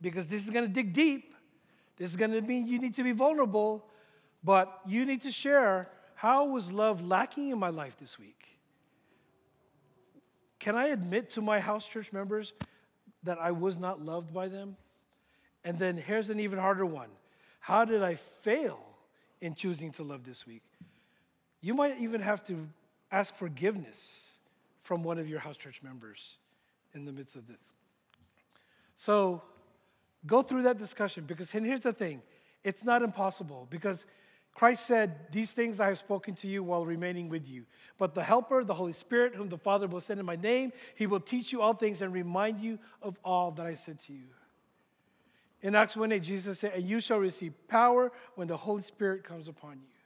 because 0.00 0.26
this 0.26 0.44
is 0.44 0.50
to 0.50 0.68
dig 0.68 0.92
deep. 0.92 1.34
This 1.96 2.10
is 2.10 2.16
to 2.16 2.40
mean 2.42 2.66
you 2.66 2.78
need 2.78 2.94
to 2.94 3.04
be 3.04 3.12
vulnerable, 3.12 3.86
but 4.44 4.80
you 4.86 5.06
need 5.06 5.22
to 5.22 5.32
share 5.32 5.88
how 6.14 6.46
was 6.46 6.70
love 6.72 7.06
lacking 7.06 7.50
in 7.50 7.58
my 7.58 7.68
life 7.68 7.96
this 7.98 8.18
week? 8.18 8.58
Can 10.58 10.74
I 10.74 10.86
admit 10.88 11.30
to 11.30 11.42
my 11.42 11.60
house 11.60 11.86
church 11.86 12.12
members 12.12 12.52
that 13.22 13.38
I 13.38 13.52
was 13.52 13.78
not 13.78 14.02
loved 14.02 14.32
by 14.32 14.48
them? 14.48 14.76
And 15.66 15.80
then 15.80 15.96
here's 15.96 16.30
an 16.30 16.38
even 16.38 16.60
harder 16.60 16.86
one 16.86 17.10
How 17.58 17.84
did 17.84 18.02
I 18.02 18.14
fail 18.14 18.78
in 19.42 19.54
choosing 19.54 19.90
to 19.92 20.04
love 20.04 20.24
this 20.24 20.46
week? 20.46 20.62
You 21.60 21.74
might 21.74 22.00
even 22.00 22.22
have 22.22 22.46
to 22.46 22.68
ask 23.10 23.34
forgiveness 23.34 24.38
from 24.82 25.02
one 25.02 25.18
of 25.18 25.28
your 25.28 25.40
house 25.40 25.56
church 25.56 25.80
members 25.82 26.38
in 26.94 27.04
the 27.04 27.12
midst 27.12 27.34
of 27.34 27.48
this. 27.48 27.74
So 28.96 29.42
go 30.24 30.42
through 30.42 30.62
that 30.62 30.78
discussion 30.78 31.24
because, 31.26 31.52
and 31.52 31.66
here's 31.66 31.80
the 31.80 31.92
thing 31.92 32.22
it's 32.62 32.84
not 32.84 33.02
impossible 33.02 33.66
because 33.68 34.06
Christ 34.54 34.86
said, 34.86 35.32
These 35.32 35.50
things 35.50 35.80
I 35.80 35.88
have 35.88 35.98
spoken 35.98 36.36
to 36.36 36.46
you 36.46 36.62
while 36.62 36.86
remaining 36.86 37.28
with 37.28 37.48
you. 37.48 37.64
But 37.98 38.14
the 38.14 38.22
Helper, 38.22 38.62
the 38.62 38.74
Holy 38.74 38.92
Spirit, 38.92 39.34
whom 39.34 39.48
the 39.48 39.58
Father 39.58 39.88
will 39.88 40.00
send 40.00 40.20
in 40.20 40.26
my 40.26 40.36
name, 40.36 40.72
he 40.94 41.08
will 41.08 41.20
teach 41.20 41.50
you 41.50 41.60
all 41.60 41.74
things 41.74 42.02
and 42.02 42.12
remind 42.12 42.60
you 42.60 42.78
of 43.02 43.18
all 43.24 43.50
that 43.50 43.66
I 43.66 43.74
said 43.74 43.98
to 44.02 44.12
you. 44.12 44.28
In 45.62 45.74
Acts 45.74 45.96
1 45.96 46.12
8, 46.12 46.22
Jesus 46.22 46.58
said, 46.60 46.72
And 46.74 46.88
you 46.88 47.00
shall 47.00 47.18
receive 47.18 47.52
power 47.68 48.12
when 48.34 48.48
the 48.48 48.56
Holy 48.56 48.82
Spirit 48.82 49.24
comes 49.24 49.48
upon 49.48 49.72
you. 49.72 49.96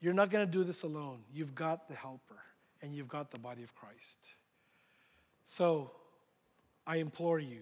You're 0.00 0.14
not 0.14 0.30
going 0.30 0.46
to 0.46 0.52
do 0.52 0.64
this 0.64 0.82
alone. 0.82 1.18
You've 1.32 1.54
got 1.54 1.88
the 1.88 1.94
Helper 1.94 2.38
and 2.82 2.94
you've 2.94 3.08
got 3.08 3.30
the 3.30 3.38
body 3.38 3.62
of 3.62 3.74
Christ. 3.74 4.34
So 5.44 5.90
I 6.86 6.96
implore 6.96 7.40
you 7.40 7.60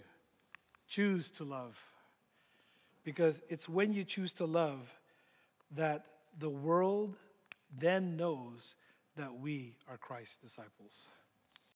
choose 0.88 1.30
to 1.30 1.44
love. 1.44 1.76
Because 3.04 3.40
it's 3.48 3.68
when 3.68 3.92
you 3.92 4.04
choose 4.04 4.32
to 4.34 4.44
love 4.44 4.80
that 5.76 6.04
the 6.38 6.50
world 6.50 7.14
then 7.78 8.16
knows 8.16 8.74
that 9.16 9.38
we 9.38 9.74
are 9.88 9.96
Christ's 9.96 10.36
disciples. 10.36 11.06